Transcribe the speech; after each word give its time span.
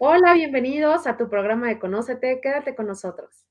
Hola, 0.00 0.34
bienvenidos 0.34 1.08
a 1.08 1.16
tu 1.16 1.28
programa 1.28 1.68
de 1.68 1.80
Conócete. 1.80 2.40
Quédate 2.40 2.76
con 2.76 2.86
nosotros. 2.86 3.47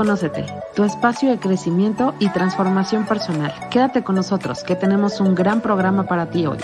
Conócete, 0.00 0.46
tu 0.74 0.82
espacio 0.82 1.28
de 1.28 1.38
crecimiento 1.38 2.14
y 2.18 2.30
transformación 2.30 3.04
personal. 3.04 3.52
Quédate 3.70 4.02
con 4.02 4.14
nosotros, 4.14 4.64
que 4.64 4.74
tenemos 4.74 5.20
un 5.20 5.34
gran 5.34 5.60
programa 5.60 6.06
para 6.06 6.30
ti 6.30 6.46
hoy. 6.46 6.56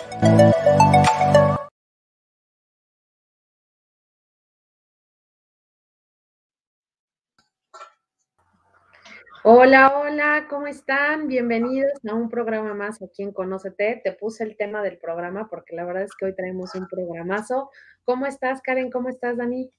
Hola, 9.44 9.98
hola, 9.98 10.46
¿cómo 10.48 10.66
están? 10.66 11.28
Bienvenidos 11.28 11.92
a 12.08 12.14
un 12.14 12.30
programa 12.30 12.72
más 12.72 13.02
aquí 13.02 13.22
en 13.22 13.32
Conócete. 13.32 14.00
Te 14.02 14.12
puse 14.12 14.44
el 14.44 14.56
tema 14.56 14.80
del 14.80 14.96
programa 14.96 15.46
porque 15.50 15.76
la 15.76 15.84
verdad 15.84 16.04
es 16.04 16.16
que 16.18 16.24
hoy 16.24 16.34
traemos 16.34 16.74
un 16.74 16.88
programazo. 16.88 17.70
¿Cómo 18.04 18.24
estás, 18.24 18.62
Karen? 18.62 18.90
¿Cómo 18.90 19.10
estás, 19.10 19.36
Dani? 19.36 19.70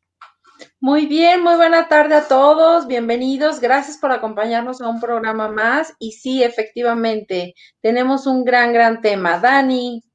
Muy 0.80 1.06
bien, 1.06 1.44
muy 1.44 1.55
buena 1.55 1.88
tarde 1.88 2.16
a 2.16 2.27
todos, 2.27 2.88
bienvenidos, 2.88 3.60
gracias 3.60 3.98
por 3.98 4.12
acompañarnos 4.12 4.82
a 4.82 4.88
un 4.90 4.99
programa 4.99 5.49
más. 5.49 5.94
Y 5.99 6.14
sí, 6.14 6.44
efectivamente, 6.44 7.54
tenemos 7.82 8.27
un 8.27 8.44
gran, 8.44 8.74
gran 8.74 9.02
tema. 9.02 9.40
Dani. 9.40 10.07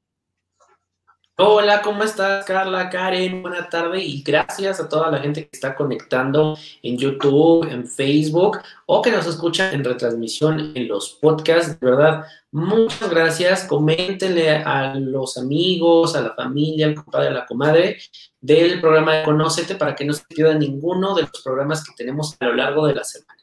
Hola, 1.38 1.80
¿cómo 1.80 2.04
estás, 2.04 2.44
Carla, 2.44 2.90
Karen? 2.90 3.40
Buena 3.40 3.66
tarde 3.70 4.02
y 4.04 4.22
gracias 4.22 4.80
a 4.80 4.88
toda 4.88 5.10
la 5.10 5.18
gente 5.18 5.44
que 5.44 5.50
está 5.50 5.74
conectando 5.74 6.58
en 6.82 6.98
YouTube, 6.98 7.66
en 7.70 7.86
Facebook 7.86 8.58
o 8.84 9.00
que 9.00 9.10
nos 9.10 9.26
escucha 9.26 9.72
en 9.72 9.82
retransmisión 9.82 10.72
en 10.76 10.88
los 10.88 11.18
podcasts. 11.22 11.80
De 11.80 11.90
verdad, 11.90 12.26
muchas 12.50 13.08
gracias. 13.08 13.64
Coméntenle 13.64 14.50
a 14.58 14.94
los 14.94 15.38
amigos, 15.38 16.14
a 16.14 16.20
la 16.20 16.34
familia, 16.34 16.88
al 16.88 16.96
compadre, 16.96 17.28
a 17.28 17.32
la 17.32 17.46
comadre 17.46 17.98
del 18.38 18.78
programa 18.78 19.14
de 19.14 19.24
Conócete 19.24 19.76
para 19.76 19.94
que 19.94 20.04
no 20.04 20.12
se 20.12 20.24
pierda 20.28 20.54
ninguno 20.54 21.14
de 21.14 21.22
los 21.22 21.42
programas 21.42 21.82
que 21.82 21.94
tenemos 21.96 22.36
a 22.40 22.44
lo 22.44 22.54
largo 22.56 22.86
de 22.86 22.94
la 22.94 23.04
semana. 23.04 23.41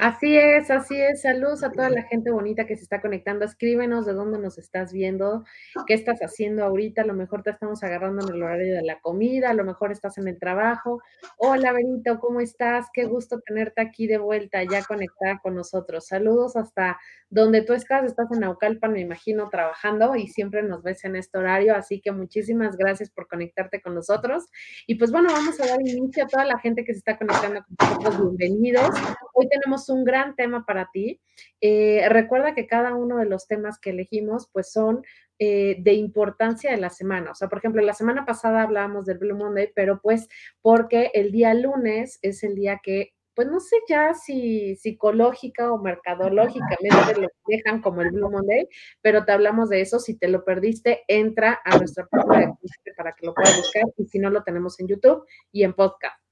Así 0.00 0.34
es, 0.34 0.70
así 0.70 0.98
es. 0.98 1.20
Saludos 1.20 1.62
a 1.62 1.72
toda 1.72 1.90
la 1.90 2.04
gente 2.04 2.30
bonita 2.30 2.64
que 2.66 2.74
se 2.74 2.84
está 2.84 3.02
conectando. 3.02 3.44
Escríbenos 3.44 4.06
de 4.06 4.14
dónde 4.14 4.38
nos 4.38 4.56
estás 4.56 4.94
viendo, 4.94 5.44
qué 5.86 5.92
estás 5.92 6.20
haciendo 6.20 6.64
ahorita. 6.64 7.02
A 7.02 7.04
lo 7.04 7.12
mejor 7.12 7.42
te 7.42 7.50
estamos 7.50 7.82
agarrando 7.82 8.26
en 8.26 8.34
el 8.34 8.42
horario 8.42 8.74
de 8.76 8.82
la 8.82 8.98
comida, 9.00 9.50
a 9.50 9.54
lo 9.54 9.62
mejor 9.62 9.92
estás 9.92 10.16
en 10.16 10.26
el 10.26 10.38
trabajo. 10.38 11.02
Hola, 11.36 11.72
Benito, 11.72 12.18
¿cómo 12.18 12.40
estás? 12.40 12.86
Qué 12.94 13.04
gusto 13.04 13.40
tenerte 13.40 13.82
aquí 13.82 14.06
de 14.06 14.16
vuelta, 14.16 14.62
ya 14.64 14.82
conectada 14.84 15.38
con 15.42 15.54
nosotros. 15.54 16.06
Saludos 16.06 16.56
hasta 16.56 16.98
donde 17.28 17.60
tú 17.60 17.74
estás. 17.74 18.04
Estás 18.04 18.32
en 18.32 18.40
Naucalpan, 18.40 18.94
me 18.94 19.00
imagino, 19.00 19.50
trabajando 19.50 20.16
y 20.16 20.28
siempre 20.28 20.62
nos 20.62 20.82
ves 20.82 21.04
en 21.04 21.16
este 21.16 21.36
horario. 21.36 21.76
Así 21.76 22.00
que 22.00 22.10
muchísimas 22.10 22.78
gracias 22.78 23.10
por 23.10 23.28
conectarte 23.28 23.82
con 23.82 23.94
nosotros. 23.94 24.46
Y 24.86 24.94
pues 24.94 25.12
bueno, 25.12 25.28
vamos 25.30 25.60
a 25.60 25.66
dar 25.66 25.78
inicio 25.82 26.24
a 26.24 26.26
toda 26.26 26.46
la 26.46 26.58
gente 26.58 26.84
que 26.84 26.94
se 26.94 27.00
está 27.00 27.18
conectando 27.18 27.66
con 27.66 27.88
nosotros. 27.88 28.36
Bienvenidos. 28.38 28.88
Hoy 29.34 29.46
tenemos 29.48 29.89
un 29.90 30.04
gran 30.04 30.36
tema 30.36 30.64
para 30.64 30.90
ti. 30.92 31.20
Eh, 31.60 32.06
recuerda 32.08 32.54
que 32.54 32.66
cada 32.66 32.94
uno 32.94 33.18
de 33.18 33.26
los 33.26 33.46
temas 33.46 33.78
que 33.78 33.90
elegimos, 33.90 34.48
pues 34.52 34.72
son 34.72 35.02
eh, 35.38 35.76
de 35.80 35.94
importancia 35.94 36.70
de 36.70 36.76
la 36.76 36.90
semana. 36.90 37.30
O 37.32 37.34
sea, 37.34 37.48
por 37.48 37.58
ejemplo, 37.58 37.82
la 37.82 37.94
semana 37.94 38.24
pasada 38.24 38.62
hablábamos 38.62 39.06
del 39.06 39.18
Blue 39.18 39.36
Monday, 39.36 39.72
pero 39.74 40.00
pues 40.02 40.28
porque 40.62 41.10
el 41.14 41.32
día 41.32 41.54
lunes 41.54 42.18
es 42.22 42.42
el 42.42 42.54
día 42.54 42.80
que 42.82 43.14
pues 43.34 43.48
no 43.48 43.60
sé 43.60 43.76
ya 43.88 44.12
si 44.12 44.76
psicológica 44.76 45.72
o 45.72 45.78
mercadológicamente 45.78 47.22
lo 47.22 47.28
dejan 47.46 47.80
como 47.80 48.02
el 48.02 48.10
Blue 48.10 48.30
Monday, 48.30 48.68
pero 49.00 49.24
te 49.24 49.32
hablamos 49.32 49.70
de 49.70 49.80
eso. 49.80 49.98
Si 49.98 50.18
te 50.18 50.28
lo 50.28 50.44
perdiste, 50.44 51.04
entra 51.08 51.58
a 51.64 51.78
nuestra 51.78 52.06
página 52.06 52.54
de 52.60 52.92
para 52.96 53.12
que 53.12 53.24
lo 53.24 53.34
puedas 53.34 53.56
buscar 53.56 53.84
y 53.96 54.04
si 54.06 54.18
no, 54.18 54.28
lo 54.28 54.42
tenemos 54.42 54.78
en 54.80 54.88
YouTube 54.88 55.24
y 55.52 55.62
en 55.64 55.72
podcast. 55.72 56.29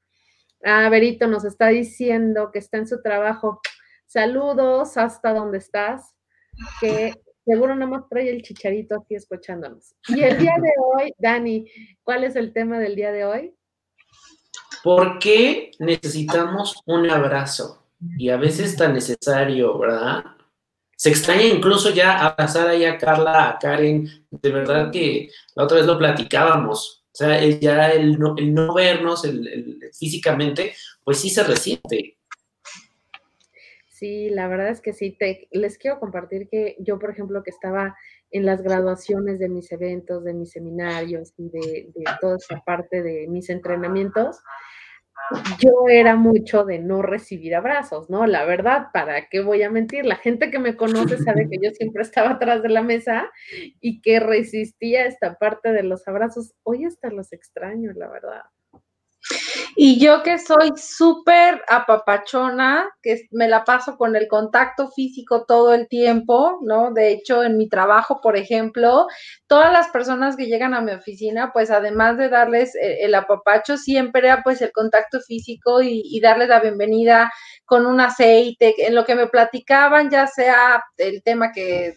Ah, 0.64 0.88
Berito 0.88 1.26
nos 1.26 1.44
está 1.44 1.69
diciendo 1.69 2.50
que 2.52 2.58
está 2.58 2.78
en 2.78 2.88
su 2.88 3.00
trabajo. 3.02 3.60
Saludos 4.06 4.96
hasta 4.96 5.32
donde 5.32 5.58
estás, 5.58 6.14
que 6.80 7.14
seguro 7.44 7.74
no 7.76 7.86
más 7.86 8.08
trae 8.08 8.30
el 8.30 8.42
chicharito 8.42 8.97
aquí 8.97 9.14
escuchándonos. 9.14 9.94
Y 10.08 10.22
el 10.22 10.38
día 10.38 10.54
de 10.60 10.70
hoy, 10.97 11.12
Dani, 11.18 11.70
¿cuál 12.02 12.24
es 12.24 12.36
el 12.36 12.52
tema 12.52 12.78
del 12.78 12.97
día 12.97 13.12
de 13.12 13.24
hoy? 13.24 13.54
¿Por 14.82 15.18
qué 15.18 15.70
necesitamos 15.78 16.82
un 16.86 17.10
abrazo? 17.10 17.84
Y 18.16 18.30
a 18.30 18.36
veces 18.36 18.76
tan 18.76 18.94
necesario, 18.94 19.76
¿verdad? 19.78 20.24
Se 20.97 21.10
extraña 21.10 21.44
incluso 21.44 21.91
ya 21.91 22.18
abrazar 22.18 22.68
ahí 22.68 22.84
a 22.84 22.98
Carla, 22.98 23.50
a 23.50 23.58
Karen. 23.58 24.08
De 24.30 24.50
verdad 24.50 24.91
que 24.91 25.30
la 25.54 25.64
otra 25.64 25.78
vez 25.78 25.86
lo 25.86 25.98
platicábamos 25.98 26.97
sea, 27.24 27.44
ya 27.44 27.90
el 27.90 28.18
no, 28.18 28.34
el 28.36 28.54
no 28.54 28.72
vernos 28.74 29.24
el, 29.24 29.80
físicamente, 29.98 30.74
pues 31.04 31.18
sí 31.18 31.30
se 31.30 31.42
resiente. 31.42 32.16
Sí, 33.88 34.30
la 34.30 34.46
verdad 34.46 34.68
es 34.68 34.80
que 34.80 34.92
sí. 34.92 35.16
Te, 35.18 35.48
les 35.50 35.76
quiero 35.76 35.98
compartir 35.98 36.48
que 36.48 36.76
yo, 36.78 36.98
por 36.98 37.10
ejemplo, 37.10 37.42
que 37.42 37.50
estaba 37.50 37.96
en 38.30 38.46
las 38.46 38.62
graduaciones 38.62 39.38
de 39.38 39.48
mis 39.48 39.72
eventos, 39.72 40.22
de 40.22 40.34
mis 40.34 40.52
seminarios 40.52 41.32
y 41.36 41.48
de, 41.48 41.90
de 41.94 42.04
toda 42.20 42.36
esa 42.36 42.62
parte 42.64 43.02
de 43.02 43.26
mis 43.26 43.50
entrenamientos, 43.50 44.38
yo 45.58 45.88
era 45.90 46.16
mucho 46.16 46.64
de 46.64 46.78
no 46.78 47.02
recibir 47.02 47.54
abrazos, 47.54 48.08
¿no? 48.08 48.26
La 48.26 48.44
verdad, 48.44 48.88
¿para 48.92 49.28
qué 49.28 49.40
voy 49.40 49.62
a 49.62 49.70
mentir? 49.70 50.04
La 50.06 50.16
gente 50.16 50.50
que 50.50 50.58
me 50.58 50.76
conoce 50.76 51.18
sabe 51.18 51.48
que 51.50 51.58
yo 51.62 51.70
siempre 51.70 52.02
estaba 52.02 52.30
atrás 52.30 52.62
de 52.62 52.70
la 52.70 52.82
mesa 52.82 53.30
y 53.80 54.00
que 54.00 54.20
resistía 54.20 55.06
esta 55.06 55.34
parte 55.34 55.72
de 55.72 55.82
los 55.82 56.06
abrazos. 56.08 56.54
Hoy 56.62 56.84
hasta 56.84 57.10
los 57.10 57.32
extraño, 57.32 57.92
la 57.94 58.08
verdad. 58.08 58.42
Y 59.76 60.00
yo 60.00 60.22
que 60.22 60.38
soy 60.38 60.72
súper 60.76 61.62
apapachona, 61.68 62.88
que 63.02 63.28
me 63.30 63.48
la 63.48 63.64
paso 63.64 63.96
con 63.96 64.16
el 64.16 64.28
contacto 64.28 64.90
físico 64.90 65.44
todo 65.46 65.74
el 65.74 65.88
tiempo, 65.88 66.58
¿no? 66.62 66.92
De 66.92 67.10
hecho, 67.12 67.42
en 67.42 67.56
mi 67.56 67.68
trabajo, 67.68 68.20
por 68.20 68.36
ejemplo, 68.36 69.06
todas 69.46 69.72
las 69.72 69.88
personas 69.88 70.36
que 70.36 70.46
llegan 70.46 70.74
a 70.74 70.80
mi 70.80 70.92
oficina, 70.92 71.52
pues 71.52 71.70
además 71.70 72.18
de 72.18 72.28
darles 72.28 72.74
eh, 72.74 72.98
el 73.02 73.14
apapacho, 73.14 73.76
siempre 73.76 74.26
era 74.26 74.42
pues 74.42 74.62
el 74.62 74.72
contacto 74.72 75.20
físico 75.20 75.82
y, 75.82 76.02
y 76.04 76.20
darles 76.20 76.48
la 76.48 76.60
bienvenida 76.60 77.30
con 77.68 77.84
un 77.84 78.00
aceite, 78.00 78.74
en 78.86 78.94
lo 78.94 79.04
que 79.04 79.14
me 79.14 79.26
platicaban, 79.26 80.08
ya 80.08 80.26
sea 80.26 80.82
el 80.96 81.22
tema 81.22 81.52
que, 81.52 81.94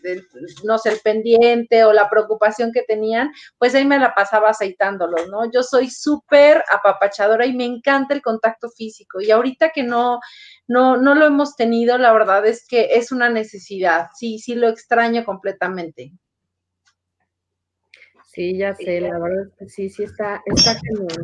no 0.66 0.78
sé, 0.78 0.90
el 0.90 1.00
pendiente 1.00 1.86
o 1.86 1.94
la 1.94 2.10
preocupación 2.10 2.74
que 2.74 2.84
tenían, 2.84 3.32
pues 3.58 3.74
ahí 3.74 3.86
me 3.86 3.98
la 3.98 4.14
pasaba 4.14 4.50
aceitándolos, 4.50 5.30
¿no? 5.30 5.50
Yo 5.50 5.64
soy 5.64 5.90
súper 5.90 6.62
apapachadora 6.70 7.46
y 7.46 7.54
me 7.54 7.64
encanta 7.76 8.14
el 8.14 8.22
contacto 8.22 8.70
físico. 8.70 9.22
Y 9.22 9.32
ahorita 9.32 9.70
que 9.70 9.84
no, 9.84 10.20
no, 10.68 10.98
no 10.98 11.16
lo 11.16 11.26
hemos 11.26 11.56
tenido, 11.56 11.98
la 11.98 12.14
verdad 12.14 12.46
es 12.46 12.68
que 12.68 12.96
es 12.96 13.12
una 13.12 13.30
necesidad. 13.30 14.08
Sí, 14.16 14.40
sí 14.40 14.56
lo 14.56 14.68
extraño 14.70 15.26
completamente. 15.26 16.12
Sí, 18.28 18.58
ya 18.58 18.74
sé, 18.76 19.02
la 19.02 19.20
verdad 19.20 19.48
es 19.48 19.58
que 19.58 19.70
sí, 19.70 19.90
sí 19.90 20.04
está, 20.04 20.42
está 20.46 20.80
genial 20.80 21.22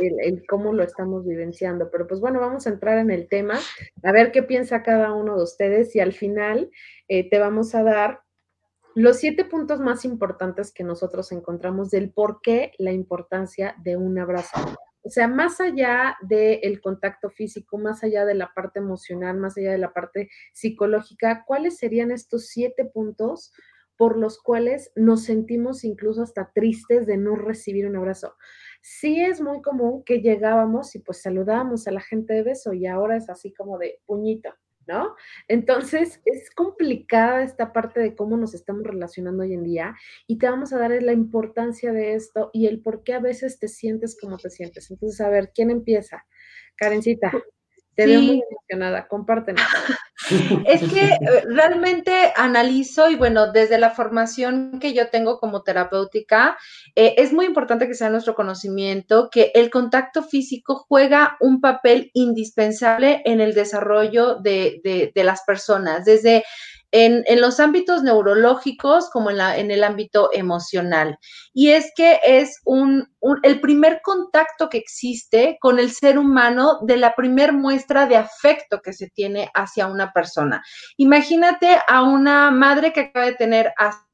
el, 0.00 0.44
cómo 0.46 0.72
lo 0.72 0.82
estamos 0.82 1.26
vivenciando. 1.26 1.90
Pero 1.90 2.06
pues 2.06 2.20
bueno, 2.20 2.40
vamos 2.40 2.66
a 2.66 2.70
entrar 2.70 2.98
en 2.98 3.10
el 3.10 3.28
tema, 3.28 3.58
a 4.02 4.12
ver 4.12 4.32
qué 4.32 4.42
piensa 4.42 4.82
cada 4.82 5.12
uno 5.12 5.36
de 5.36 5.44
ustedes 5.44 5.94
y 5.96 6.00
al 6.00 6.12
final 6.12 6.70
eh, 7.08 7.28
te 7.28 7.38
vamos 7.38 7.74
a 7.74 7.82
dar 7.82 8.20
los 8.94 9.18
siete 9.18 9.44
puntos 9.44 9.80
más 9.80 10.04
importantes 10.04 10.72
que 10.72 10.82
nosotros 10.82 11.30
encontramos 11.32 11.90
del 11.90 12.10
por 12.10 12.40
qué 12.42 12.72
la 12.78 12.92
importancia 12.92 13.74
de 13.82 13.96
un 13.96 14.18
abrazo. 14.18 14.58
O 15.02 15.08
sea, 15.08 15.28
más 15.28 15.60
allá 15.60 16.16
del 16.20 16.80
contacto 16.80 17.30
físico, 17.30 17.78
más 17.78 18.04
allá 18.04 18.24
de 18.26 18.34
la 18.34 18.52
parte 18.54 18.80
emocional, 18.80 19.38
más 19.38 19.56
allá 19.56 19.72
de 19.72 19.78
la 19.78 19.92
parte 19.92 20.28
psicológica, 20.52 21.44
¿cuáles 21.46 21.78
serían 21.78 22.10
estos 22.10 22.48
siete 22.48 22.84
puntos 22.84 23.52
por 23.96 24.18
los 24.18 24.38
cuales 24.38 24.92
nos 24.96 25.24
sentimos 25.24 25.84
incluso 25.84 26.22
hasta 26.22 26.52
tristes 26.52 27.06
de 27.06 27.16
no 27.16 27.34
recibir 27.34 27.86
un 27.86 27.96
abrazo? 27.96 28.34
Sí 28.82 29.20
es 29.20 29.40
muy 29.40 29.62
común 29.62 30.04
que 30.04 30.20
llegábamos 30.20 30.94
y 30.94 31.00
pues 31.00 31.22
saludábamos 31.22 31.86
a 31.86 31.92
la 31.92 32.00
gente 32.00 32.34
de 32.34 32.42
beso 32.42 32.72
y 32.72 32.86
ahora 32.86 33.16
es 33.16 33.30
así 33.30 33.52
como 33.52 33.78
de 33.78 34.00
puñito, 34.06 34.54
¿no? 34.90 35.14
Entonces, 35.48 36.20
es 36.24 36.50
complicada 36.50 37.42
esta 37.42 37.72
parte 37.72 38.00
de 38.00 38.16
cómo 38.16 38.36
nos 38.36 38.54
estamos 38.54 38.82
relacionando 38.82 39.44
hoy 39.44 39.54
en 39.54 39.62
día 39.62 39.94
y 40.26 40.38
te 40.38 40.50
vamos 40.50 40.72
a 40.72 40.78
dar 40.78 40.90
la 40.90 41.12
importancia 41.12 41.92
de 41.92 42.14
esto 42.14 42.50
y 42.52 42.66
el 42.66 42.82
por 42.82 43.04
qué 43.04 43.14
a 43.14 43.20
veces 43.20 43.60
te 43.60 43.68
sientes 43.68 44.18
como 44.20 44.36
te 44.36 44.50
sientes. 44.50 44.90
Entonces, 44.90 45.20
a 45.20 45.28
ver, 45.28 45.52
¿quién 45.54 45.70
empieza? 45.70 46.26
Karencita. 46.76 47.32
Te 47.94 48.06
veo 48.06 48.22
muy 48.22 48.42
emocionada, 48.48 49.06
compártenos. 49.06 49.62
Es 50.66 50.82
que 50.92 51.06
eh, 51.06 51.44
realmente 51.46 52.12
analizo 52.36 53.10
y 53.10 53.16
bueno, 53.16 53.50
desde 53.50 53.78
la 53.78 53.90
formación 53.90 54.78
que 54.78 54.92
yo 54.92 55.08
tengo 55.08 55.40
como 55.40 55.62
terapéutica, 55.62 56.58
eh, 56.94 57.14
es 57.16 57.32
muy 57.32 57.46
importante 57.46 57.88
que 57.88 57.94
sea 57.94 58.10
nuestro 58.10 58.34
conocimiento 58.34 59.28
que 59.32 59.50
el 59.54 59.70
contacto 59.70 60.22
físico 60.22 60.84
juega 60.86 61.36
un 61.40 61.60
papel 61.60 62.10
indispensable 62.12 63.22
en 63.24 63.40
el 63.40 63.54
desarrollo 63.54 64.36
de, 64.36 65.10
de 65.12 65.24
las 65.24 65.42
personas, 65.42 66.04
desde 66.04 66.44
en, 66.92 67.24
los 67.40 67.60
ámbitos 67.60 68.02
neurológicos 68.02 69.10
como 69.10 69.30
en, 69.30 69.38
la, 69.38 69.56
en, 69.56 69.70
el 69.70 69.84
ámbito 69.84 70.30
emocional. 70.32 71.18
Y 71.52 71.70
es 71.70 71.92
que 71.96 72.20
es 72.24 72.60
un, 72.64 73.08
el 73.42 73.60
primer 73.60 74.00
contacto 74.02 74.68
que 74.68 74.78
existe 74.78 75.58
con 75.60 75.78
el 75.78 75.90
ser 75.90 76.18
humano 76.18 76.78
de 76.82 76.96
la 76.96 77.14
primer 77.14 77.52
muestra 77.52 78.06
de 78.06 78.16
afecto 78.16 78.80
que 78.82 78.92
se 78.92 79.08
tiene 79.10 79.50
hacia 79.54 79.86
una 79.86 80.12
persona. 80.12 80.62
Imagínate 80.96 81.78
a 81.86 82.02
una 82.02 82.50
madre 82.50 82.92
que 82.92 83.00
acaba 83.00 83.26
de 83.26 83.34
tener 83.34 83.72
a 83.78 84.06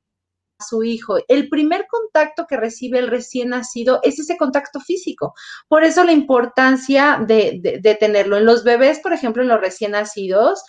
su 0.67 0.82
hijo. 0.82 1.19
El 1.29 1.49
primer 1.50 1.87
contacto 1.87 2.46
que 2.46 2.56
recibe 2.56 2.99
el 2.99 3.08
recién 3.08 3.50
nacido 3.50 4.00
es 4.02 4.19
ese 4.19 4.38
contacto 4.38 4.81
físico. 4.81 5.34
Por 5.69 5.84
eso 5.84 6.02
la 6.02 6.12
importancia 6.12 7.19
de, 7.26 7.61
de 7.82 7.94
tenerlo. 7.94 8.38
En 8.38 8.46
los 8.46 8.64
bebés, 8.64 9.00
por 9.00 9.12
ejemplo, 9.12 9.43
en 9.43 9.49
los 9.49 9.61
recién 9.61 9.93
nacidos, 9.93 10.62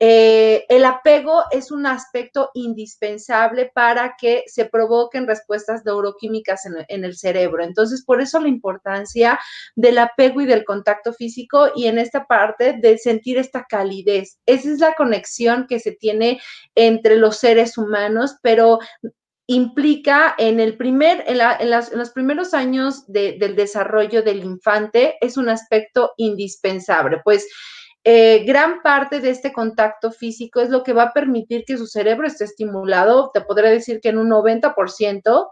eh, 0.00 0.64
el 0.68 0.84
apego 0.84 1.42
es 1.50 1.72
un 1.72 1.84
aspecto 1.84 2.50
indispensable 2.54 3.70
para 3.74 4.14
que 4.18 4.44
se 4.46 4.64
provoquen 4.66 5.26
respuestas 5.26 5.84
neuroquímicas 5.84 6.66
en, 6.66 7.04
el 7.04 7.16
cerebro. 7.16 7.64
Entonces, 7.64 8.04
por 8.04 8.20
eso 8.20 8.40
la 8.40 8.48
importancia 8.48 9.40
del 9.74 9.98
apego 9.98 10.40
y 10.40 10.46
del 10.46 10.64
contacto 10.64 11.12
físico 11.12 11.70
y 11.74 11.86
en 11.86 11.98
esta 11.98 12.26
parte 12.26 12.74
de 12.80 12.96
sentir 12.98 13.38
esta 13.38 13.64
calidez. 13.68 14.38
Esa 14.46 14.70
es 14.70 14.78
la 14.78 14.94
conexión 14.94 15.66
que 15.66 15.80
se 15.80 15.92
tiene 15.92 16.40
entre 16.76 17.16
los 17.16 17.38
seres 17.38 17.76
humanos, 17.76 18.36
pero 18.40 18.78
implica 19.48 20.34
en 20.38 20.60
el 20.60 20.76
primer, 20.76 21.24
en, 21.26 21.70
los 21.70 22.10
primeros 22.10 22.54
años 22.54 23.04
del 23.08 23.56
desarrollo 23.56 24.22
del 24.22 24.44
infante, 24.44 25.16
es 25.22 25.38
un 25.38 25.48
aspecto 25.48 26.12
indispensable, 26.18 27.20
pues 27.24 27.48
eh, 28.10 28.42
gran 28.46 28.80
parte 28.80 29.20
de 29.20 29.28
este 29.28 29.52
contacto 29.52 30.10
físico 30.10 30.60
es 30.60 30.70
lo 30.70 30.82
que 30.82 30.94
va 30.94 31.02
a 31.02 31.12
permitir 31.12 31.66
que 31.66 31.76
su 31.76 31.86
cerebro 31.86 32.26
esté 32.26 32.44
estimulado. 32.44 33.30
Te 33.34 33.42
podría 33.42 33.68
decir 33.68 34.00
que 34.00 34.08
en 34.08 34.16
un 34.16 34.30
90% 34.30 35.50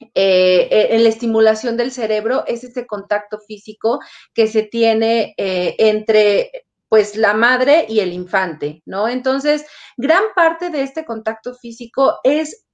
eh, 0.00 0.08
eh, 0.12 0.88
en 0.90 1.04
la 1.04 1.08
estimulación 1.08 1.76
del 1.76 1.92
cerebro 1.92 2.42
es 2.48 2.64
este 2.64 2.88
contacto 2.88 3.38
físico 3.38 4.00
que 4.34 4.48
se 4.48 4.64
tiene 4.64 5.34
entre 5.38 6.50
pues 6.88 7.14
la 7.14 7.34
madre 7.34 7.86
y 7.88 8.00
el 8.00 8.12
infante, 8.12 8.82
¿no? 8.84 9.06
Entonces, 9.06 9.64
gran 9.96 10.24
parte 10.34 10.70
de 10.70 10.82
este 10.82 11.04
contacto 11.04 11.54
físico 11.54 12.18
es 12.24 12.65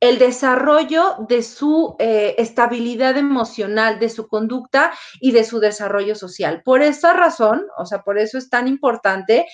el 0.00 0.18
desarrollo 0.18 1.16
de 1.28 1.42
su 1.42 1.96
eh, 1.98 2.34
estabilidad 2.38 3.18
emocional, 3.18 3.98
de 3.98 4.08
su 4.08 4.28
conducta 4.28 4.92
y 5.20 5.32
de 5.32 5.44
su 5.44 5.60
desarrollo 5.60 6.14
social. 6.14 6.62
Por 6.64 6.82
esa 6.82 7.12
razón, 7.12 7.66
o 7.78 7.84
sea, 7.84 8.02
por 8.02 8.18
eso 8.18 8.38
es 8.38 8.48
tan 8.48 8.66
importante 8.66 9.46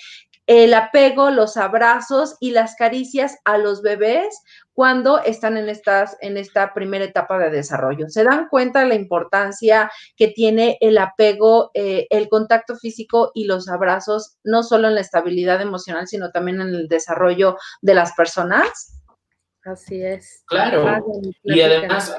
el 0.47 0.73
apego, 0.73 1.29
los 1.29 1.57
abrazos 1.57 2.37
y 2.39 2.51
las 2.51 2.75
caricias 2.75 3.37
a 3.43 3.57
los 3.57 3.81
bebés 3.81 4.41
cuando 4.71 5.21
están 5.21 5.57
en, 5.57 5.67
estas, 5.67 6.15
en 6.21 6.37
esta 6.37 6.73
primera 6.73 7.03
etapa 7.03 7.37
de 7.37 7.49
desarrollo. 7.49 8.07
Se 8.07 8.23
dan 8.23 8.47
cuenta 8.47 8.79
de 8.79 8.85
la 8.85 8.95
importancia 8.95 9.91
que 10.15 10.29
tiene 10.29 10.77
el 10.79 10.97
apego, 10.99 11.71
eh, 11.73 12.07
el 12.09 12.29
contacto 12.29 12.77
físico 12.77 13.31
y 13.35 13.43
los 13.43 13.67
abrazos, 13.67 14.37
no 14.43 14.63
solo 14.63 14.87
en 14.87 14.95
la 14.95 15.01
estabilidad 15.01 15.61
emocional, 15.61 16.07
sino 16.07 16.31
también 16.31 16.61
en 16.61 16.69
el 16.69 16.87
desarrollo 16.87 17.57
de 17.81 17.95
las 17.95 18.13
personas. 18.13 18.96
Así 19.67 20.01
es. 20.01 20.43
Claro. 20.45 21.03
Y 21.43 21.59
además, 21.59 22.15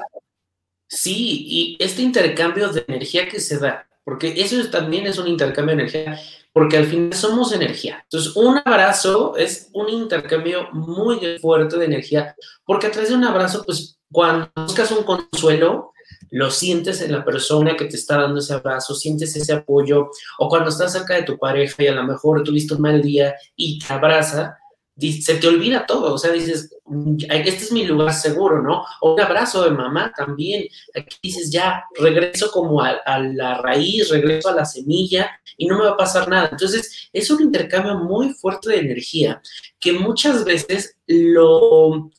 sí, 0.87 1.45
y 1.47 1.77
este 1.79 2.03
intercambio 2.03 2.69
de 2.69 2.85
energía 2.87 3.27
que 3.27 3.39
se 3.39 3.57
da, 3.57 3.87
porque 4.03 4.33
eso 4.37 4.69
también 4.69 5.07
es 5.07 5.17
un 5.17 5.27
intercambio 5.27 5.75
de 5.75 5.81
energía, 5.81 6.19
porque 6.53 6.77
al 6.77 6.85
final 6.85 7.13
somos 7.13 7.51
energía. 7.51 8.01
Entonces, 8.03 8.35
un 8.35 8.61
abrazo 8.63 9.35
es 9.35 9.69
un 9.73 9.89
intercambio 9.89 10.69
muy 10.73 11.39
fuerte 11.39 11.77
de 11.77 11.85
energía, 11.85 12.35
porque 12.65 12.87
a 12.87 12.91
través 12.91 13.09
de 13.09 13.15
un 13.15 13.23
abrazo, 13.23 13.63
pues 13.65 13.99
cuando 14.11 14.51
buscas 14.55 14.91
un 14.91 15.03
consuelo, 15.03 15.93
lo 16.31 16.51
sientes 16.51 17.01
en 17.01 17.11
la 17.11 17.25
persona 17.25 17.75
que 17.75 17.85
te 17.85 17.95
está 17.95 18.17
dando 18.17 18.39
ese 18.39 18.53
abrazo, 18.53 18.93
sientes 18.93 19.35
ese 19.35 19.53
apoyo, 19.53 20.11
o 20.37 20.49
cuando 20.49 20.69
estás 20.69 20.93
cerca 20.93 21.15
de 21.15 21.23
tu 21.23 21.37
pareja 21.39 21.81
y 21.81 21.87
a 21.87 21.93
lo 21.93 22.03
mejor 22.03 22.43
tuviste 22.43 22.75
un 22.75 22.81
mal 22.81 23.01
día 23.01 23.35
y 23.55 23.79
te 23.79 23.91
abraza, 23.91 24.55
se 24.99 25.35
te 25.35 25.47
olvida 25.47 25.85
todo, 25.85 26.13
o 26.13 26.17
sea, 26.17 26.31
dices, 26.31 26.75
mm, 26.85 27.15
este 27.29 27.63
es 27.63 27.71
mi 27.71 27.85
lugar 27.85 28.13
seguro, 28.13 28.61
¿no? 28.61 28.83
O 29.01 29.13
un 29.13 29.21
abrazo 29.21 29.63
de 29.63 29.71
mamá 29.71 30.11
también, 30.15 30.67
aquí 30.95 31.17
dices, 31.23 31.51
ya, 31.51 31.83
regreso 31.97 32.51
como 32.51 32.81
a, 32.81 32.99
la 33.19 33.61
raíz, 33.61 34.09
regreso 34.09 34.49
a 34.49 34.55
la 34.55 34.65
semilla 34.65 35.31
y 35.57 35.67
no 35.67 35.77
me 35.77 35.85
va 35.85 35.91
a 35.91 35.97
pasar 35.97 36.27
nada. 36.27 36.49
Entonces, 36.51 37.09
es 37.13 37.29
un 37.31 37.41
intercambio 37.41 37.95
muy 37.95 38.33
fuerte 38.33 38.69
de 38.69 38.79
energía 38.79 39.41
que 39.79 39.93
muchas 39.93 40.43
veces 40.43 40.97
lo, 41.07 42.11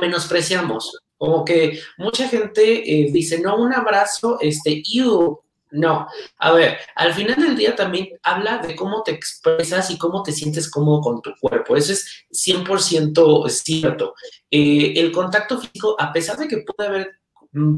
menospreciamos. 0.00 0.98
Como 1.18 1.44
que 1.44 1.80
mucha 1.96 2.28
gente 2.28 2.62
eh, 2.62 3.10
dice, 3.10 3.40
no, 3.40 3.56
un 3.56 3.72
abrazo, 3.72 4.38
este, 4.40 4.82
you, 4.82 5.40
no, 5.76 6.06
a 6.38 6.52
ver, 6.52 6.78
al 6.94 7.12
final 7.12 7.36
del 7.36 7.56
día 7.56 7.76
también 7.76 8.08
habla 8.22 8.58
de 8.58 8.74
cómo 8.74 9.02
te 9.02 9.12
expresas 9.12 9.90
y 9.90 9.98
cómo 9.98 10.22
te 10.22 10.32
sientes 10.32 10.70
cómodo 10.70 11.00
con 11.00 11.22
tu 11.22 11.32
cuerpo. 11.40 11.76
Eso 11.76 11.92
es 11.92 12.26
100% 12.32 13.48
cierto. 13.62 14.14
Eh, 14.50 14.94
el 14.96 15.12
contacto 15.12 15.60
físico, 15.60 15.96
a 15.98 16.12
pesar 16.12 16.38
de 16.38 16.48
que 16.48 16.58
puede 16.58 16.88
haber 16.88 17.20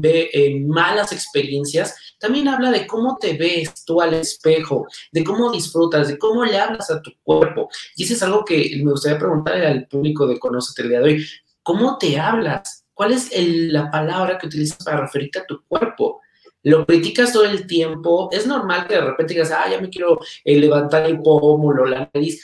eh, 0.03 0.59
malas 0.61 1.11
experiencias, 1.11 1.95
también 2.19 2.47
habla 2.47 2.71
de 2.71 2.87
cómo 2.87 3.17
te 3.17 3.33
ves 3.33 3.85
tú 3.85 4.01
al 4.01 4.13
espejo, 4.13 4.87
de 5.11 5.23
cómo 5.23 5.51
disfrutas, 5.51 6.07
de 6.07 6.17
cómo 6.17 6.45
le 6.45 6.57
hablas 6.57 6.89
a 6.91 7.01
tu 7.01 7.11
cuerpo. 7.23 7.69
Y 7.95 8.03
eso 8.03 8.13
es 8.13 8.23
algo 8.23 8.45
que 8.45 8.81
me 8.83 8.91
gustaría 8.91 9.19
preguntarle 9.19 9.67
al 9.67 9.87
público 9.87 10.27
de 10.27 10.39
Conócete 10.39 10.83
el 10.83 10.89
día 10.89 10.99
de 10.99 11.05
hoy. 11.05 11.25
¿Cómo 11.63 11.97
te 11.97 12.19
hablas? 12.19 12.85
¿Cuál 12.93 13.13
es 13.13 13.29
la 13.33 13.89
palabra 13.89 14.37
que 14.37 14.47
utilizas 14.47 14.83
para 14.83 15.01
referirte 15.01 15.39
a 15.39 15.45
tu 15.45 15.63
cuerpo? 15.65 16.21
Lo 16.63 16.85
criticas 16.85 17.33
todo 17.33 17.45
el 17.45 17.67
tiempo, 17.67 18.29
es 18.31 18.45
normal 18.45 18.87
que 18.87 18.95
de 18.95 19.01
repente 19.01 19.33
digas, 19.33 19.51
ah, 19.51 19.69
ya 19.69 19.79
me 19.79 19.89
quiero 19.89 20.19
eh, 20.43 20.59
levantar 20.59 21.05
el 21.05 21.21
pómulo, 21.21 21.85
la 21.85 22.09
nariz, 22.13 22.43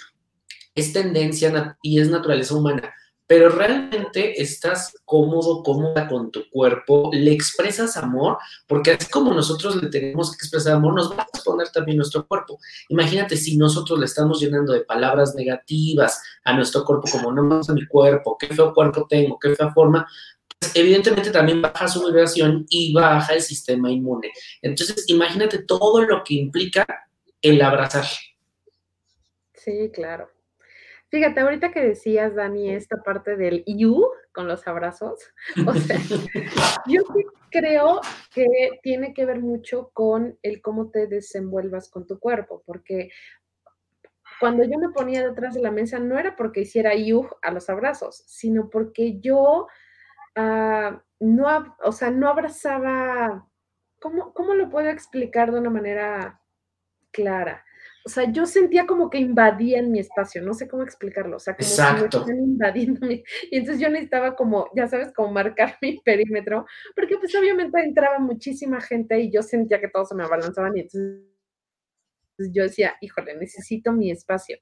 es 0.74 0.94
tendencia 0.94 1.78
y 1.82 2.00
es 2.00 2.10
naturaleza 2.10 2.56
humana, 2.56 2.94
pero 3.28 3.50
realmente 3.50 4.42
estás 4.42 4.94
cómodo, 5.04 5.64
cómoda 5.64 6.08
con 6.08 6.32
tu 6.32 6.48
cuerpo, 6.52 7.10
le 7.12 7.32
expresas 7.32 7.98
amor, 7.98 8.38
porque 8.68 8.92
así 8.92 9.10
como 9.10 9.34
nosotros 9.34 9.82
le 9.82 9.90
tenemos 9.90 10.32
que 10.32 10.36
expresar 10.36 10.74
amor, 10.74 10.94
nos 10.94 11.12
va 11.12 11.24
a 11.24 11.28
responder 11.34 11.70
también 11.70 11.98
nuestro 11.98 12.28
cuerpo. 12.28 12.60
Imagínate 12.90 13.36
si 13.36 13.58
nosotros 13.58 13.98
le 14.00 14.06
estamos 14.06 14.40
llenando 14.40 14.74
de 14.74 14.82
palabras 14.82 15.34
negativas 15.34 16.22
a 16.44 16.54
nuestro 16.54 16.86
cuerpo, 16.86 17.08
como 17.12 17.32
no 17.32 17.44
me 17.44 17.58
gusta 17.58 17.74
mi 17.74 17.88
cuerpo, 17.88 18.38
qué 18.38 18.48
feo 18.48 18.74
cuerpo 18.74 19.08
tengo, 19.10 19.40
qué 19.40 19.56
fea 19.56 19.74
forma, 19.74 20.08
evidentemente 20.74 21.32
también 21.32 21.62
baja 21.62 21.88
su 21.88 22.06
vibración 22.06 22.66
y 22.70 22.94
baja 22.94 23.34
el 23.34 23.42
sistema 23.42 23.92
inmune. 23.92 24.32
Entonces, 24.62 25.06
imagínate 25.08 25.64
todo 25.64 26.04
lo 26.04 26.24
que 26.24 26.36
implica 26.36 26.86
el 27.42 27.62
abrazar. 27.62 28.06
Sí, 29.54 29.90
claro. 29.94 30.30
Fíjate, 31.10 31.40
ahorita 31.40 31.72
que 31.72 31.82
decías, 31.82 32.36
Dani, 32.36 32.72
esta 32.72 32.98
parte 32.98 33.38
del 33.38 33.64
you 33.66 34.06
con 34.34 34.48
los 34.48 34.68
abrazos, 34.68 35.20
o 35.66 35.74
sea, 35.74 35.98
yo 36.88 37.04
creo 37.52 38.02
que 38.34 38.46
tiene 38.84 39.14
que 39.14 39.26
ver 39.26 39.40
mucho 39.40 39.92
con 39.94 40.38
el 40.42 40.62
cómo 40.62 40.90
te 40.90 41.08
desenvuelvas 41.08 41.90
con 41.90 42.06
tu 42.06 42.20
cuerpo, 42.20 42.64
porque 42.66 43.12
cuando 44.40 44.64
yo 44.64 44.78
me 44.78 44.90
ponía 44.90 45.26
detrás 45.26 45.54
de 45.54 45.62
la 45.62 45.72
mesa 45.72 46.00
no 46.00 46.20
era 46.20 46.36
porque 46.36 46.62
hiciera 46.62 46.94
you 46.96 47.28
a 47.42 47.52
los 47.52 47.70
abrazos, 47.70 48.24
sino 48.28 48.70
porque 48.70 49.20
yo 49.22 49.68
Ah, 50.36 51.02
no, 51.20 51.76
o 51.84 51.92
sea, 51.92 52.12
no 52.12 52.30
abrazaba, 52.30 53.48
¿cómo, 54.00 54.34
¿cómo 54.34 54.54
lo 54.54 54.70
puedo 54.70 54.90
explicar 54.90 55.52
de 55.52 55.60
una 55.60 55.70
manera 55.70 56.42
clara? 57.12 57.64
O 58.06 58.10
sea, 58.10 58.32
yo 58.32 58.46
sentía 58.46 58.86
como 58.86 59.10
que 59.10 59.18
invadían 59.20 59.92
mi 59.92 60.00
espacio, 60.00 60.42
no 60.44 60.54
sé 60.54 60.68
cómo 60.68 60.84
explicarlo, 60.84 61.38
o 61.38 61.40
sea, 61.40 61.56
como 61.56 61.70
Exacto. 61.70 62.26
que 62.26 62.34
me 62.34 62.40
invadiendo 62.44 63.08
y 63.12 63.24
entonces 63.52 63.82
yo 63.82 63.90
necesitaba 63.90 64.36
como, 64.36 64.70
ya 64.76 64.88
sabes, 64.88 65.14
como 65.14 65.32
marcar 65.32 65.78
mi 65.82 66.00
perímetro, 66.02 66.66
porque 66.96 67.18
pues 67.18 67.34
obviamente 67.36 67.80
entraba 67.82 68.20
muchísima 68.20 68.82
gente 68.82 69.20
y 69.22 69.32
yo 69.32 69.42
sentía 69.44 69.82
que 69.82 69.90
todos 69.90 70.10
se 70.10 70.16
me 70.16 70.24
abalanzaban 70.24 70.78
y 70.78 70.82
entonces 70.82 71.24
yo 72.38 72.64
decía, 72.64 72.96
híjole, 73.02 73.36
necesito 73.38 73.92
mi 73.92 74.12
espacio. 74.12 74.58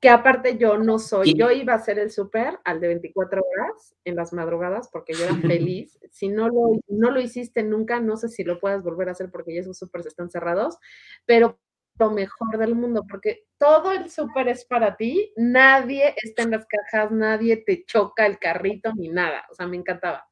Que 0.00 0.08
aparte 0.08 0.56
yo 0.56 0.78
no 0.78 0.98
soy, 0.98 1.34
yo 1.34 1.50
iba 1.50 1.74
a 1.74 1.76
hacer 1.76 1.98
el 1.98 2.10
súper 2.10 2.58
al 2.64 2.80
de 2.80 2.88
24 2.88 3.42
horas 3.42 3.94
en 4.04 4.16
las 4.16 4.32
madrugadas 4.32 4.88
porque 4.90 5.12
yo 5.12 5.24
era 5.24 5.36
feliz. 5.36 5.98
Si 6.10 6.28
no 6.28 6.48
lo, 6.48 6.80
no 6.88 7.10
lo 7.10 7.20
hiciste 7.20 7.62
nunca, 7.62 8.00
no 8.00 8.16
sé 8.16 8.28
si 8.28 8.42
lo 8.42 8.58
puedas 8.58 8.82
volver 8.82 9.08
a 9.08 9.12
hacer 9.12 9.30
porque 9.30 9.54
ya 9.54 9.60
esos 9.60 9.78
súper 9.78 10.06
están 10.06 10.30
cerrados, 10.30 10.78
pero 11.26 11.58
lo 11.98 12.10
mejor 12.10 12.56
del 12.56 12.74
mundo, 12.74 13.04
porque 13.06 13.44
todo 13.58 13.92
el 13.92 14.08
súper 14.10 14.48
es 14.48 14.64
para 14.64 14.96
ti, 14.96 15.34
nadie 15.36 16.14
está 16.16 16.44
en 16.44 16.52
las 16.52 16.66
cajas, 16.66 17.12
nadie 17.12 17.58
te 17.58 17.84
choca 17.84 18.24
el 18.24 18.38
carrito 18.38 18.94
ni 18.94 19.08
nada, 19.08 19.44
o 19.50 19.54
sea, 19.54 19.66
me 19.66 19.76
encantaba. 19.76 20.26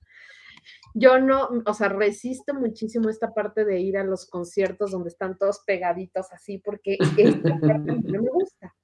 Yo 0.95 1.19
no, 1.19 1.51
o 1.67 1.75
sea, 1.75 1.91
resisto 1.91 2.55
muchísimo 2.55 3.11
esta 3.11 3.35
parte 3.35 3.67
de 3.67 3.81
ir 3.81 3.99
a 3.99 4.05
los 4.05 4.25
conciertos 4.25 4.93
donde 4.93 5.11
están 5.11 5.37
todos 5.37 5.61
pegaditos 5.67 6.33
así, 6.33 6.57
porque 6.57 6.97
esta 7.19 7.61
parte 7.61 7.93
no 8.03 8.23
me 8.23 8.31
gusta 8.31 8.75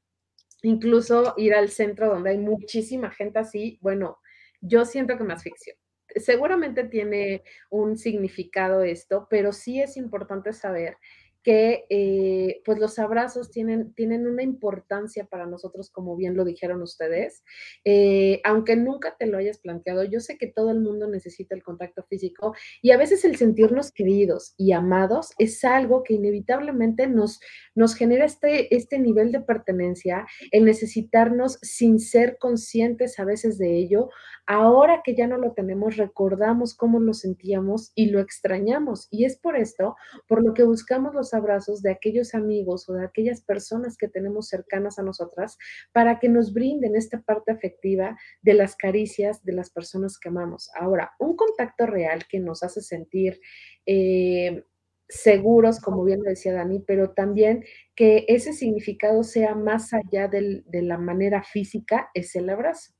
incluso 0.64 1.34
ir 1.36 1.54
al 1.54 1.68
centro 1.68 2.08
donde 2.08 2.30
hay 2.30 2.38
muchísima 2.38 3.10
gente 3.10 3.38
así, 3.38 3.78
bueno, 3.80 4.18
yo 4.60 4.84
siento 4.84 5.16
que 5.16 5.24
me 5.24 5.34
asfixio. 5.34 5.74
Seguramente 6.16 6.84
tiene 6.84 7.42
un 7.70 7.96
significado 7.96 8.82
esto, 8.82 9.26
pero 9.28 9.52
sí 9.52 9.80
es 9.80 9.96
importante 9.96 10.52
saber 10.52 10.96
que 11.44 11.84
eh, 11.90 12.62
pues 12.64 12.78
los 12.78 12.98
abrazos 12.98 13.50
tienen, 13.50 13.92
tienen 13.94 14.26
una 14.26 14.42
importancia 14.42 15.26
para 15.26 15.46
nosotros, 15.46 15.90
como 15.90 16.16
bien 16.16 16.36
lo 16.36 16.44
dijeron 16.44 16.82
ustedes. 16.82 17.44
Eh, 17.84 18.40
aunque 18.44 18.76
nunca 18.76 19.14
te 19.18 19.26
lo 19.26 19.36
hayas 19.36 19.58
planteado, 19.58 20.04
yo 20.04 20.20
sé 20.20 20.38
que 20.38 20.46
todo 20.46 20.70
el 20.70 20.80
mundo 20.80 21.06
necesita 21.06 21.54
el 21.54 21.62
contacto 21.62 22.02
físico 22.04 22.54
y 22.80 22.90
a 22.92 22.96
veces 22.96 23.24
el 23.24 23.36
sentirnos 23.36 23.92
queridos 23.92 24.54
y 24.56 24.72
amados 24.72 25.32
es 25.38 25.64
algo 25.64 26.02
que 26.02 26.14
inevitablemente 26.14 27.06
nos, 27.06 27.40
nos 27.74 27.94
genera 27.94 28.24
este, 28.24 28.74
este 28.74 28.98
nivel 28.98 29.30
de 29.30 29.42
pertenencia, 29.42 30.26
el 30.50 30.64
necesitarnos 30.64 31.58
sin 31.60 32.00
ser 32.00 32.38
conscientes 32.38 33.18
a 33.18 33.24
veces 33.24 33.58
de 33.58 33.76
ello. 33.76 34.08
Ahora 34.46 35.02
que 35.04 35.14
ya 35.14 35.26
no 35.26 35.36
lo 35.36 35.52
tenemos, 35.52 35.96
recordamos 35.96 36.74
cómo 36.74 37.00
lo 37.00 37.12
sentíamos 37.12 37.92
y 37.94 38.06
lo 38.06 38.20
extrañamos. 38.20 39.08
Y 39.10 39.24
es 39.24 39.36
por 39.36 39.56
esto, 39.56 39.96
por 40.26 40.42
lo 40.42 40.54
que 40.54 40.64
buscamos 40.64 41.14
los 41.14 41.33
abrazos 41.34 41.82
de 41.82 41.90
aquellos 41.90 42.34
amigos 42.34 42.88
o 42.88 42.94
de 42.94 43.04
aquellas 43.04 43.42
personas 43.42 43.96
que 43.96 44.08
tenemos 44.08 44.48
cercanas 44.48 44.98
a 44.98 45.02
nosotras 45.02 45.58
para 45.92 46.18
que 46.18 46.28
nos 46.28 46.52
brinden 46.54 46.96
esta 46.96 47.20
parte 47.20 47.52
afectiva 47.52 48.16
de 48.42 48.54
las 48.54 48.76
caricias 48.76 49.44
de 49.44 49.52
las 49.52 49.70
personas 49.70 50.18
que 50.18 50.28
amamos. 50.28 50.70
Ahora, 50.78 51.12
un 51.18 51.36
contacto 51.36 51.86
real 51.86 52.26
que 52.28 52.40
nos 52.40 52.62
hace 52.62 52.80
sentir... 52.80 53.40
Eh, 53.86 54.64
seguros, 55.06 55.80
como 55.80 56.02
bien 56.02 56.22
lo 56.22 56.30
decía 56.30 56.54
Dani, 56.54 56.80
pero 56.80 57.10
también 57.10 57.62
que 57.94 58.24
ese 58.26 58.54
significado 58.54 59.22
sea 59.22 59.54
más 59.54 59.92
allá 59.92 60.28
de 60.28 60.82
la 60.82 60.96
manera 60.96 61.42
física, 61.42 62.10
es 62.14 62.34
el 62.36 62.48
abrazo. 62.48 62.94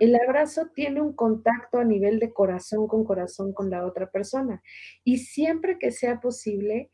El 0.00 0.14
abrazo 0.16 0.70
tiene 0.74 1.00
un 1.00 1.14
contacto 1.14 1.78
a 1.78 1.84
nivel 1.84 2.18
de 2.20 2.32
corazón 2.32 2.86
con 2.88 3.04
corazón 3.04 3.52
con 3.52 3.70
la 3.70 3.84
otra 3.86 4.10
persona 4.10 4.62
y 5.04 5.18
siempre 5.18 5.78
que 5.78 5.90
sea 5.90 6.20
posible, 6.20 6.90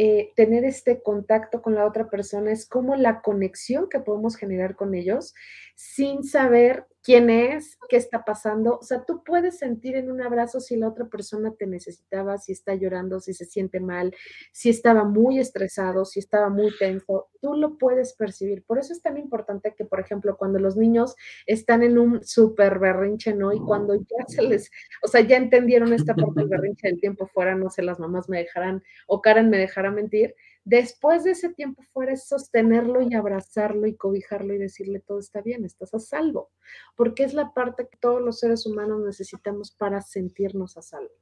eh, 0.00 0.30
tener 0.36 0.64
este 0.64 1.02
contacto 1.02 1.60
con 1.60 1.74
la 1.74 1.84
otra 1.84 2.08
persona 2.08 2.52
es 2.52 2.68
como 2.68 2.94
la 2.94 3.20
conexión 3.20 3.88
que 3.88 3.98
podemos 3.98 4.36
generar 4.36 4.76
con 4.76 4.94
ellos 4.94 5.34
sin 5.74 6.22
saber 6.22 6.86
quién 7.08 7.30
es, 7.30 7.78
qué 7.88 7.96
está 7.96 8.22
pasando. 8.22 8.80
O 8.80 8.82
sea, 8.82 9.02
tú 9.06 9.24
puedes 9.24 9.56
sentir 9.56 9.96
en 9.96 10.10
un 10.10 10.20
abrazo 10.20 10.60
si 10.60 10.76
la 10.76 10.88
otra 10.88 11.06
persona 11.06 11.54
te 11.58 11.66
necesitaba, 11.66 12.36
si 12.36 12.52
está 12.52 12.74
llorando, 12.74 13.18
si 13.18 13.32
se 13.32 13.46
siente 13.46 13.80
mal, 13.80 14.14
si 14.52 14.68
estaba 14.68 15.04
muy 15.04 15.38
estresado, 15.38 16.04
si 16.04 16.18
estaba 16.18 16.50
muy 16.50 16.70
tenso. 16.78 17.30
Tú 17.40 17.54
lo 17.54 17.78
puedes 17.78 18.12
percibir. 18.12 18.62
Por 18.62 18.78
eso 18.78 18.92
es 18.92 19.00
tan 19.00 19.16
importante 19.16 19.74
que, 19.74 19.86
por 19.86 20.00
ejemplo, 20.00 20.36
cuando 20.36 20.58
los 20.58 20.76
niños 20.76 21.16
están 21.46 21.82
en 21.82 21.96
un 21.96 22.22
súper 22.22 22.78
berrinche, 22.78 23.32
¿no? 23.32 23.54
Y 23.54 23.58
cuando 23.58 23.94
ya 23.94 24.26
se 24.26 24.42
les, 24.42 24.70
o 25.02 25.08
sea, 25.08 25.22
ya 25.22 25.38
entendieron 25.38 25.94
esta 25.94 26.14
parte 26.14 26.40
del 26.40 26.50
berrinche 26.50 26.88
del 26.88 27.00
tiempo 27.00 27.26
fuera, 27.26 27.54
no 27.54 27.70
sé, 27.70 27.80
las 27.80 27.98
mamás 27.98 28.28
me 28.28 28.36
dejarán 28.36 28.82
o 29.06 29.22
Karen 29.22 29.48
me 29.48 29.56
dejará 29.56 29.90
mentir 29.90 30.34
Después 30.68 31.24
de 31.24 31.30
ese 31.30 31.48
tiempo 31.54 31.82
fuera 31.94 32.12
es 32.12 32.28
sostenerlo 32.28 33.00
y 33.00 33.14
abrazarlo 33.14 33.86
y 33.86 33.96
cobijarlo 33.96 34.52
y 34.52 34.58
decirle 34.58 35.00
todo 35.00 35.18
está 35.18 35.40
bien, 35.40 35.64
estás 35.64 35.94
a 35.94 35.98
salvo, 35.98 36.50
porque 36.94 37.24
es 37.24 37.32
la 37.32 37.54
parte 37.54 37.88
que 37.90 37.96
todos 37.96 38.20
los 38.20 38.40
seres 38.40 38.66
humanos 38.66 39.00
necesitamos 39.00 39.70
para 39.70 40.02
sentirnos 40.02 40.76
a 40.76 40.82
salvo. 40.82 41.14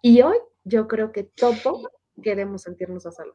Y 0.00 0.22
hoy 0.22 0.36
yo 0.62 0.86
creo 0.86 1.10
que 1.10 1.24
todos 1.24 1.88
queremos 2.22 2.62
sentirnos 2.62 3.04
a 3.04 3.10
salvo. 3.10 3.34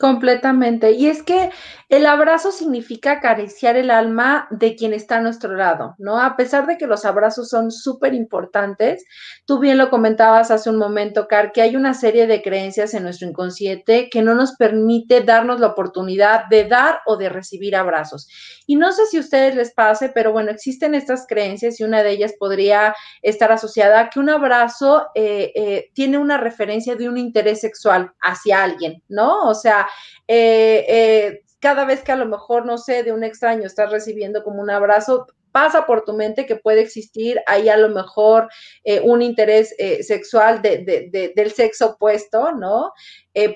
Completamente. 0.00 0.92
Y 0.92 1.08
es 1.08 1.22
que 1.22 1.50
el 1.90 2.06
abrazo 2.06 2.52
significa 2.52 3.12
acariciar 3.12 3.76
el 3.76 3.90
alma 3.90 4.48
de 4.50 4.74
quien 4.74 4.94
está 4.94 5.16
a 5.16 5.20
nuestro 5.20 5.54
lado, 5.54 5.94
¿no? 5.98 6.18
A 6.18 6.36
pesar 6.36 6.66
de 6.66 6.78
que 6.78 6.86
los 6.86 7.04
abrazos 7.04 7.50
son 7.50 7.70
súper 7.70 8.14
importantes, 8.14 9.04
tú 9.44 9.58
bien 9.58 9.76
lo 9.76 9.90
comentabas 9.90 10.50
hace 10.50 10.70
un 10.70 10.78
momento, 10.78 11.28
Car, 11.28 11.52
que 11.52 11.60
hay 11.60 11.76
una 11.76 11.92
serie 11.92 12.26
de 12.26 12.40
creencias 12.40 12.94
en 12.94 13.02
nuestro 13.02 13.28
inconsciente 13.28 14.08
que 14.08 14.22
no 14.22 14.34
nos 14.34 14.52
permite 14.56 15.20
darnos 15.20 15.60
la 15.60 15.66
oportunidad 15.66 16.46
de 16.48 16.64
dar 16.64 17.00
o 17.04 17.18
de 17.18 17.28
recibir 17.28 17.76
abrazos. 17.76 18.26
Y 18.66 18.76
no 18.76 18.92
sé 18.92 19.04
si 19.06 19.18
a 19.18 19.20
ustedes 19.20 19.54
les 19.54 19.74
pase, 19.74 20.10
pero 20.14 20.32
bueno, 20.32 20.50
existen 20.50 20.94
estas 20.94 21.26
creencias 21.28 21.78
y 21.78 21.84
una 21.84 22.02
de 22.02 22.12
ellas 22.12 22.32
podría 22.38 22.94
estar 23.20 23.52
asociada 23.52 24.00
a 24.00 24.10
que 24.10 24.20
un 24.20 24.30
abrazo 24.30 25.08
eh, 25.14 25.52
eh, 25.54 25.90
tiene 25.92 26.16
una 26.16 26.38
referencia 26.38 26.96
de 26.96 27.08
un 27.08 27.18
interés 27.18 27.60
sexual 27.60 28.12
hacia 28.22 28.62
alguien, 28.62 29.02
¿no? 29.08 29.48
O 29.48 29.54
sea, 29.54 29.88
eh, 30.28 30.84
eh, 30.88 31.42
cada 31.58 31.84
vez 31.84 32.02
que 32.02 32.12
a 32.12 32.16
lo 32.16 32.26
mejor, 32.26 32.64
no 32.64 32.78
sé, 32.78 33.02
de 33.02 33.12
un 33.12 33.24
extraño 33.24 33.66
estás 33.66 33.90
recibiendo 33.90 34.42
como 34.42 34.62
un 34.62 34.70
abrazo, 34.70 35.26
pasa 35.52 35.84
por 35.84 36.04
tu 36.04 36.12
mente 36.12 36.46
que 36.46 36.54
puede 36.54 36.80
existir 36.80 37.40
ahí 37.46 37.68
a 37.68 37.76
lo 37.76 37.88
mejor 37.88 38.48
eh, 38.84 39.00
un 39.00 39.20
interés 39.20 39.74
sexual 40.02 40.62
del 40.62 41.52
sexo 41.52 41.86
opuesto, 41.90 42.52
¿no? 42.52 42.92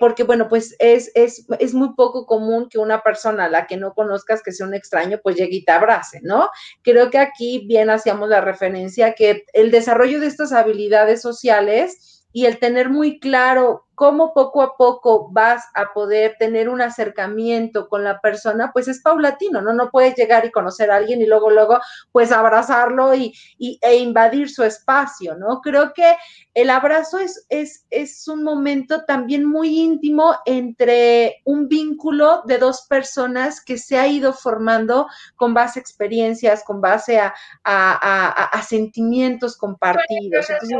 porque, 0.00 0.22
bueno, 0.22 0.48
pues 0.48 0.74
es, 0.78 1.10
es, 1.14 1.46
es, 1.58 1.74
muy 1.74 1.94
poco 1.94 2.26
común 2.26 2.68
que 2.68 2.78
una 2.78 3.02
persona 3.02 3.44
a 3.44 3.48
la 3.48 3.66
que 3.66 3.76
no 3.76 3.92
conozcas, 3.92 4.42
que 4.42 4.52
sea 4.52 4.66
un 4.66 4.74
extraño, 4.74 5.18
pues 5.22 5.36
llegue 5.36 5.56
y 5.56 5.64
te 5.64 5.72
abrace, 5.72 6.20
¿no? 6.22 6.48
Creo 6.82 7.10
que 7.10 7.18
aquí 7.18 7.64
bien 7.66 7.90
hacíamos 7.90 8.28
la 8.28 8.40
referencia 8.40 9.14
que 9.14 9.44
el 9.52 9.70
desarrollo 9.70 10.20
de 10.20 10.28
estas 10.28 10.52
habilidades 10.52 11.20
sociales 11.22 12.13
y 12.34 12.46
el 12.46 12.58
tener 12.58 12.90
muy 12.90 13.20
claro 13.20 13.86
cómo 13.94 14.34
poco 14.34 14.60
a 14.60 14.76
poco 14.76 15.28
vas 15.30 15.66
a 15.72 15.92
poder 15.94 16.34
tener 16.36 16.68
un 16.68 16.80
acercamiento 16.80 17.88
con 17.88 18.02
la 18.02 18.20
persona, 18.20 18.72
pues 18.72 18.88
es 18.88 19.00
paulatino, 19.00 19.62
¿no? 19.62 19.72
No 19.72 19.90
puedes 19.92 20.16
llegar 20.16 20.44
y 20.44 20.50
conocer 20.50 20.90
a 20.90 20.96
alguien 20.96 21.22
y 21.22 21.26
luego, 21.26 21.48
luego, 21.50 21.78
pues 22.10 22.32
abrazarlo 22.32 23.14
y, 23.14 23.32
e 23.56 23.96
invadir 23.98 24.50
su 24.50 24.64
espacio, 24.64 25.36
¿no? 25.36 25.60
Creo 25.60 25.92
que 25.94 26.16
el 26.54 26.70
abrazo 26.70 27.18
es, 27.18 27.46
es, 27.50 27.86
es 27.88 28.26
un 28.26 28.42
momento 28.42 29.04
también 29.04 29.44
muy 29.44 29.78
íntimo 29.78 30.34
entre 30.44 31.40
un 31.44 31.68
vínculo 31.68 32.42
de 32.46 32.58
dos 32.58 32.82
personas 32.88 33.64
que 33.64 33.78
se 33.78 33.96
ha 33.96 34.08
ido 34.08 34.32
formando 34.32 35.06
con 35.36 35.54
base 35.54 35.78
a 35.78 35.82
experiencias, 35.82 36.64
con 36.64 36.80
base 36.80 37.20
a, 37.20 37.32
a, 37.62 38.62
sentimientos 38.62 39.56
compartidos. 39.56 40.50
Entonces, 40.50 40.78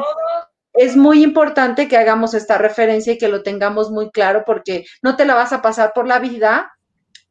es 0.75 0.97
muy 0.97 1.23
importante 1.23 1.89
que 1.89 1.97
hagamos 1.97 2.35
esta 2.35 2.59
referencia 2.59 3.13
y 3.13 3.19
que 3.19 3.29
lo 3.29 3.43
tengamos 3.43 3.91
muy 3.91 4.11
claro 4.11 4.43
porque 4.45 4.85
no 5.03 5.17
te 5.17 5.25
la 5.25 5.35
vas 5.35 5.53
a 5.53 5.63
pasar 5.63 5.93
por 5.95 6.07
la 6.07 6.19
vida 6.19 6.73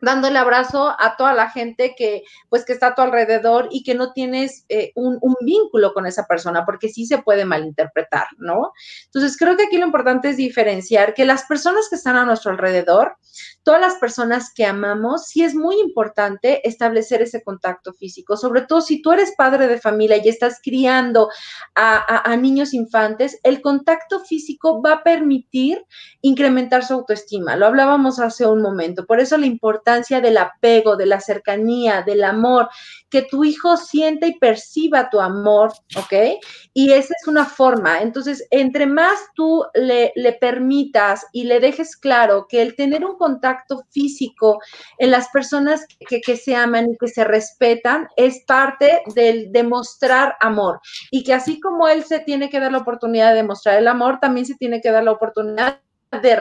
dándole 0.04 0.38
abrazo 0.38 0.94
a 1.00 1.16
toda 1.18 1.34
la 1.34 1.50
gente 1.50 1.96
que 1.98 2.24
pues 2.50 2.66
que 2.66 2.74
está 2.74 2.88
a 2.88 2.96
tu 2.96 3.02
alrededor 3.02 3.70
y 3.72 3.84
que 3.84 3.96
no 3.96 4.12
tienes 4.12 4.66
eh, 4.68 4.92
un, 4.96 5.18
un, 5.22 5.36
vínculo 5.42 5.94
con 5.94 6.06
esa 6.06 6.26
persona, 6.26 6.66
porque 6.66 6.90
sí 6.90 7.06
se 7.06 7.20
puede 7.20 7.46
malinterpretar, 7.46 8.28
¿no? 8.38 8.74
Entonces 9.06 9.38
creo 9.38 9.56
que 9.56 9.64
aquí 9.64 9.78
lo 9.78 9.86
importante 9.86 10.30
es 10.30 10.38
diferenciar 10.38 11.14
que 11.14 11.26
las 11.26 11.44
personas 11.46 11.88
que 11.90 11.96
están 11.96 12.18
a 12.18 12.26
nuestro 12.26 12.52
alrededor, 12.52 13.16
todas 13.64 13.82
las 13.82 13.96
personas 13.96 14.54
que 14.54 14.66
amamos, 14.66 15.28
sí 15.28 15.44
es 15.44 15.56
muy 15.56 15.80
importante 15.80 16.68
establecer 16.68 17.22
ese 17.22 17.42
contacto 17.42 17.94
físico, 17.94 18.36
sobre 18.36 18.62
todo 18.62 18.82
si 18.82 19.02
tú 19.02 19.12
eres 19.12 19.34
padre 19.38 19.68
de 19.68 19.80
familia 19.80 20.18
y 20.18 20.30
estás 20.30 20.60
criando 20.62 21.30
a, 21.76 22.30
a 22.30 22.36
niños 22.38 22.74
infantes, 22.74 23.40
el 23.44 23.62
contacto 23.62 24.20
físico 24.20 24.82
va 24.82 24.94
a 24.94 25.04
permitir 25.04 25.86
incrementar 26.22 26.86
su 26.86 26.94
autoestima. 26.94 27.56
Lo 27.56 27.68
hablábamos 27.68 28.20
hace 28.20 28.46
un 28.46 28.62
momento, 28.62 29.06
por 29.06 29.20
eso 29.20 29.38
la 29.38 29.46
importancia 29.46 29.93
del 29.94 30.38
apego, 30.38 30.96
de 30.96 31.06
la 31.06 31.20
cercanía, 31.20 32.02
del 32.02 32.24
amor, 32.24 32.68
que 33.10 33.22
tu 33.22 33.44
hijo 33.44 33.78
sienta 33.78 34.28
y 34.28 34.40
perciba 34.40 35.10
tu 35.10 35.20
amor, 35.20 35.72
¿ok? 35.96 36.40
Y 36.74 36.92
esa 36.94 37.14
es 37.20 37.28
una 37.28 37.46
forma. 37.46 38.02
Entonces, 38.02 38.48
entre 38.50 38.88
más 38.88 39.20
tú 39.36 39.64
le, 39.76 40.12
permitas 40.42 41.26
y 41.32 41.44
le 41.44 41.60
dejes 41.60 41.96
claro 41.96 42.48
que 42.50 42.62
el 42.62 42.76
tener 42.76 43.06
un 43.06 43.18
contacto 43.18 43.84
físico 43.92 44.60
en 44.98 45.12
las 45.12 45.30
personas 45.30 45.86
que, 46.08 46.22
que 46.22 46.38
se 46.38 46.56
aman 46.56 46.92
y 46.92 46.98
que 46.98 47.08
se 47.08 47.24
respetan 47.24 48.08
es 48.18 48.44
parte 48.48 49.04
del 49.14 49.52
demostrar 49.52 50.36
amor. 50.40 50.80
Y 51.12 51.24
que 51.24 51.34
así 51.34 51.60
como 51.60 51.88
él 51.88 52.04
se 52.04 52.20
tiene 52.20 52.50
que 52.50 52.60
dar 52.60 52.72
la 52.72 52.80
oportunidad 52.80 53.30
de 53.30 53.38
demostrar 53.38 53.78
el 53.78 53.88
amor, 53.88 54.20
también 54.20 54.48
se 54.48 54.56
tiene 54.56 54.82
que 54.82 54.92
dar 54.92 55.04
la 55.04 55.12
oportunidad 55.12 55.80
de 56.22 56.36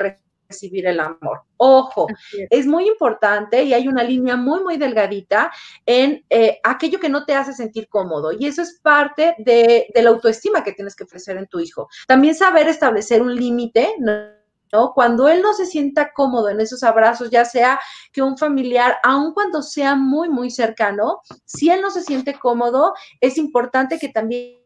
recibir 0.53 0.87
el 0.87 1.01
amor. 1.01 1.43
Ojo, 1.57 2.07
es. 2.51 2.67
muy 2.67 2.87
importante 2.89 3.63
y 3.63 3.73
hay 3.73 3.89
una 3.89 4.03
línea 4.03 4.37
muy, 4.37 4.63
muy 4.63 4.77
delgadita 4.77 5.51
en 5.87 6.25
eh, 6.31 6.59
aquello 6.63 6.99
que 7.01 7.09
no 7.09 7.25
te 7.25 7.35
hace 7.35 7.53
sentir 7.53 7.89
cómodo. 7.89 8.33
Y 8.33 8.47
eso 8.47 8.63
es 8.63 8.79
parte 8.83 9.35
de, 9.39 9.89
la 9.95 10.11
autoestima 10.11 10.63
que 10.63 10.73
tienes 10.73 10.95
que 10.95 11.05
ofrecer 11.05 11.37
en 11.37 11.47
tu 11.47 11.61
hijo. 11.61 11.89
También 12.07 12.35
saber 12.35 12.69
establecer 12.69 13.23
un 13.23 13.35
límite, 13.35 13.95
¿no? 13.99 14.93
Cuando 14.95 15.29
él 15.29 15.43
no 15.43 15.53
se 15.53 15.67
sienta 15.67 16.13
cómodo 16.13 16.49
en 16.49 16.61
esos 16.61 16.83
abrazos, 16.83 17.31
ya 17.31 17.45
sea 17.45 17.79
que 18.13 18.23
un 18.23 18.39
familiar, 18.39 18.97
aun 19.03 19.35
cuando 19.35 19.63
sea 19.63 19.95
muy, 19.95 20.29
muy 20.29 20.51
cercano, 20.51 21.21
si 21.45 21.71
él 21.71 21.81
no 21.83 21.91
se 21.91 22.03
siente 22.03 22.39
cómodo, 22.39 22.95
es 23.21 23.37
importante 23.37 23.99
que 23.99 24.09
también 24.09 24.59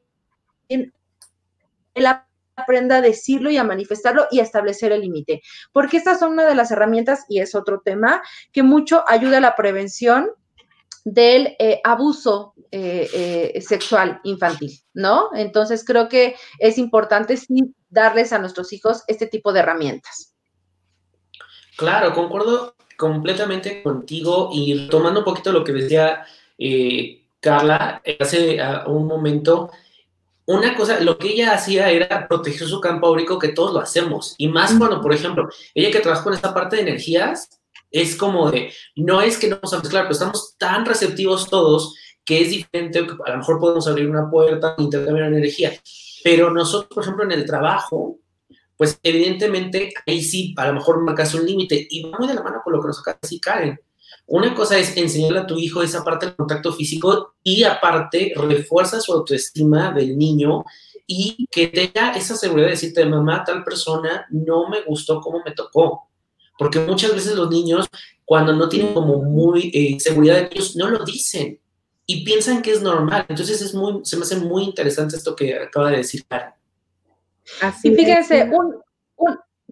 él 0.68 0.92
aprenda 2.56 2.96
a 2.96 3.00
decirlo 3.02 3.50
y 3.50 3.58
a 3.58 3.64
manifestarlo 3.64 4.26
y 4.30 4.40
a 4.40 4.42
establecer 4.42 4.92
el 4.92 5.02
límite. 5.02 5.42
Porque 5.72 5.98
estas 5.98 6.18
son 6.18 6.32
una 6.32 6.46
de 6.46 6.54
las 6.54 6.70
herramientas, 6.70 7.24
y 7.28 7.40
es 7.40 7.54
otro 7.54 7.82
tema, 7.84 8.22
que 8.52 8.62
mucho 8.62 9.04
ayuda 9.06 9.38
a 9.38 9.42
la 9.42 9.56
prevención 9.56 10.30
del 11.04 11.54
eh, 11.60 11.80
abuso 11.84 12.54
eh, 12.72 13.08
eh, 13.14 13.60
sexual 13.60 14.20
infantil, 14.24 14.72
¿no? 14.92 15.30
Entonces 15.36 15.84
creo 15.84 16.08
que 16.08 16.34
es 16.58 16.78
importante 16.78 17.36
sí 17.36 17.74
darles 17.88 18.32
a 18.32 18.40
nuestros 18.40 18.72
hijos 18.72 19.04
este 19.06 19.28
tipo 19.28 19.52
de 19.52 19.60
herramientas. 19.60 20.34
Claro, 21.76 22.12
concuerdo 22.12 22.74
completamente 22.96 23.84
contigo 23.84 24.50
y 24.52 24.88
tomando 24.88 25.20
un 25.20 25.24
poquito 25.24 25.52
lo 25.52 25.62
que 25.62 25.72
decía 25.72 26.26
Carla 27.38 28.02
hace 28.18 28.58
un 28.86 29.06
momento, 29.06 29.70
una 30.46 30.76
cosa, 30.76 31.00
lo 31.00 31.18
que 31.18 31.32
ella 31.32 31.54
hacía 31.54 31.90
era 31.90 32.28
proteger 32.28 32.68
su 32.68 32.80
campo 32.80 33.08
áurico, 33.08 33.38
que 33.38 33.48
todos 33.48 33.72
lo 33.72 33.80
hacemos. 33.80 34.34
Y 34.38 34.48
más 34.48 34.74
cuando, 34.74 35.00
por 35.00 35.12
ejemplo, 35.12 35.48
ella 35.74 35.90
que 35.90 36.00
trabaja 36.00 36.22
con 36.22 36.34
esta 36.34 36.54
parte 36.54 36.76
de 36.76 36.82
energías, 36.82 37.60
es 37.90 38.16
como 38.16 38.50
de, 38.50 38.72
no 38.94 39.22
es 39.22 39.38
que 39.38 39.48
no 39.48 39.58
nos 39.62 39.72
mezclar, 39.72 40.04
pero 40.04 40.12
estamos 40.12 40.54
tan 40.58 40.84
receptivos 40.86 41.48
todos 41.48 41.94
que 42.24 42.42
es 42.42 42.50
diferente, 42.50 43.06
a 43.24 43.30
lo 43.30 43.38
mejor 43.38 43.60
podemos 43.60 43.86
abrir 43.86 44.08
una 44.08 44.28
puerta, 44.28 44.74
intercambiar 44.78 45.32
energía. 45.32 45.72
Pero 46.24 46.50
nosotros, 46.50 46.92
por 46.92 47.02
ejemplo, 47.04 47.24
en 47.24 47.32
el 47.32 47.46
trabajo, 47.46 48.18
pues 48.76 48.98
evidentemente 49.02 49.94
ahí 50.06 50.22
sí, 50.22 50.54
a 50.56 50.66
lo 50.66 50.74
mejor 50.74 51.02
marcas 51.02 51.34
un 51.34 51.46
límite 51.46 51.86
y 51.88 52.02
va 52.02 52.18
muy 52.18 52.26
de 52.26 52.34
la 52.34 52.42
mano 52.42 52.60
con 52.62 52.72
lo 52.72 52.80
que 52.80 52.88
nos 52.88 52.98
acaba 52.98 53.14
de 53.14 53.26
decir 53.26 53.40
Karen. 53.40 53.80
Una 54.26 54.54
cosa 54.54 54.76
es 54.78 54.96
enseñarle 54.96 55.40
a 55.40 55.46
tu 55.46 55.56
hijo 55.56 55.82
esa 55.82 56.02
parte 56.02 56.26
del 56.26 56.36
contacto 56.36 56.72
físico 56.72 57.34
y 57.42 57.62
aparte 57.62 58.32
refuerza 58.36 59.00
su 59.00 59.12
autoestima 59.12 59.92
del 59.92 60.18
niño 60.18 60.64
y 61.06 61.46
que 61.50 61.68
tenga 61.68 62.12
esa 62.16 62.36
seguridad 62.36 62.66
de 62.66 62.72
decirte, 62.72 63.04
mamá, 63.04 63.44
tal 63.44 63.62
persona 63.62 64.26
no 64.30 64.68
me 64.68 64.82
gustó 64.82 65.20
como 65.20 65.42
me 65.44 65.52
tocó. 65.52 66.08
Porque 66.58 66.80
muchas 66.80 67.14
veces 67.14 67.36
los 67.36 67.50
niños, 67.50 67.86
cuando 68.24 68.52
no 68.52 68.68
tienen 68.68 68.92
como 68.94 69.22
muy 69.22 69.70
eh, 69.72 70.00
seguridad 70.00 70.36
de 70.36 70.48
ellos, 70.50 70.74
no 70.74 70.88
lo 70.88 71.04
dicen 71.04 71.60
y 72.06 72.24
piensan 72.24 72.62
que 72.62 72.72
es 72.72 72.82
normal. 72.82 73.26
Entonces 73.28 73.60
es 73.60 73.74
muy, 73.74 74.04
se 74.04 74.16
me 74.16 74.22
hace 74.22 74.36
muy 74.36 74.64
interesante 74.64 75.16
esto 75.16 75.36
que 75.36 75.56
acaba 75.56 75.90
de 75.90 75.98
decir 75.98 76.24
Karen. 76.26 76.50
Así 77.60 77.88
y 77.88 77.94
fíjense, 77.94 78.50
un, 78.52 78.76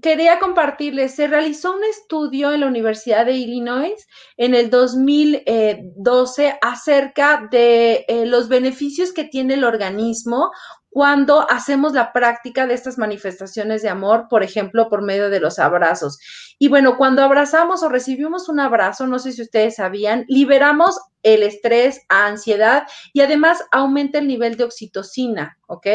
quería 0.04 0.38
compartirles, 0.38 1.14
se 1.14 1.28
realizó 1.28 1.74
un 1.74 1.82
estudio 1.82 2.52
en 2.52 2.60
la 2.60 2.66
Universidad 2.66 3.24
de 3.24 3.32
Illinois 3.32 4.06
en 4.36 4.54
el 4.54 4.68
2012 4.68 6.58
acerca 6.60 7.48
de 7.50 8.04
eh, 8.06 8.26
los 8.26 8.50
beneficios 8.50 9.14
que 9.14 9.24
tiene 9.24 9.54
el 9.54 9.64
organismo 9.64 10.50
cuando 10.90 11.50
hacemos 11.50 11.94
la 11.94 12.12
práctica 12.12 12.66
de 12.66 12.74
estas 12.74 12.98
manifestaciones 12.98 13.80
de 13.80 13.88
amor, 13.88 14.26
por 14.28 14.42
ejemplo, 14.42 14.90
por 14.90 15.00
medio 15.00 15.30
de 15.30 15.40
los 15.40 15.58
abrazos. 15.58 16.18
Y 16.58 16.68
bueno, 16.68 16.98
cuando 16.98 17.22
abrazamos 17.22 17.82
o 17.82 17.88
recibimos 17.88 18.50
un 18.50 18.60
abrazo, 18.60 19.06
no 19.06 19.18
sé 19.18 19.32
si 19.32 19.40
ustedes 19.40 19.76
sabían, 19.76 20.26
liberamos 20.28 21.00
el 21.24 21.42
estrés, 21.42 22.02
ansiedad 22.08 22.86
y 23.12 23.22
además 23.22 23.64
aumenta 23.72 24.18
el 24.18 24.28
nivel 24.28 24.56
de 24.56 24.64
oxitocina, 24.64 25.58
¿ok? 25.66 25.86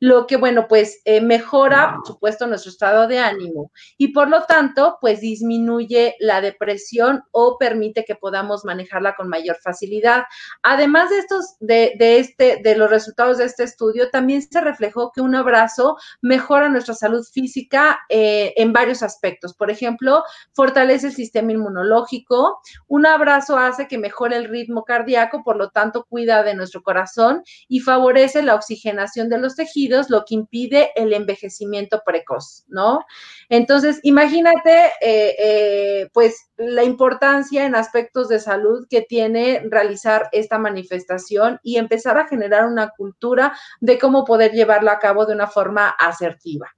Lo 0.00 0.26
que, 0.26 0.36
bueno, 0.36 0.66
pues 0.66 1.00
eh, 1.04 1.20
mejora, 1.20 1.94
por 1.96 2.06
supuesto, 2.06 2.46
nuestro 2.46 2.70
estado 2.70 3.06
de 3.06 3.20
ánimo 3.20 3.70
y 3.96 4.08
por 4.08 4.28
lo 4.28 4.44
tanto, 4.44 4.98
pues 5.00 5.20
disminuye 5.20 6.16
la 6.18 6.40
depresión 6.40 7.22
o 7.30 7.56
permite 7.58 8.04
que 8.04 8.16
podamos 8.16 8.64
manejarla 8.64 9.14
con 9.14 9.28
mayor 9.28 9.56
facilidad. 9.62 10.24
Además 10.62 11.10
de 11.10 11.18
estos, 11.18 11.56
de, 11.60 11.96
este, 11.98 12.60
de 12.62 12.76
los 12.76 12.90
resultados 12.90 13.38
de 13.38 13.44
este 13.44 13.64
estudio, 13.64 14.10
también 14.10 14.42
se 14.42 14.60
reflejó 14.60 15.12
que 15.12 15.20
un 15.20 15.34
abrazo 15.34 15.96
mejora 16.22 16.68
nuestra 16.68 16.94
salud 16.94 17.24
física 17.24 18.00
eh, 18.08 18.54
en 18.56 18.72
varios 18.72 19.02
aspectos. 19.02 19.54
Por 19.54 19.70
ejemplo, 19.70 20.24
fortalece 20.54 21.08
el 21.08 21.14
sistema 21.14 21.52
inmunológico. 21.52 22.60
Un 22.86 23.06
abrazo 23.06 23.58
hace 23.58 23.86
que 23.86 23.98
mejore 23.98 24.36
el 24.36 24.48
ritmo 24.48 24.77
cardíaco, 24.84 25.42
por 25.44 25.56
lo 25.56 25.70
tanto 25.70 26.04
cuida 26.08 26.42
de 26.42 26.54
nuestro 26.54 26.82
corazón 26.82 27.42
y 27.68 27.80
favorece 27.80 28.42
la 28.42 28.54
oxigenación 28.54 29.28
de 29.28 29.38
los 29.38 29.56
tejidos, 29.56 30.10
lo 30.10 30.24
que 30.24 30.34
impide 30.34 30.90
el 30.96 31.12
envejecimiento 31.12 32.02
precoz, 32.04 32.64
¿no? 32.68 33.04
Entonces, 33.48 34.00
imagínate, 34.02 34.86
eh, 35.00 35.34
eh, 35.38 36.08
pues, 36.12 36.50
la 36.56 36.84
importancia 36.84 37.64
en 37.64 37.74
aspectos 37.74 38.28
de 38.28 38.40
salud 38.40 38.86
que 38.88 39.02
tiene 39.02 39.62
realizar 39.70 40.28
esta 40.32 40.58
manifestación 40.58 41.60
y 41.62 41.76
empezar 41.76 42.18
a 42.18 42.26
generar 42.26 42.66
una 42.66 42.90
cultura 42.90 43.56
de 43.80 43.98
cómo 43.98 44.24
poder 44.24 44.52
llevarla 44.52 44.92
a 44.92 44.98
cabo 44.98 45.26
de 45.26 45.34
una 45.34 45.46
forma 45.46 45.88
asertiva. 45.88 46.77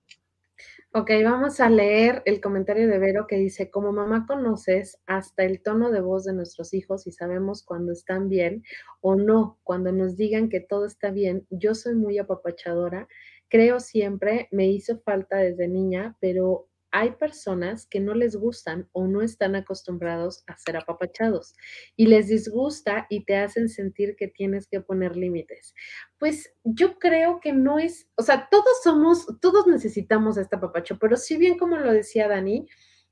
Ok, 0.93 1.11
vamos 1.23 1.61
a 1.61 1.71
leer 1.71 2.21
el 2.27 2.41
comentario 2.41 2.89
de 2.89 2.99
Vero 2.99 3.29
que 3.29 3.37
dice, 3.37 3.71
como 3.71 3.93
mamá 3.93 4.27
conoces 4.27 4.99
hasta 5.07 5.45
el 5.45 5.63
tono 5.63 5.93
de 5.93 6.01
voz 6.01 6.25
de 6.25 6.33
nuestros 6.33 6.75
hijos 6.75 7.07
y 7.07 7.13
sabemos 7.13 7.63
cuando 7.63 7.93
están 7.93 8.29
bien 8.29 8.65
o 9.01 9.15
no, 9.15 9.61
cuando 9.63 9.93
nos 9.93 10.17
digan 10.17 10.49
que 10.49 10.59
todo 10.59 10.87
está 10.87 11.13
bien. 11.13 11.47
Yo 11.49 11.77
soy 11.77 11.95
muy 11.95 12.19
apapachadora, 12.19 13.07
creo 13.49 13.79
siempre, 13.79 14.49
me 14.51 14.67
hizo 14.67 14.99
falta 15.03 15.37
desde 15.37 15.69
niña, 15.69 16.17
pero 16.21 16.67
hay 16.93 17.13
personas 17.13 17.87
que 17.87 18.01
no 18.01 18.15
les 18.15 18.37
gustan 18.37 18.89
o 18.93 19.07
no 19.07 19.23
están 19.23 19.55
acostumbrados 19.55 20.43
a 20.47 20.57
ser 20.59 20.77
apapachados 20.77 21.55
y 21.97 22.07
les 22.07 22.29
disgusta 22.29 23.07
y 23.09 23.25
te 23.25 23.37
hacen 23.37 23.69
sentir 23.69 24.17
que 24.17 24.29
tienes 24.29 24.67
que 24.67 24.81
poner 24.81 25.17
límites. 25.17 25.75
Pues 26.19 26.53
yo 26.65 26.99
creo 26.99 27.41
que 27.41 27.53
no 27.53 27.79
es, 27.79 28.09
o 28.17 28.23
sea, 28.23 28.49
todos 28.51 28.83
somos, 28.83 29.27
todos 29.41 29.67
necesitamos 29.67 30.37
este 30.37 30.57
apapacho, 30.57 30.99
pero 30.99 31.17
si 31.17 31.37
bien 31.37 31.59
como 31.59 31.77
lo 31.77 31.93
decía 31.93 32.29
Dani, 32.29 32.67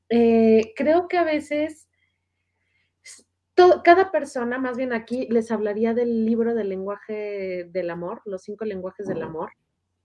eh, 0.09 0.73
creo 0.77 1.09
que 1.09 1.19
a 1.19 1.25
veces 1.25 1.89
cada 3.83 4.13
persona, 4.13 4.59
más 4.59 4.77
bien 4.77 4.93
aquí 4.93 5.27
les 5.31 5.51
hablaría 5.51 5.93
del 5.93 6.25
libro 6.25 6.55
del 6.55 6.69
lenguaje 6.69 7.69
del 7.73 7.91
amor, 7.91 8.23
los 8.25 8.43
cinco 8.43 8.65
lenguajes 8.65 9.09
del 9.09 9.23
amor 9.23 9.51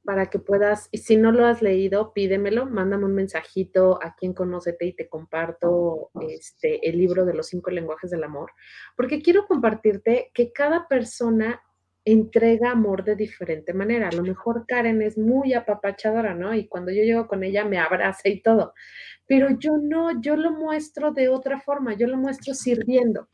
para 0.03 0.29
que 0.29 0.39
puedas, 0.39 0.89
y 0.91 0.97
si 0.99 1.15
no 1.15 1.31
lo 1.31 1.45
has 1.45 1.61
leído, 1.61 2.13
pídemelo, 2.13 2.65
mándame 2.65 3.05
un 3.05 3.15
mensajito 3.15 3.99
a 4.03 4.15
quien 4.15 4.33
conócete 4.33 4.85
y 4.85 4.93
te 4.93 5.07
comparto 5.07 6.11
este, 6.21 6.89
el 6.89 6.97
libro 6.97 7.25
de 7.25 7.33
los 7.33 7.47
cinco 7.47 7.71
lenguajes 7.71 8.11
del 8.11 8.23
amor, 8.23 8.51
porque 8.97 9.21
quiero 9.21 9.45
compartirte 9.45 10.31
que 10.33 10.51
cada 10.51 10.87
persona 10.87 11.61
entrega 12.05 12.71
amor 12.71 13.05
de 13.05 13.15
diferente 13.15 13.73
manera. 13.73 14.09
A 14.09 14.15
lo 14.15 14.23
mejor 14.23 14.65
Karen 14.67 15.01
es 15.01 15.17
muy 15.17 15.53
apapachadora, 15.53 16.35
¿no? 16.35 16.53
Y 16.53 16.67
cuando 16.67 16.91
yo 16.91 17.01
llego 17.01 17.27
con 17.27 17.43
ella 17.43 17.63
me 17.63 17.79
abraza 17.79 18.27
y 18.27 18.41
todo, 18.41 18.73
pero 19.25 19.49
yo 19.57 19.77
no, 19.81 20.21
yo 20.21 20.35
lo 20.35 20.51
muestro 20.51 21.11
de 21.11 21.29
otra 21.29 21.61
forma, 21.61 21.93
yo 21.93 22.07
lo 22.07 22.17
muestro 22.17 22.53
sirviendo 22.53 23.29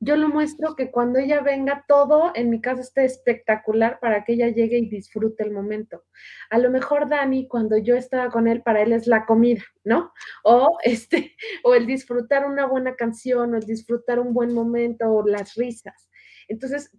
yo 0.00 0.16
lo 0.16 0.28
muestro 0.28 0.76
que 0.76 0.90
cuando 0.90 1.18
ella 1.18 1.40
venga, 1.40 1.84
todo 1.88 2.32
en 2.34 2.50
mi 2.50 2.60
casa 2.60 2.82
esté 2.82 3.04
espectacular 3.04 3.98
para 4.00 4.24
que 4.24 4.34
ella 4.34 4.48
llegue 4.48 4.78
y 4.78 4.88
disfrute 4.88 5.42
el 5.42 5.52
momento. 5.52 6.04
A 6.50 6.58
lo 6.58 6.70
mejor 6.70 7.08
Dani, 7.08 7.48
cuando 7.48 7.78
yo 7.78 7.96
estaba 7.96 8.30
con 8.30 8.46
él, 8.46 8.62
para 8.62 8.82
él 8.82 8.92
es 8.92 9.06
la 9.06 9.24
comida, 9.24 9.62
¿no? 9.84 10.12
O 10.44 10.78
este, 10.84 11.34
o 11.64 11.74
el 11.74 11.86
disfrutar 11.86 12.46
una 12.46 12.66
buena 12.66 12.94
canción, 12.94 13.54
o 13.54 13.56
el 13.56 13.64
disfrutar 13.64 14.20
un 14.20 14.34
buen 14.34 14.52
momento, 14.52 15.10
o 15.10 15.26
las 15.26 15.54
risas. 15.54 16.10
Entonces, 16.48 16.90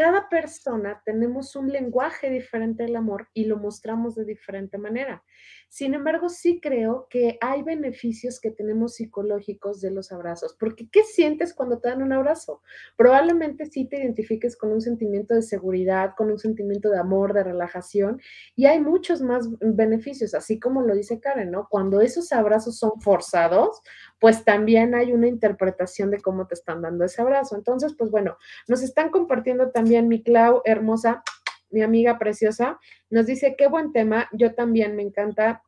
cada 0.00 0.30
persona 0.30 1.02
tenemos 1.04 1.54
un 1.56 1.68
lenguaje 1.68 2.30
diferente 2.30 2.84
del 2.84 2.96
amor 2.96 3.28
y 3.34 3.44
lo 3.44 3.58
mostramos 3.58 4.14
de 4.14 4.24
diferente 4.24 4.78
manera. 4.78 5.22
Sin 5.68 5.92
embargo, 5.92 6.30
sí 6.30 6.58
creo 6.58 7.06
que 7.10 7.36
hay 7.42 7.62
beneficios 7.62 8.40
que 8.40 8.50
tenemos 8.50 8.94
psicológicos 8.94 9.82
de 9.82 9.90
los 9.90 10.10
abrazos, 10.10 10.56
porque 10.58 10.88
¿qué 10.90 11.04
sientes 11.04 11.52
cuando 11.52 11.80
te 11.80 11.90
dan 11.90 12.02
un 12.02 12.14
abrazo? 12.14 12.62
Probablemente 12.96 13.66
sí 13.66 13.84
te 13.84 13.98
identifiques 13.98 14.56
con 14.56 14.72
un 14.72 14.80
sentimiento 14.80 15.34
de 15.34 15.42
seguridad, 15.42 16.14
con 16.16 16.30
un 16.30 16.38
sentimiento 16.38 16.88
de 16.88 16.98
amor, 16.98 17.34
de 17.34 17.44
relajación, 17.44 18.22
y 18.56 18.64
hay 18.64 18.80
muchos 18.80 19.20
más 19.20 19.50
beneficios, 19.60 20.32
así 20.32 20.58
como 20.58 20.80
lo 20.80 20.94
dice 20.94 21.20
Karen, 21.20 21.50
¿no? 21.50 21.68
Cuando 21.68 22.00
esos 22.00 22.32
abrazos 22.32 22.78
son 22.78 22.98
forzados, 23.02 23.82
pues 24.20 24.44
también 24.44 24.94
hay 24.94 25.12
una 25.12 25.26
interpretación 25.26 26.10
de 26.10 26.20
cómo 26.20 26.46
te 26.46 26.54
están 26.54 26.82
dando 26.82 27.04
ese 27.04 27.22
abrazo. 27.22 27.56
Entonces, 27.56 27.94
pues 27.98 28.10
bueno, 28.10 28.36
nos 28.68 28.82
están 28.82 29.10
compartiendo 29.10 29.70
también 29.70 30.06
mi 30.06 30.22
Clau 30.22 30.62
hermosa 30.64 31.24
mi 31.70 31.82
amiga 31.82 32.18
preciosa, 32.18 32.78
nos 33.08 33.26
dice, 33.26 33.54
qué 33.56 33.68
buen 33.68 33.92
tema, 33.92 34.28
yo 34.32 34.54
también 34.54 34.96
me 34.96 35.02
encanta 35.02 35.62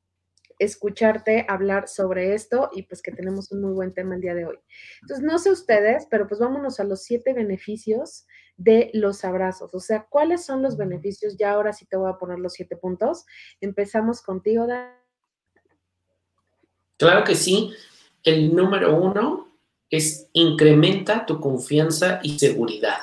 escucharte 0.59 1.47
hablar 1.49 1.89
sobre 1.89 2.35
esto 2.35 2.71
y 2.73 2.83
pues 2.83 3.03
que 3.03 3.11
tenemos 3.11 3.51
un 3.51 3.63
muy 3.63 3.73
buen 3.73 3.95
tema 3.95 4.15
el 4.15 4.21
día 4.21 4.35
de 4.35 4.45
hoy. 4.45 4.59
Entonces, 5.01 5.25
no 5.25 5.39
sé 5.39 5.51
ustedes, 5.51 6.07
pero 6.11 6.29
pues 6.29 6.41
vámonos 6.41 6.79
a 6.79 6.85
los 6.85 7.03
siete 7.03 7.33
beneficios 7.33 8.27
de 8.57 8.91
los 8.93 9.25
abrazos. 9.25 9.75
O 9.75 9.81
sea, 9.81 10.07
¿cuáles 10.09 10.45
son 10.45 10.63
los 10.63 10.77
beneficios? 10.77 11.37
Ya 11.37 11.53
ahora 11.53 11.73
sí 11.73 11.87
te 11.87 11.97
voy 11.97 12.11
a 12.11 12.19
poner 12.19 12.39
los 12.39 12.53
siete 12.53 12.77
puntos. 12.77 13.25
Empezamos 13.61 14.23
contigo, 14.23 14.67
Dan. 14.67 14.93
Claro 16.97 17.25
que 17.25 17.35
sí. 17.35 17.73
El 18.25 18.55
número 18.55 18.95
uno 18.97 19.49
es 19.91 20.29
incrementa 20.33 21.27
tu 21.27 21.41
confianza 21.41 22.21
y 22.23 22.39
seguridad. 22.39 22.99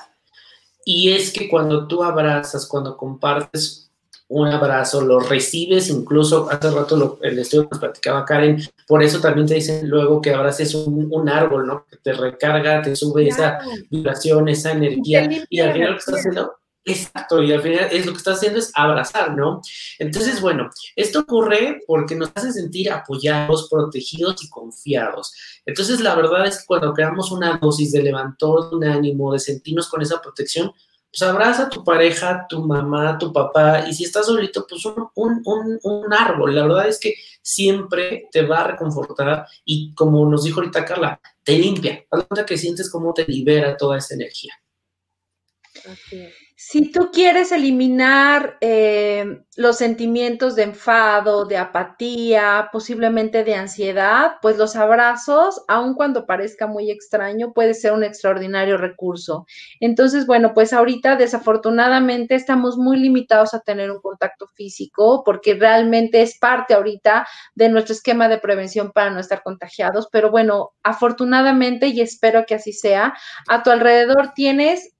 Y 0.86 1.12
es 1.12 1.32
que 1.32 1.47
cuando 1.47 1.88
tú 1.88 2.03
abrazas, 2.03 2.65
cuando 2.65 2.97
compartes 2.97 3.89
un 4.29 4.47
abrazo, 4.47 5.01
lo 5.01 5.19
recibes, 5.19 5.89
incluso 5.89 6.49
hace 6.51 6.69
rato 6.69 6.95
lo, 6.95 7.19
el 7.23 7.39
estudio 7.39 7.67
nos 7.69 7.79
platicaba 7.79 8.25
Karen, 8.25 8.62
por 8.88 9.01
eso 9.01 9.19
también 9.19 9.47
te 9.47 9.55
dicen 9.55 9.89
luego 9.89 10.21
que 10.21 10.34
abraces 10.34 10.75
un, 10.75 11.08
un 11.12 11.29
árbol, 11.29 11.65
¿no? 11.65 11.86
Que 11.89 11.97
te 11.97 12.13
recarga, 12.13 12.82
te 12.84 12.95
sube 12.95 13.27
esa 13.27 13.60
vibración, 13.89 14.47
esa 14.47 14.71
energía, 14.71 15.27
y, 15.49 15.60
al 15.60 15.73
final 15.73 15.89
lo 15.89 15.95
que 15.95 15.99
estás 15.99 16.15
haciendo, 16.19 16.59
exacto, 16.86 17.42
y 17.44 17.52
al 17.52 17.62
final 17.62 17.88
es 17.92 18.06
lo 18.06 18.12
que 18.12 18.18
estás 18.18 18.38
haciendo 18.38 18.60
es 18.60 18.72
abrazar, 18.76 19.36
¿no? 19.36 19.62
Entonces, 20.00 20.42
bueno, 20.42 20.70
esto 20.96 21.20
ocurre 21.20 21.82
porque 21.88 22.15
nos 22.15 22.32
hace 22.36 22.52
sentir 22.52 22.92
apoyados, 22.92 23.68
protegidos 23.70 24.44
y 24.44 24.50
confiados. 24.50 25.34
Entonces, 25.65 26.00
la 26.00 26.15
verdad 26.15 26.46
es 26.48 26.60
que 26.60 26.65
cuando 26.65 26.94
creamos 26.94 27.32
una 27.32 27.58
dosis 27.58 27.92
de 27.92 28.04
levantón, 28.04 28.76
un 28.76 28.84
ánimo, 28.84 29.34
de 29.34 29.39
sentirnos 29.39 29.89
con 29.89 30.02
esa 30.02 30.22
protección, 30.22 30.72
pues 31.12 31.24
abraza 31.24 31.63
a 31.63 31.70
tu 31.70 31.84
pareja, 31.84 32.46
tu 32.48 32.62
mamá, 32.62 33.18
tu 33.18 33.34
papá, 33.34 33.88
y 33.88 33.94
si 33.94 34.04
estás 34.04 34.28
solito, 34.28 34.65
pues 34.70 34.86
un, 34.86 35.10
un, 35.15 35.80
un, 35.82 36.13
árbol. 36.13 36.54
La 36.54 36.63
verdad 36.63 36.88
es 36.88 37.00
que 37.00 37.15
siempre 37.42 38.28
te 38.32 38.44
va 38.44 38.60
a 38.60 38.68
reconfortar 38.68 39.48
y 39.65 39.94
como 39.96 40.30
nos 40.30 40.44
dijo 40.44 40.60
ahorita 40.60 40.86
Carla, 40.86 41.20
te 41.44 41.58
limpia. 41.58 42.06
Haz 42.12 42.26
cuenta 42.26 42.46
que 42.46 42.58
sientes 42.58 42.92
cómo 42.92 43.13
te 43.13 43.26
libera 43.26 43.76
toda 43.76 43.98
esa 43.98 44.13
energía. 44.13 44.54
Si 46.55 46.91
tú 46.91 47.10
quieres 47.12 47.51
eliminar 47.51 48.58
eh, 48.60 49.43
los 49.55 49.77
sentimientos 49.77 50.55
de 50.55 50.63
enfado, 50.63 51.45
de 51.45 51.58
apatía, 51.58 52.69
posiblemente 52.71 53.43
de 53.43 53.55
ansiedad, 53.55 54.34
pues 54.41 54.58
los 54.58 54.75
abrazos, 54.75 55.63
aun 55.67 55.93
cuando 55.93 56.25
parezca 56.25 56.67
muy 56.67 56.91
extraño, 56.91 57.53
puede 57.53 57.73
ser 57.73 57.93
un 57.93 58.03
extraordinario 58.03 58.77
recurso. 58.77 59.45
Entonces, 59.79 60.25
bueno, 60.25 60.53
pues 60.53 60.73
ahorita 60.73 61.15
desafortunadamente 61.15 62.36
estamos 62.36 62.77
muy 62.77 62.97
limitados 62.97 63.53
a 63.53 63.62
tener 63.62 63.89
un 63.89 64.01
contacto 64.01 64.47
físico 64.47 65.23
porque 65.23 65.53
realmente 65.53 66.21
es 66.21 66.38
parte 66.39 66.73
ahorita 66.73 67.25
de 67.55 67.69
nuestro 67.69 67.93
esquema 67.93 68.27
de 68.27 68.38
prevención 68.38 68.91
para 68.91 69.12
no 69.12 69.19
estar 69.19 69.43
contagiados. 69.43 70.10
Pero 70.12 70.29
bueno, 70.29 70.71
afortunadamente, 70.84 71.88
y 71.88 72.01
espero 72.01 72.45
que 72.45 72.55
así 72.55 72.73
sea, 72.73 73.13
a 73.47 73.63
tu 73.63 73.69
alrededor 73.69 74.34
tienes 74.36 74.93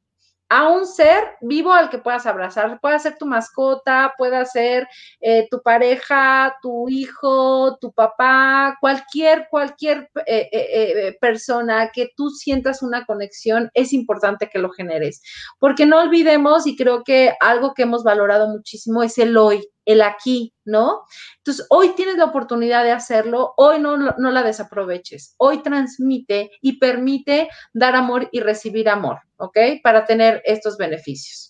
a 0.50 0.68
un 0.68 0.88
ser 0.88 1.24
vivo 1.42 1.72
al 1.72 1.90
que 1.90 2.00
puedas 2.00 2.26
abrazar. 2.26 2.80
Puede 2.82 3.00
ser 3.00 3.18
tu 3.18 3.28
mascota, 3.28 4.14
puede 4.18 4.44
ser 4.48 4.88
eh, 5.22 5.48
tu 5.50 5.62
pareja, 5.62 6.56
tu 6.62 6.90
hijo, 6.90 7.78
tu 7.80 7.92
papá, 7.92 8.76
cualquier, 8.82 9.48
cualquier 9.52 10.10
eh, 10.26 10.50
eh, 10.52 11.18
persona 11.22 11.92
que 11.94 12.10
tú 12.16 12.32
sientas 12.32 12.82
una 12.82 13.06
conexión, 13.06 13.70
es 13.76 13.94
importante 13.94 14.50
que 14.50 14.60
lo 14.60 14.72
generes. 14.72 15.22
Porque 15.60 15.86
no 15.86 16.00
olvidemos, 16.02 16.66
y 16.66 16.76
creo 16.76 17.04
que 17.04 17.34
algo 17.40 17.74
que 17.76 17.84
hemos 17.84 18.04
valorado 18.04 18.48
muchísimo 18.48 19.04
es 19.04 19.18
el 19.20 19.38
hoy 19.38 19.70
el 19.90 20.04
aquí, 20.04 20.54
¿no? 20.66 21.02
Entonces, 21.38 21.66
hoy 21.70 21.96
tienes 21.96 22.18
la 22.18 22.26
oportunidad 22.26 22.84
de 22.84 22.92
hacerlo, 22.92 23.54
hoy 23.58 23.80
no, 23.80 23.98
no 23.98 24.32
la 24.32 24.44
desaproveches, 24.44 25.34
hoy 25.38 25.64
transmite 25.64 26.52
y 26.62 26.78
permite 26.78 27.50
dar 27.74 27.96
amor 27.96 28.30
y 28.32 28.40
recibir 28.40 28.88
amor, 28.88 29.20
¿ok? 29.38 29.58
Para 29.84 30.06
tener 30.06 30.44
estos 30.46 30.78
beneficios. 30.78 31.49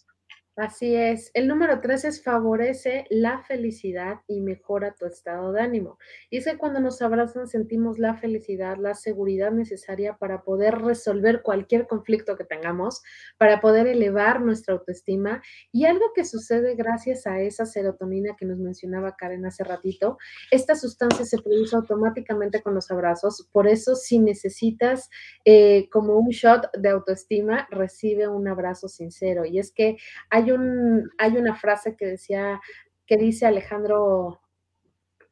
Así 0.60 0.94
es. 0.94 1.32
El 1.36 1.48
número 1.48 1.80
tres 1.80 2.04
es 2.04 2.22
favorece 2.22 3.06
la 3.10 3.40
felicidad 3.44 4.20
y 4.28 4.42
mejora 4.42 4.94
tu 4.94 5.06
estado 5.06 5.54
de 5.54 5.62
ánimo. 5.62 5.98
Y 6.30 6.36
es 6.36 6.44
que 6.44 6.58
cuando 6.58 6.82
nos 6.82 7.02
abrazan 7.02 7.48
sentimos 7.48 7.98
la 7.98 8.16
felicidad, 8.16 8.76
la 8.76 8.94
seguridad 8.94 9.54
necesaria 9.54 10.18
para 10.18 10.42
poder 10.42 10.80
resolver 10.80 11.44
cualquier 11.44 11.88
conflicto 11.88 12.36
que 12.36 12.44
tengamos, 12.44 13.02
para 13.38 13.62
poder 13.62 13.88
elevar 13.88 14.42
nuestra 14.42 14.74
autoestima. 14.74 15.42
Y 15.72 15.86
algo 15.86 16.12
que 16.14 16.26
sucede 16.26 16.76
gracias 16.76 17.26
a 17.26 17.40
esa 17.40 17.66
serotonina 17.66 18.36
que 18.38 18.46
nos 18.46 18.60
mencionaba 18.60 19.16
Karen 19.16 19.46
hace 19.46 19.64
ratito, 19.64 20.18
esta 20.52 20.76
sustancia 20.76 21.24
se 21.24 21.42
produce 21.42 21.74
automáticamente 21.78 22.62
con 22.62 22.76
los 22.76 22.92
abrazos. 22.92 23.48
Por 23.54 23.66
eso, 23.66 23.96
si 23.96 24.20
necesitas 24.20 25.10
eh, 25.46 25.88
como 25.90 26.18
un 26.18 26.32
shot 26.32 26.70
de 26.78 26.90
autoestima, 26.90 27.66
recibe 27.72 28.28
un 28.28 28.50
abrazo 28.50 28.90
sincero. 28.90 29.46
Y 29.46 29.58
es 29.58 29.72
que 29.72 29.96
hay 30.30 30.49
hay, 31.18 31.38
una 31.38 31.56
frase 31.56 31.96
que 31.96 32.06
decía, 32.06 32.60
que 33.06 33.18
dice 33.18 33.46
Alejandro, 33.46 34.42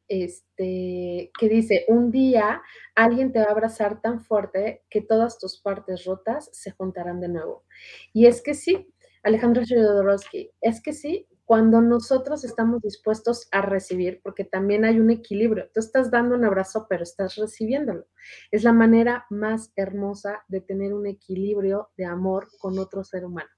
este, 0.08 1.30
que 1.38 1.48
dice, 1.48 1.84
un 1.88 2.10
día 2.10 2.62
alguien 2.94 3.32
te 3.32 3.40
va 3.40 3.46
a 3.46 3.52
abrazar 3.52 4.00
tan 4.00 4.20
fuerte 4.20 4.84
que 4.90 5.02
todas 5.02 5.38
tus 5.38 5.60
partes 5.60 6.04
rotas 6.04 6.48
se 6.52 6.70
juntarán 6.70 7.20
de 7.20 7.28
nuevo. 7.28 7.64
Y 8.12 8.26
es 8.26 8.42
que 8.42 8.54
sí, 8.54 8.92
Alejandro 9.22 9.62
Jodorowsky, 9.68 10.50
es 10.60 10.82
que 10.82 10.92
sí, 10.92 11.28
cuando 11.48 11.80
nosotros 11.80 12.44
estamos 12.44 12.82
dispuestos 12.82 13.48
a 13.52 13.62
recibir, 13.62 14.20
porque 14.22 14.44
también 14.44 14.84
hay 14.84 15.00
un 15.00 15.10
equilibrio. 15.10 15.70
Tú 15.72 15.80
estás 15.80 16.10
dando 16.10 16.34
un 16.34 16.44
abrazo, 16.44 16.86
pero 16.90 17.02
estás 17.02 17.36
recibiéndolo. 17.36 18.06
Es 18.50 18.64
la 18.64 18.74
manera 18.74 19.24
más 19.30 19.72
hermosa 19.74 20.44
de 20.48 20.60
tener 20.60 20.92
un 20.92 21.06
equilibrio 21.06 21.88
de 21.96 22.04
amor 22.04 22.48
con 22.58 22.78
otro 22.78 23.02
ser 23.02 23.24
humano. 23.24 23.48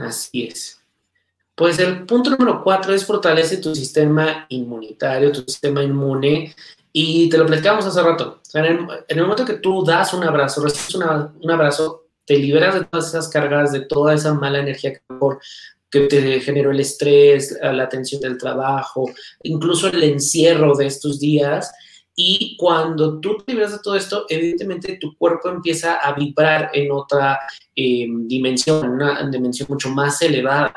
Así 0.00 0.44
es. 0.44 0.80
Pues 1.54 1.78
el 1.80 2.06
punto 2.06 2.30
número 2.30 2.62
cuatro 2.62 2.94
es 2.94 3.04
fortalece 3.04 3.56
tu 3.56 3.74
sistema 3.74 4.46
inmunitario, 4.48 5.32
tu 5.32 5.40
sistema 5.40 5.82
inmune. 5.82 6.54
Y 6.92 7.28
te 7.28 7.36
lo 7.36 7.46
platicamos 7.46 7.84
hace 7.84 8.02
rato. 8.02 8.40
en, 8.54 8.88
el, 9.08 9.20
momento 9.20 9.44
que 9.44 9.54
tú 9.54 9.84
das 9.84 10.14
un 10.14 10.24
abrazo, 10.24 10.62
recibes 10.62 10.94
un 10.94 11.50
abrazo, 11.50 12.06
te 12.24 12.38
liberas 12.38 12.74
de 12.74 12.84
todas 12.84 13.08
esas 13.08 13.28
cargas, 13.28 13.72
de 13.72 13.80
toda 13.80 14.14
esa 14.14 14.34
mala 14.34 14.60
energía 14.60 14.92
que, 14.92 15.00
que 15.90 16.00
te 16.06 16.40
generó 16.40 16.70
el 16.70 16.80
estrés, 16.80 17.56
la 17.60 17.88
tensión 17.88 18.20
del 18.20 18.38
trabajo, 18.38 19.10
incluso 19.42 19.88
el 19.88 20.02
encierro 20.02 20.76
de 20.76 20.86
estos 20.86 21.18
días. 21.18 21.72
Y 22.20 22.56
cuando 22.56 23.20
tú 23.20 23.38
te 23.38 23.52
liberas 23.52 23.70
de 23.70 23.78
todo 23.78 23.94
esto, 23.94 24.26
evidentemente 24.28 24.98
tu 25.00 25.16
cuerpo 25.16 25.50
empieza 25.50 25.98
a 25.98 26.14
vibrar 26.14 26.68
en 26.72 26.90
otra 26.90 27.38
eh, 27.76 28.08
dimensión, 28.10 28.88
una 28.90 29.22
dimensión 29.30 29.68
mucho 29.70 29.88
más 29.90 30.20
elevada. 30.20 30.74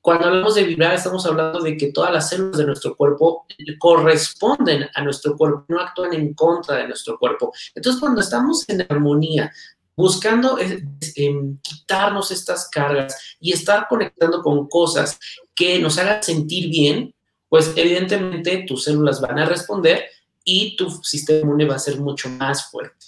Cuando 0.00 0.26
hablamos 0.26 0.56
de 0.56 0.64
vibrar, 0.64 0.94
estamos 0.94 1.24
hablando 1.24 1.60
de 1.60 1.76
que 1.76 1.92
todas 1.92 2.12
las 2.12 2.28
células 2.28 2.58
de 2.58 2.66
nuestro 2.66 2.96
cuerpo 2.96 3.46
corresponden 3.78 4.88
a 4.92 5.04
nuestro 5.04 5.36
cuerpo, 5.36 5.64
no 5.68 5.78
actúan 5.78 6.14
en 6.14 6.34
contra 6.34 6.78
de 6.78 6.88
nuestro 6.88 7.16
cuerpo. 7.16 7.52
Entonces, 7.76 8.00
cuando 8.00 8.20
estamos 8.20 8.68
en 8.68 8.84
armonía, 8.88 9.52
buscando 9.96 10.58
eh, 10.58 10.84
em, 11.14 11.58
quitarnos 11.58 12.32
estas 12.32 12.68
cargas 12.68 13.36
y 13.38 13.52
estar 13.52 13.86
conectando 13.86 14.42
con 14.42 14.66
cosas 14.68 15.16
que 15.54 15.78
nos 15.78 15.96
hagan 15.98 16.24
sentir 16.24 16.70
bien, 16.70 17.14
pues 17.48 17.72
evidentemente 17.76 18.64
tus 18.66 18.82
células 18.82 19.20
van 19.20 19.38
a 19.38 19.46
responder 19.46 20.06
y 20.44 20.76
tu 20.76 20.90
sistema 21.02 21.40
inmune 21.40 21.66
va 21.66 21.76
a 21.76 21.78
ser 21.78 21.98
mucho 22.00 22.28
más 22.28 22.70
fuerte. 22.70 23.06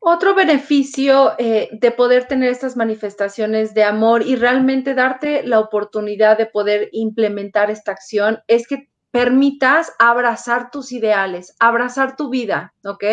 Otro 0.00 0.34
beneficio 0.34 1.34
eh, 1.38 1.68
de 1.72 1.90
poder 1.90 2.28
tener 2.28 2.50
estas 2.50 2.76
manifestaciones 2.76 3.74
de 3.74 3.84
amor 3.84 4.22
y 4.22 4.36
realmente 4.36 4.94
darte 4.94 5.42
la 5.42 5.60
oportunidad 5.60 6.38
de 6.38 6.46
poder 6.46 6.88
implementar 6.92 7.70
esta 7.70 7.92
acción 7.92 8.38
es 8.46 8.66
que 8.66 8.88
permitas 9.10 9.92
abrazar 9.98 10.70
tus 10.70 10.92
ideales, 10.92 11.54
abrazar 11.58 12.16
tu 12.16 12.30
vida, 12.30 12.74
¿ok? 12.84 13.04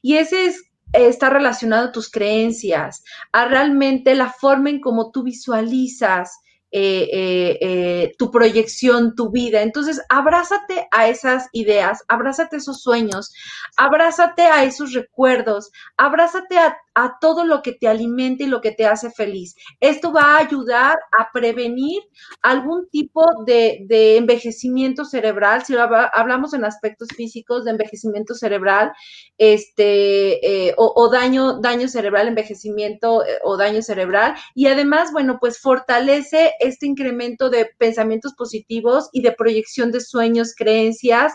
Y 0.00 0.16
ese 0.16 0.46
es 0.46 0.72
está 0.92 1.30
relacionado 1.30 1.88
a 1.88 1.92
tus 1.92 2.10
creencias, 2.10 3.02
a 3.32 3.46
realmente 3.46 4.14
la 4.14 4.30
forma 4.30 4.70
en 4.70 4.80
cómo 4.80 5.10
tú 5.10 5.22
visualizas 5.22 6.38
eh, 6.74 7.08
eh, 7.12 7.58
eh, 7.60 8.14
tu 8.18 8.30
proyección, 8.30 9.14
tu 9.14 9.30
vida. 9.30 9.60
Entonces, 9.60 10.00
abrázate 10.08 10.88
a 10.90 11.06
esas 11.08 11.48
ideas, 11.52 12.02
abrázate 12.08 12.56
a 12.56 12.58
esos 12.58 12.80
sueños, 12.80 13.30
abrázate 13.76 14.42
a 14.46 14.64
esos 14.64 14.94
recuerdos, 14.94 15.70
abrázate 15.98 16.58
a, 16.58 16.76
a 16.94 17.18
todo 17.20 17.44
lo 17.44 17.62
que 17.62 17.72
te 17.72 17.88
alimenta 17.88 18.44
y 18.44 18.46
lo 18.46 18.60
que 18.60 18.72
te 18.72 18.86
hace 18.86 19.10
feliz. 19.10 19.56
Esto 19.80 20.12
va 20.12 20.34
a 20.34 20.38
ayudar 20.38 20.98
a 21.18 21.30
prevenir 21.32 22.02
algún 22.42 22.88
tipo 22.90 23.24
de, 23.46 23.86
envejecimiento 24.16 25.04
cerebral, 25.04 25.64
si 25.64 25.74
hablamos 25.76 26.54
en 26.54 26.64
aspectos 26.64 27.08
físicos 27.16 27.64
de 27.64 27.72
envejecimiento 27.72 28.34
cerebral, 28.34 28.92
este, 29.38 30.68
eh, 30.68 30.74
o, 30.76 31.08
daño, 31.10 31.60
daño 31.60 31.88
cerebral, 31.88 32.28
envejecimiento 32.28 33.24
eh, 33.24 33.38
o 33.44 33.56
daño 33.56 33.82
cerebral, 33.82 34.34
y 34.54 34.66
además, 34.66 35.12
bueno, 35.12 35.38
pues 35.40 35.58
fortalece 35.58 36.52
este 36.60 36.86
incremento 36.86 37.50
de 37.50 37.70
pensamientos 37.78 38.34
positivos 38.34 39.08
y 39.12 39.22
de 39.22 39.32
proyección 39.32 39.92
de 39.92 40.00
sueños, 40.00 40.54
creencias 40.56 41.34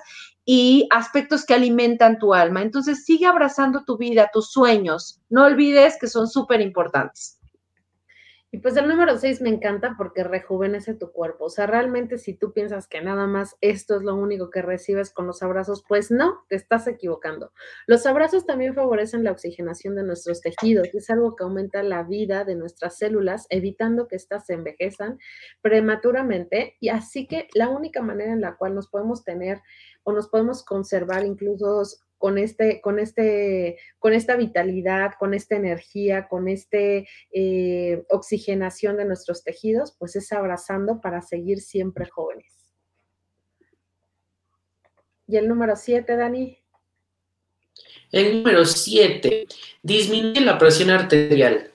y 0.50 0.88
aspectos 0.92 1.46
que 1.46 1.54
alimentan 1.54 2.20
tu 2.20 2.34
alma. 2.34 2.62
Entonces, 2.62 3.04
sigue 3.04 3.26
abrazando 3.26 3.84
tu 3.84 3.98
vida, 3.98 4.30
tus 4.32 4.50
sueños. 4.50 5.20
No 5.30 5.44
olvides 5.44 5.98
que 6.00 6.08
son 6.08 6.30
súper 6.30 6.62
importantes. 6.62 7.37
Y 8.50 8.60
pues 8.60 8.78
el 8.78 8.88
número 8.88 9.18
6 9.18 9.42
me 9.42 9.50
encanta 9.50 9.96
porque 9.98 10.24
rejuvenece 10.24 10.94
tu 10.94 11.12
cuerpo. 11.12 11.46
O 11.46 11.50
sea, 11.50 11.68
realmente 11.68 12.18
si 12.18 12.34
tú 12.34 12.54
piensas 12.54 12.88
que 12.88 13.02
nada 13.02 13.28
más 13.28 13.58
esto 13.60 13.98
es 13.98 14.04
lo 14.04 14.16
único 14.16 14.50
que 14.50 14.62
recibes 14.62 15.12
con 15.12 15.28
los 15.28 15.44
abrazos, 15.44 15.84
pues 15.86 16.12
no, 16.12 16.46
te 16.48 16.56
estás 16.56 16.88
equivocando. 16.88 17.52
Los 17.88 18.06
abrazos 18.06 18.46
también 18.46 18.74
favorecen 18.74 19.26
la 19.26 19.32
oxigenación 19.32 19.96
de 19.96 20.04
nuestros 20.04 20.40
tejidos, 20.40 20.88
es 20.94 21.10
algo 21.10 21.36
que 21.36 21.44
aumenta 21.44 21.84
la 21.84 22.04
vida 22.04 22.46
de 22.46 22.56
nuestras 22.56 22.98
células, 22.98 23.48
evitando 23.50 24.08
que 24.08 24.16
éstas 24.16 24.46
se 24.46 24.54
envejezan 24.54 25.20
prematuramente. 25.62 26.78
Y 26.80 26.88
así 26.88 27.28
que 27.28 27.50
la 27.54 27.68
única 27.68 28.02
manera 28.02 28.32
en 28.32 28.42
la 28.42 28.56
cual 28.56 28.76
nos 28.76 28.88
podemos 28.88 29.26
tener 29.26 29.62
o 30.04 30.14
nos 30.14 30.30
podemos 30.30 30.64
conservar 30.64 31.26
incluso 31.26 31.84
con 32.18 32.38
este, 32.38 32.82
con 32.82 33.00
este, 33.00 33.78
con 34.00 34.14
esta 34.14 34.36
vitalidad, 34.36 35.12
con 35.20 35.34
esta 35.34 35.56
energía, 35.56 36.28
con 36.28 36.48
este 36.48 37.08
eh, 37.32 38.04
oxigenación 38.10 38.98
de 38.98 39.06
nuestros 39.06 39.44
tejidos, 39.44 39.96
pues 39.98 40.16
es 40.16 40.32
abrazando 40.32 41.00
para 41.02 41.22
seguir 41.22 41.62
siempre 41.62 42.08
jóvenes. 42.08 42.74
Y 45.28 45.38
el 45.38 45.48
número 45.48 45.76
siete, 45.76 46.16
Dani. 46.16 46.58
El 48.12 48.38
número 48.38 48.66
siete, 48.66 49.46
disminuye 49.84 50.42
la 50.42 50.58
presión 50.58 50.90
arterial. 50.90 51.72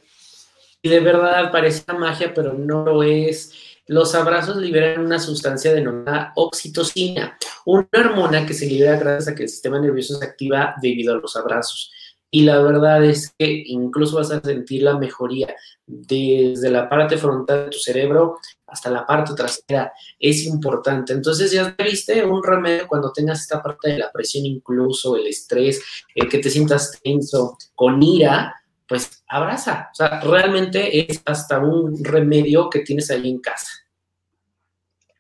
Y 0.81 0.89
de 0.89 1.01
verdad 1.01 1.53
parece 1.53 1.93
magia, 1.93 2.33
pero 2.35 2.55
no 2.55 2.85
lo 2.85 3.03
es 3.03 3.72
los 3.87 4.15
abrazos 4.15 4.57
liberan 4.57 5.05
una 5.05 5.19
sustancia 5.19 5.73
denominada 5.73 6.33
oxitocina, 6.37 7.37
una 7.67 7.89
hormona 7.93 8.47
que 8.47 8.55
se 8.55 8.67
libera 8.67 8.99
gracias 8.99 9.29
a 9.29 9.35
que 9.35 9.45
el 9.45 9.49
sistema 9.49 9.81
nervioso 9.81 10.19
se 10.19 10.25
activa 10.25 10.75
debido 10.81 11.15
a 11.15 11.19
los 11.19 11.37
abrazos. 11.37 11.91
Y 12.35 12.45
la 12.45 12.63
verdad 12.63 13.05
es 13.05 13.35
que 13.39 13.63
incluso 13.67 14.17
vas 14.17 14.31
a 14.31 14.41
sentir 14.41 14.85
la 14.85 14.97
mejoría 14.97 15.55
desde 15.87 16.71
la 16.71 16.89
parte 16.89 17.19
frontal 17.19 17.67
de 17.67 17.71
tu 17.71 17.79
cerebro 17.79 18.39
hasta 18.67 18.89
la 18.89 19.05
parte 19.05 19.35
trasera. 19.35 19.93
Es 20.19 20.47
importante. 20.47 21.13
Entonces 21.13 21.53
ya 21.53 21.77
te 21.77 21.85
viste 21.85 22.25
un 22.25 22.43
remedio 22.43 22.89
cuando 22.89 23.13
tengas 23.13 23.43
esta 23.43 23.63
parte 23.63 23.91
de 23.91 23.99
la 23.99 24.11
presión, 24.11 24.47
incluso 24.47 25.15
el 25.17 25.27
estrés, 25.27 25.83
el 26.15 26.27
que 26.31 26.39
te 26.39 26.49
sientas 26.49 26.99
tenso, 27.03 27.59
con 27.75 28.03
ira, 28.03 28.62
pues 28.93 29.25
abraza. 29.27 29.89
O 29.91 29.95
sea, 29.95 30.21
realmente 30.21 31.11
es 31.11 31.23
hasta 31.25 31.59
un 31.59 32.05
remedio 32.05 32.69
que 32.69 32.81
tienes 32.81 33.11
ahí 33.11 33.31
en 33.31 33.41
casa. 33.41 33.71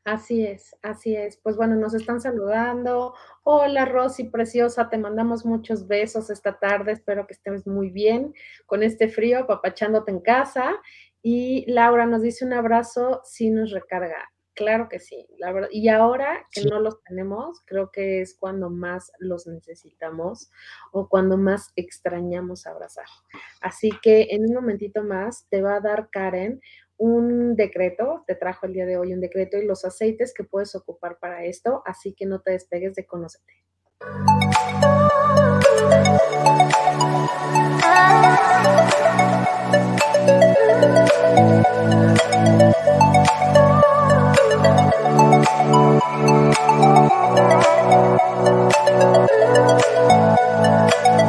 Así 0.04 0.44
es, 0.44 0.76
así 0.82 1.16
es. 1.16 1.38
Pues 1.38 1.56
bueno, 1.56 1.76
nos 1.76 1.94
están 1.94 2.20
saludando. 2.20 3.14
Hola 3.44 3.86
Rosy, 3.86 4.24
preciosa, 4.24 4.90
te 4.90 4.98
mandamos 4.98 5.46
muchos 5.46 5.86
besos 5.86 6.28
esta 6.28 6.58
tarde. 6.58 6.92
Espero 6.92 7.26
que 7.26 7.32
estés 7.32 7.66
muy 7.66 7.88
bien 7.88 8.34
con 8.66 8.82
este 8.82 9.08
frío, 9.08 9.46
papachándote 9.46 10.10
en 10.10 10.20
casa. 10.20 10.74
Y 11.22 11.64
Laura 11.72 12.04
nos 12.04 12.20
dice 12.20 12.44
un 12.44 12.52
abrazo 12.52 13.22
si 13.24 13.48
nos 13.48 13.70
recarga. 13.70 14.30
Claro 14.54 14.88
que 14.90 14.98
sí, 14.98 15.26
la 15.38 15.50
verdad. 15.52 15.68
Y 15.72 15.88
ahora 15.88 16.46
que 16.52 16.64
no 16.64 16.78
los 16.78 17.02
tenemos, 17.04 17.62
creo 17.64 17.90
que 17.90 18.20
es 18.20 18.36
cuando 18.38 18.68
más 18.68 19.10
los 19.18 19.46
necesitamos 19.46 20.50
o 20.92 21.08
cuando 21.08 21.38
más 21.38 21.72
extrañamos 21.74 22.66
abrazar. 22.66 23.06
Así 23.62 23.90
que 24.02 24.28
en 24.30 24.42
un 24.46 24.54
momentito 24.54 25.04
más 25.04 25.46
te 25.48 25.62
va 25.62 25.76
a 25.76 25.80
dar 25.80 26.10
Karen 26.10 26.60
un 26.98 27.56
decreto, 27.56 28.24
te 28.26 28.34
trajo 28.34 28.66
el 28.66 28.74
día 28.74 28.86
de 28.86 28.98
hoy 28.98 29.12
un 29.12 29.20
decreto 29.20 29.56
y 29.56 29.66
los 29.66 29.84
aceites 29.84 30.34
que 30.34 30.44
puedes 30.44 30.74
ocupar 30.74 31.18
para 31.18 31.44
esto, 31.44 31.82
así 31.86 32.14
que 32.14 32.26
no 32.26 32.40
te 32.40 32.52
despegues 32.52 32.94
de 32.94 33.06
conocerte. 33.06 33.54
Thank 48.34 48.72
you. 51.06 51.21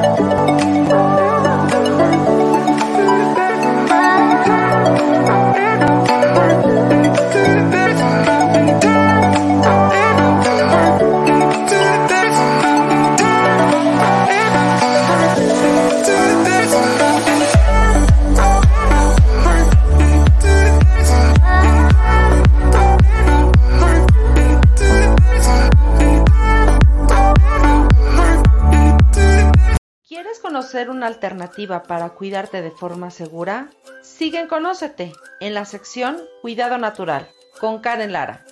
Una 30.90 31.08
alternativa 31.08 31.84
para 31.84 32.10
cuidarte 32.10 32.62
de 32.62 32.72
forma 32.72 33.12
segura? 33.12 33.70
Sigue 34.02 34.48
Conócete 34.48 35.14
en 35.40 35.54
la 35.54 35.66
sección 35.66 36.18
Cuidado 36.42 36.78
Natural 36.78 37.30
con 37.60 37.80
Karen 37.80 38.12
Lara. 38.12 38.46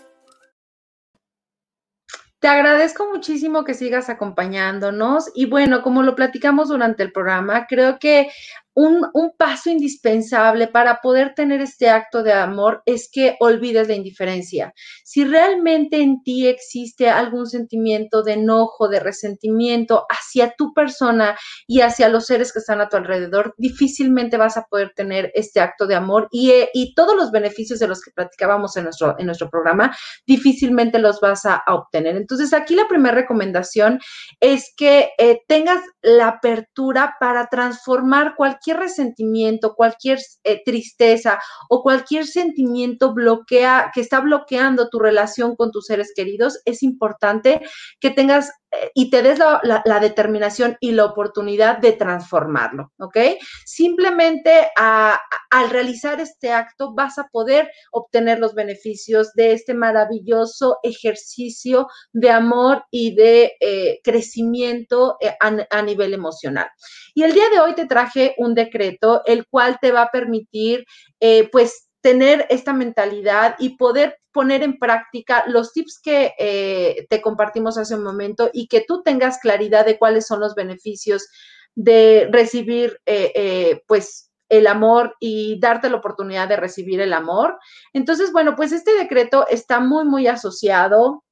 Te 2.39 2.47
agradezco 2.47 3.07
muchísimo 3.07 3.63
que 3.63 3.75
sigas 3.75 4.09
acompañándonos 4.09 5.31
y 5.35 5.45
bueno, 5.45 5.83
como 5.83 6.01
lo 6.01 6.15
platicamos 6.15 6.69
durante 6.69 7.03
el 7.03 7.11
programa, 7.11 7.67
creo 7.67 7.99
que 7.99 8.31
un, 8.73 9.09
paso 9.37 9.69
indispensable 9.69 10.67
para 10.67 10.99
poder 11.01 11.33
tener 11.33 11.61
este 11.61 11.89
acto 11.89 12.21
de 12.21 12.33
amor 12.33 12.83
es 12.85 13.09
que 13.11 13.35
olvides 13.39 13.87
la 13.87 13.95
indiferencia. 13.95 14.73
Si 15.03 15.23
realmente 15.23 16.01
en 16.01 16.21
ti 16.21 16.47
existe 16.47 17.09
algún 17.09 17.47
sentimiento 17.47 18.23
de 18.23 18.33
enojo, 18.33 18.87
de 18.87 18.99
resentimiento 18.99 20.05
hacia 20.09 20.53
tu 20.55 20.73
persona 20.73 21.37
y 21.65 21.81
hacia 21.81 22.09
los 22.09 22.25
seres 22.25 22.53
que 22.53 22.59
están 22.59 22.81
a 22.81 22.89
tu 22.89 22.97
alrededor, 22.97 23.55
difícilmente 23.57 24.37
vas 24.37 24.57
a 24.57 24.65
poder 24.69 24.91
tener 24.95 25.31
este 25.33 25.59
acto 25.59 25.87
de 25.87 25.95
amor 25.95 26.27
y, 26.31 26.51
eh, 26.51 26.69
todos 26.95 27.15
los 27.15 27.31
beneficios 27.31 27.79
de 27.79 27.87
los 27.87 28.01
que 28.01 28.11
platicábamos 28.11 28.75
en 28.75 28.83
nuestro, 28.83 29.15
en 29.17 29.25
nuestro 29.25 29.49
programa, 29.49 29.95
difícilmente 30.25 30.99
los 30.99 31.19
vas 31.19 31.45
a, 31.45 31.63
obtener. 31.67 32.17
Entonces, 32.17 32.53
aquí 32.53 32.75
la 32.75 32.87
primera 32.87 33.15
recomendación 33.15 33.99
es 34.39 34.73
que 34.75 35.11
eh, 35.17 35.39
tengas 35.47 35.81
la 36.01 36.27
apertura 36.27 37.15
para 37.19 37.47
transformar 37.47 38.35
cualquier 38.35 38.70
resentimiento, 38.77 39.75
cualquier 39.75 40.19
eh, 40.43 40.61
tristeza 40.63 41.39
o 41.69 41.81
cualquier 41.81 42.25
sentimiento 42.25 43.13
bloquea, 43.13 43.91
que 43.93 44.01
está 44.01 44.19
bloqueando 44.19 44.89
tu 44.89 44.99
relación 44.99 45.55
con 45.55 45.71
tus 45.71 45.85
seres 45.85 46.11
queridos, 46.15 46.61
es 46.65 46.83
importante 46.83 47.61
que 47.99 48.09
tengas 48.09 48.51
y 48.93 49.09
te 49.09 49.21
des 49.21 49.39
la, 49.39 49.99
determinación 49.99 50.77
y 50.79 50.91
la 50.91 51.05
oportunidad 51.05 51.79
de 51.79 51.93
transformarlo, 51.93 52.91
¿ok? 52.99 53.17
Simplemente 53.65 54.69
al 54.75 55.69
realizar 55.69 56.19
este 56.21 56.51
acto 56.51 56.93
vas 56.93 57.17
a 57.19 57.27
poder 57.27 57.69
obtener 57.91 58.39
los 58.39 58.53
beneficios 58.53 59.33
de 59.33 59.53
este 59.53 59.73
maravilloso 59.73 60.77
ejercicio 60.83 61.87
de 62.13 62.29
amor 62.29 62.85
y 62.89 63.15
de 63.15 63.53
eh, 63.59 63.99
crecimiento 64.03 65.17
a, 65.39 65.65
a 65.69 65.81
nivel 65.81 66.13
emocional. 66.13 66.69
Y 67.13 67.23
el 67.23 67.33
día 67.33 67.49
de 67.49 67.59
hoy 67.59 67.75
te 67.75 67.85
traje 67.85 68.35
un 68.37 68.55
decreto, 68.55 69.21
el 69.25 69.45
cual 69.47 69.77
te 69.81 69.91
va 69.91 70.03
a 70.03 70.11
permitir, 70.11 70.85
eh, 71.19 71.49
pues, 71.51 71.90
tener 72.01 72.45
esta 72.49 72.73
mentalidad 72.73 73.55
y 73.59 73.77
poder 73.77 74.17
poner 74.31 74.63
en 74.63 74.79
práctica 74.79 75.43
los 75.47 75.73
tips 75.73 75.99
que 76.01 76.33
eh, 76.39 77.07
te 77.09 77.21
compartimos 77.21 77.77
hace 77.77 77.95
un 77.95 78.03
momento 78.03 78.49
y 78.53 78.67
que 78.67 78.83
tú 78.87 79.03
tengas 79.03 79.39
claridad 79.39 79.85
de 79.85 79.97
cuáles 79.97 80.25
son 80.25 80.39
los 80.39 80.55
beneficios 80.55 81.27
de 81.75 82.27
recibir, 82.31 82.99
eh, 83.05 83.81
pues, 83.87 84.31
el 84.49 84.67
amor 84.67 85.15
y 85.21 85.57
darte 85.61 85.89
la 85.89 85.95
oportunidad 85.95 86.49
de 86.49 86.57
recibir 86.57 86.99
el 86.99 87.13
amor. 87.13 87.57
Entonces, 87.93 88.33
bueno, 88.33 88.57
pues 88.57 88.73
este 88.73 88.93
decreto 88.93 89.47
está 89.47 89.79
muy, 89.79 90.03
muy 90.03 90.27
asociado 90.27 91.23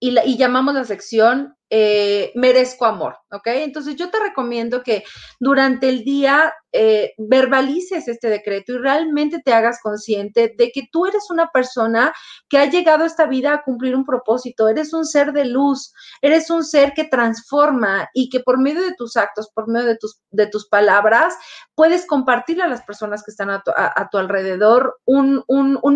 y, 0.00 0.36
llamamos 0.36 0.74
la 0.74 0.84
sección 0.84 1.54
eh, 1.70 2.30
merezco 2.34 2.84
amor, 2.84 3.16
¿ok? 3.32 3.46
Entonces 3.46 3.96
yo 3.96 4.10
te 4.10 4.20
recomiendo 4.20 4.82
que 4.82 5.02
durante 5.40 5.88
el 5.88 6.04
día 6.04 6.52
eh, 6.72 7.14
verbalices 7.18 8.06
este 8.06 8.28
decreto 8.28 8.74
y 8.74 8.78
realmente 8.78 9.40
te 9.44 9.52
hagas 9.52 9.80
consciente 9.82 10.54
de 10.56 10.70
que 10.72 10.82
tú 10.92 11.06
eres 11.06 11.30
una 11.30 11.48
persona 11.48 12.12
que 12.48 12.58
ha 12.58 12.66
llegado 12.66 13.04
a 13.04 13.06
esta 13.06 13.26
vida 13.26 13.54
a 13.54 13.62
cumplir 13.62 13.96
un 13.96 14.04
propósito, 14.04 14.68
eres 14.68 14.92
un 14.92 15.04
ser 15.04 15.32
de 15.32 15.46
luz, 15.46 15.92
eres 16.20 16.50
un 16.50 16.64
ser 16.64 16.92
que 16.94 17.04
transforma 17.04 18.08
y 18.12 18.28
que 18.28 18.40
por 18.40 18.60
medio 18.60 18.82
de 18.82 18.94
tus 18.94 19.16
actos, 19.16 19.48
por 19.54 19.68
medio 19.68 19.86
de 19.86 19.96
tus, 19.96 20.20
de 20.30 20.46
tus 20.46 20.68
palabras, 20.68 21.34
puedes 21.74 22.06
compartir 22.06 22.62
a 22.62 22.68
las 22.68 22.82
personas 22.82 23.22
que 23.24 23.30
están 23.30 23.50
a 23.50 23.62
tu, 24.10 24.18
alrededor 24.18 25.00
un, 25.04 25.44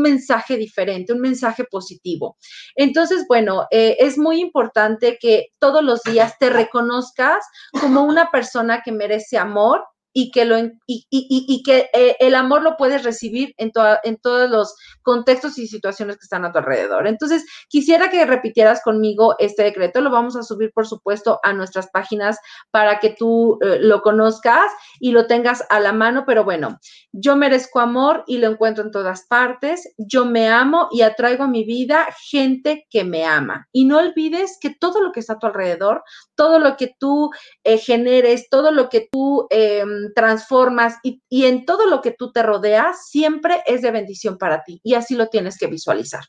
mensaje 0.01 0.57
diferente, 0.57 1.13
un 1.13 1.21
mensaje 1.21 1.65
positivo. 1.65 2.37
Entonces, 2.75 3.25
bueno, 3.29 3.67
eh, 3.71 3.88
es 3.99 4.19
muy 4.19 4.41
importante 4.41 5.19
que 5.21 5.49
todos 5.59 5.83
los 5.83 6.03
días 6.03 6.39
te 6.39 6.51
reconozcas 6.51 7.45
como 7.81 8.03
una 8.03 8.31
persona 8.31 8.83
que 8.85 8.93
merece 8.93 9.39
amor 9.39 9.85
y 10.13 10.31
que, 10.31 10.45
lo, 10.45 10.57
y, 10.87 11.63
que 11.65 11.91
eh, 11.93 12.17
el 12.21 12.35
amor 12.35 12.63
lo 12.63 12.77
puedes 12.77 13.05
recibir 13.05 13.55
en, 13.57 13.73
en 14.05 14.17
todos 14.17 14.51
los 14.51 14.75
contextos 15.03 15.59
y 15.59 15.67
situaciones 15.67 16.17
que 16.17 16.25
están 16.25 16.45
a 16.45 16.53
tu 16.53 16.59
alrededor. 16.59 17.07
Entonces, 17.07 17.45
quisiera 17.69 18.11
que 18.11 18.25
repitieras 18.25 18.83
conmigo 18.83 19.37
este 19.39 19.63
decreto. 19.63 20.01
Lo 20.01 20.11
vamos 20.11 20.37
a 20.37 20.43
subir, 20.43 20.73
por 20.73 20.87
supuesto, 20.87 21.41
a 21.43 21.53
nuestras 21.53 21.89
páginas 21.91 22.39
para 22.71 22.99
que 22.99 23.11
tú 23.11 23.59
eh, 23.63 23.79
lo 23.81 24.03
conozcas 24.03 24.73
y 25.01 25.13
lo 25.13 25.27
tengas 25.27 25.65
a 25.71 25.81
la 25.81 25.93
mano. 25.93 26.25
Pero 26.27 26.45
bueno, 26.45 26.79
yo 27.13 27.37
merezco 27.37 27.81
amor 27.81 28.25
y 28.27 28.39
lo 28.39 28.49
encuentro 28.49 28.85
en 28.85 28.91
todas 28.91 29.27
partes. 29.29 29.95
Yo 29.99 30.25
me 30.25 30.49
amo 30.49 30.89
y 30.91 31.03
atraigo 31.03 31.45
a 31.45 31.49
mi 31.49 31.65
vida 31.65 32.09
gente 32.31 32.87
que 32.91 33.05
me 33.05 33.25
ama. 33.25 33.69
Y 33.73 33.85
no 33.85 33.99
olvides 33.99 34.59
que 34.61 34.75
todo 34.75 35.03
lo 35.03 35.13
que 35.13 35.21
está 35.21 35.35
a 35.35 35.39
tu 35.39 35.47
alrededor, 35.47 36.03
todo 36.35 36.59
lo 36.59 36.77
que 36.77 36.95
tú 36.99 37.31
eh, 37.65 37.79
generes, 37.79 38.49
todo 38.51 38.71
lo 38.71 38.89
que 38.89 39.09
tú 39.11 39.47
em, 39.51 39.98
transformas 40.15 40.97
y, 41.03 41.23
y, 41.29 41.47
en 41.47 41.65
todo 41.65 41.87
lo 41.87 42.01
que 42.01 42.13
tú 42.13 42.33
te 42.33 42.43
rodeas, 42.43 43.09
siempre 43.09 43.63
es 43.67 43.83
de 43.83 43.91
bendición 43.91 44.39
para 44.39 44.63
ti 44.65 44.81
y 44.83 44.95
así 44.95 45.15
lo 45.15 45.29
tienes 45.29 45.59
que 45.59 45.67
visualizar. 45.67 46.23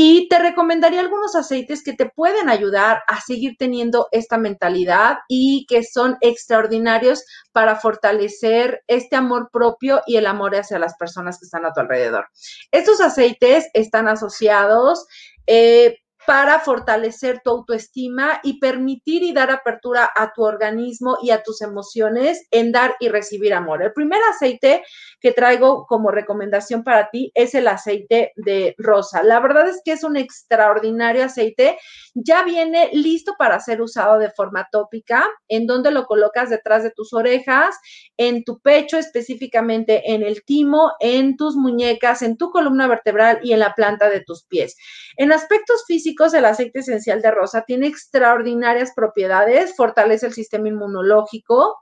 Y 0.00 0.28
te 0.28 0.38
recomendaría 0.38 1.00
algunos 1.00 1.34
aceites 1.34 1.82
que 1.82 1.92
te 1.92 2.08
pueden 2.08 2.48
ayudar 2.48 3.02
a 3.08 3.20
seguir 3.20 3.56
teniendo 3.58 4.06
esta 4.12 4.38
mentalidad 4.38 5.18
y 5.28 5.66
que 5.68 5.82
son 5.82 6.16
extraordinarios 6.20 7.24
para 7.52 7.74
fortalecer 7.76 8.82
este 8.86 9.16
amor 9.16 9.48
propio 9.52 10.02
y 10.06 10.16
el 10.16 10.26
amor 10.26 10.54
hacia 10.54 10.78
las 10.78 10.94
personas 10.96 11.38
que 11.38 11.46
están 11.46 11.64
a 11.64 11.72
tu 11.72 11.80
alrededor. 11.80 12.28
Estos 12.70 13.00
aceites 13.00 13.68
están 13.74 14.06
asociados 14.06 15.06
eh, 15.48 15.96
para 16.28 16.60
fortalecer 16.60 17.40
tu 17.42 17.48
autoestima 17.48 18.40
y 18.42 18.58
permitir 18.58 19.22
y 19.22 19.32
dar 19.32 19.50
apertura 19.50 20.10
a 20.14 20.34
tu 20.34 20.42
organismo 20.42 21.16
y 21.22 21.30
a 21.30 21.42
tus 21.42 21.62
emociones 21.62 22.46
en 22.50 22.70
dar 22.70 22.96
y 23.00 23.08
recibir 23.08 23.54
amor. 23.54 23.82
El 23.82 23.94
primer 23.94 24.20
aceite 24.30 24.82
que 25.20 25.32
traigo 25.32 25.86
como 25.86 26.10
recomendación 26.10 26.84
para 26.84 27.08
ti 27.08 27.32
es 27.34 27.54
el 27.54 27.66
aceite 27.66 28.32
de 28.36 28.74
rosa. 28.76 29.22
La 29.22 29.40
verdad 29.40 29.70
es 29.70 29.80
que 29.82 29.92
es 29.92 30.04
un 30.04 30.18
extraordinario 30.18 31.24
aceite. 31.24 31.78
Ya 32.12 32.44
viene 32.44 32.90
listo 32.92 33.34
para 33.38 33.58
ser 33.58 33.80
usado 33.80 34.18
de 34.18 34.30
forma 34.30 34.68
tópica, 34.70 35.26
en 35.48 35.66
donde 35.66 35.90
lo 35.90 36.04
colocas 36.04 36.50
detrás 36.50 36.82
de 36.82 36.90
tus 36.90 37.14
orejas, 37.14 37.74
en 38.18 38.44
tu 38.44 38.60
pecho 38.60 38.98
específicamente, 38.98 40.12
en 40.12 40.22
el 40.22 40.44
timo, 40.44 40.92
en 41.00 41.38
tus 41.38 41.56
muñecas, 41.56 42.20
en 42.20 42.36
tu 42.36 42.50
columna 42.50 42.86
vertebral 42.86 43.40
y 43.42 43.54
en 43.54 43.60
la 43.60 43.72
planta 43.72 44.10
de 44.10 44.20
tus 44.20 44.44
pies. 44.44 44.76
En 45.16 45.32
aspectos 45.32 45.84
físicos, 45.86 46.17
el 46.34 46.44
aceite 46.44 46.80
esencial 46.80 47.22
de 47.22 47.30
rosa 47.30 47.64
tiene 47.66 47.86
extraordinarias 47.86 48.92
propiedades, 48.94 49.74
fortalece 49.76 50.26
el 50.26 50.32
sistema 50.32 50.68
inmunológico, 50.68 51.76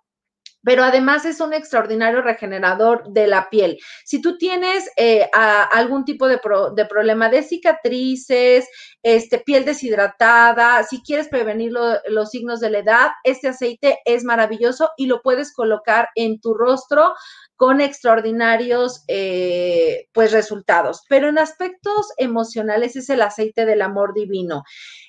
pero 0.66 0.82
además 0.82 1.24
es 1.24 1.40
un 1.40 1.52
extraordinario 1.52 2.22
regenerador 2.22 3.04
de 3.12 3.28
la 3.28 3.48
piel. 3.50 3.78
Si 4.04 4.20
tú 4.20 4.36
tienes 4.36 4.90
eh, 4.96 5.30
algún 5.32 6.04
tipo 6.04 6.26
de, 6.26 6.38
problema 6.38 7.28
de 7.28 7.44
cicatrices, 7.44 8.68
este, 9.00 9.38
piel 9.38 9.64
deshidratada, 9.64 10.82
si 10.82 11.02
quieres 11.02 11.28
prevenir 11.28 11.72
los 12.08 12.30
signos 12.30 12.58
de 12.58 12.70
la 12.70 12.78
edad, 12.80 13.10
este 13.22 13.46
aceite 13.46 14.00
es 14.04 14.24
maravilloso 14.24 14.90
y 14.96 15.06
lo 15.06 15.22
puedes 15.22 15.54
colocar 15.54 16.08
en 16.16 16.40
tu 16.40 16.52
rostro 16.52 17.14
con 17.56 17.80
extraordinarios 17.80 19.04
eh, 19.08 20.08
pues 20.12 20.32
resultados. 20.32 21.02
Pero 21.08 21.28
en 21.28 21.38
aspectos 21.38 22.12
emocionales 22.18 22.96
es 22.96 23.10
el 23.10 23.22
aceite 23.22 23.66
del 23.66 23.82
amor 23.82 24.14
divino. 24.14 24.62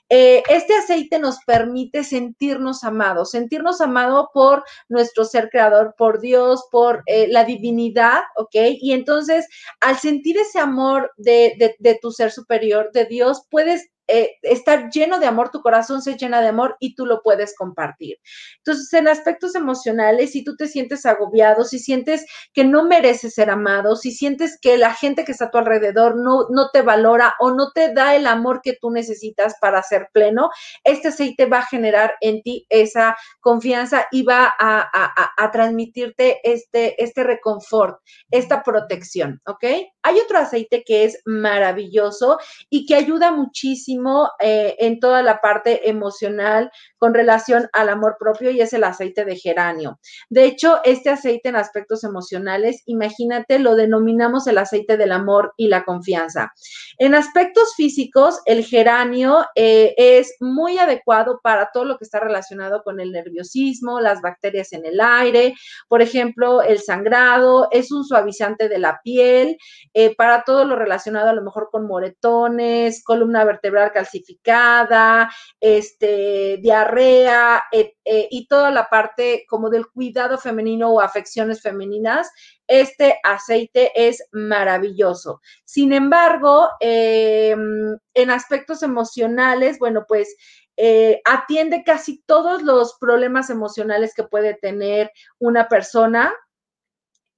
Eh, 0.10 0.42
este 0.48 0.74
aceite 0.74 1.20
nos 1.20 1.40
permite 1.46 2.04
sentirnos 2.06 2.86
amados, 2.86 3.32
sentirnos 3.32 3.82
amados 3.82 4.28
por 4.34 4.64
nuestro 4.88 5.26
ser 5.26 5.50
creador, 5.50 5.96
por 5.98 6.22
Dios, 6.22 6.64
por 6.72 7.04
eh, 7.08 7.28
la 7.30 7.44
divinidad, 7.44 8.22
¿ok? 8.38 8.56
Y 8.80 8.94
entonces, 8.94 9.48
al 9.82 9.98
sentir 9.98 10.38
ese 10.38 10.60
amor 10.60 11.12
de, 11.18 11.76
de 11.78 12.00
tu 12.02 12.12
ser 12.12 12.32
superior, 12.32 12.90
de 12.94 13.06
Dios, 13.06 13.44
puedes 13.50 13.90
eh, 14.08 14.38
estar 14.42 14.90
lleno 14.90 15.20
de 15.20 15.26
amor, 15.26 15.50
tu 15.50 15.62
corazón 15.62 16.02
se 16.02 16.16
llena 16.16 16.42
de 16.42 16.48
amor 16.48 16.78
y 16.80 16.96
tú 16.96 17.06
lo 17.06 17.22
puedes 17.22 17.56
compartir. 17.56 18.18
Entonces, 18.58 18.92
en 18.94 19.08
aspectos 19.08 19.56
emocionales, 19.56 20.32
si 20.32 20.44
tú 20.44 20.56
te 20.56 20.68
sientes 20.68 21.06
agobiado, 21.06 21.66
si 21.66 21.80
sientes 21.80 22.26
que 22.54 22.64
no 22.64 22.86
mereces 22.86 23.34
ser 23.34 23.50
amado, 23.50 23.96
si 23.96 24.12
sientes 24.12 24.58
que 24.62 24.78
la 24.78 24.94
gente 24.94 25.26
que 25.26 25.34
está 25.34 25.46
a 25.46 25.52
tu 25.52 25.58
alrededor 25.58 26.16
no, 26.16 26.48
no 26.50 26.70
te 26.72 26.82
valora 26.82 27.36
o 27.40 27.52
no 27.52 27.72
te 27.74 27.94
da 27.94 28.16
el 28.16 28.28
amor 28.28 28.62
que 28.64 28.78
tú 28.80 28.92
necesitas 28.92 29.56
para 29.60 29.84
ser 29.84 30.08
pleno, 30.14 30.50
este 30.84 31.10
aceite 31.10 31.46
va 31.46 31.60
a 31.60 31.66
generar 31.66 32.14
en 32.22 32.42
ti 32.42 32.66
esa 32.70 33.18
confianza 33.42 34.08
y 34.12 34.24
va 34.24 34.54
a, 34.58 34.90
a 35.38 35.52
transmitirte 35.52 36.40
este, 36.44 37.02
este 37.04 37.24
reconfort, 37.24 38.00
esta 38.32 38.64
protección, 38.64 39.42
¿ok? 39.46 39.66
Hay 40.04 40.20
otro 40.20 40.38
aceite 40.38 40.84
que 40.86 41.04
es 41.04 41.22
maravilloso 41.26 42.38
y 42.70 42.86
que 42.86 42.96
ayuda 42.96 43.32
muchísimo 43.32 43.97
eh, 44.40 44.76
en 44.80 45.00
toda 45.00 45.22
la 45.24 45.42
parte 45.42 45.90
emocional 45.90 46.72
con 46.98 47.14
relación 47.14 47.70
al 47.74 47.90
amor 47.90 48.18
propio 48.20 48.52
y 48.52 48.62
es 48.62 48.74
el 48.74 48.84
aceite 48.84 49.26
de 49.26 49.36
geranio. 49.36 50.00
De 50.30 50.46
hecho, 50.46 50.80
este 50.84 51.10
aceite 51.10 51.50
en 51.50 51.56
aspectos 51.56 52.04
emocionales, 52.04 52.82
imagínate, 52.86 53.60
lo 53.60 53.76
denominamos 53.76 54.48
el 54.48 54.58
aceite 54.58 54.98
del 54.98 55.12
amor 55.12 55.54
y 55.58 55.68
la 55.68 55.84
confianza. 55.84 56.54
En 56.98 57.16
aspectos 57.16 57.74
físicos, 57.76 58.40
el 58.46 58.64
geranio 58.64 59.46
eh, 59.56 59.94
es 59.98 60.36
muy 60.40 60.78
adecuado 60.78 61.40
para 61.44 61.70
todo 61.74 61.86
lo 61.86 61.98
que 61.98 62.06
está 62.06 62.20
relacionado 62.20 62.82
con 62.84 63.00
el 63.00 63.12
nerviosismo, 63.12 64.00
las 64.00 64.22
bacterias 64.22 64.74
en 64.74 64.86
el 64.86 65.00
aire, 65.00 65.54
por 65.88 66.02
ejemplo, 66.02 66.62
el 66.62 66.80
sangrado, 66.80 67.68
es 67.72 67.92
un 67.92 68.04
suavizante 68.04 68.70
de 68.70 68.80
la 68.80 69.00
piel, 69.04 69.58
eh, 69.94 70.16
para 70.16 70.44
todo 70.44 70.66
lo 70.66 70.76
relacionado 70.76 71.30
a 71.30 71.34
lo 71.34 71.44
mejor 71.44 71.70
con 71.72 71.88
moretones, 71.88 73.04
columna 73.04 73.44
vertebral 73.44 73.92
calcificada, 73.92 75.30
este, 75.60 76.58
diarrea 76.62 76.87
eh, 76.96 77.96
eh, 78.06 78.28
y 78.32 78.48
toda 78.48 78.72
la 78.72 78.86
parte 78.86 79.46
como 79.50 79.70
del 79.70 79.88
cuidado 79.88 80.38
femenino 80.38 80.90
o 80.90 81.02
afecciones 81.02 81.62
femeninas, 81.62 82.32
este 82.68 83.20
aceite 83.24 83.92
es 83.96 84.24
maravilloso. 84.32 85.42
Sin 85.66 85.94
embargo, 85.94 86.70
em, 86.80 87.98
en 88.14 88.32
aspectos 88.32 88.84
emocionales, 88.84 89.80
bueno, 89.80 90.06
pues 90.08 90.36
eh, 90.78 91.22
atiende 91.26 91.84
casi 91.84 92.22
todos 92.26 92.62
los 92.62 92.98
problemas 93.00 93.50
emocionales 93.50 94.14
que 94.14 94.24
puede 94.24 94.54
tener 94.54 95.12
una 95.40 95.68
persona. 95.68 96.34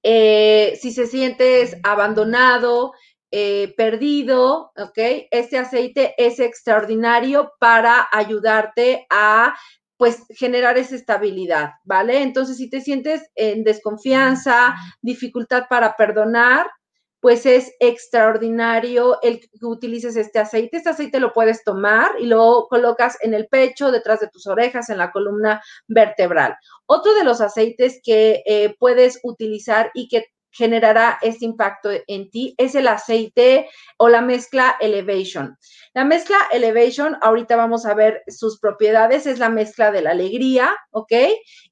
si 0.01 0.93
se 0.93 1.07
sientes 1.07 1.75
abandonado, 1.83 2.93
eh, 3.31 3.73
perdido, 3.77 4.71
¿ok? 4.75 5.27
Este 5.31 5.57
aceite 5.57 6.15
es 6.17 6.39
extraordinario 6.39 7.51
para 7.59 8.07
ayudarte 8.11 9.05
a 9.09 9.55
pues 9.97 10.23
generar 10.29 10.77
esa 10.77 10.95
estabilidad, 10.95 11.71
¿vale? 11.83 12.21
Entonces, 12.21 12.57
si 12.57 12.69
te 12.69 12.79
sientes 12.79 13.29
en 13.35 13.65
desconfianza, 13.65 14.73
dificultad 15.01 15.65
para 15.69 15.97
perdonar, 15.97 16.67
pues 17.19 17.45
es 17.45 17.73
extraordinario 17.79 19.21
el 19.21 19.41
que 19.41 19.49
utilices 19.61 20.15
este 20.15 20.39
aceite. 20.39 20.77
Este 20.77 20.89
aceite 20.89 21.19
lo 21.19 21.33
puedes 21.33 21.63
tomar 21.63 22.11
y 22.19 22.27
lo 22.27 22.67
colocas 22.69 23.17
en 23.21 23.33
el 23.33 23.47
pecho, 23.47 23.91
detrás 23.91 24.21
de 24.21 24.29
tus 24.29 24.47
orejas, 24.47 24.89
en 24.89 24.97
la 24.97 25.11
columna 25.11 25.61
vertebral. 25.87 26.55
Otro 26.85 27.13
de 27.13 27.25
los 27.25 27.41
aceites 27.41 27.99
que 28.03 28.41
eh, 28.45 28.75
puedes 28.79 29.19
utilizar 29.23 29.91
y 29.93 30.07
que 30.07 30.27
generará 30.51 31.17
este 31.21 31.45
impacto 31.45 31.89
en 32.07 32.29
ti 32.29 32.55
es 32.57 32.75
el 32.75 32.87
aceite 32.87 33.69
o 33.97 34.09
la 34.09 34.21
mezcla 34.21 34.75
Elevation. 34.79 35.57
La 35.93 36.05
mezcla 36.05 36.37
Elevation, 36.51 37.17
ahorita 37.21 37.55
vamos 37.55 37.85
a 37.85 37.93
ver 37.93 38.23
sus 38.27 38.59
propiedades, 38.59 39.25
es 39.25 39.39
la 39.39 39.49
mezcla 39.49 39.91
de 39.91 40.01
la 40.01 40.11
alegría, 40.11 40.75
¿ok? 40.91 41.13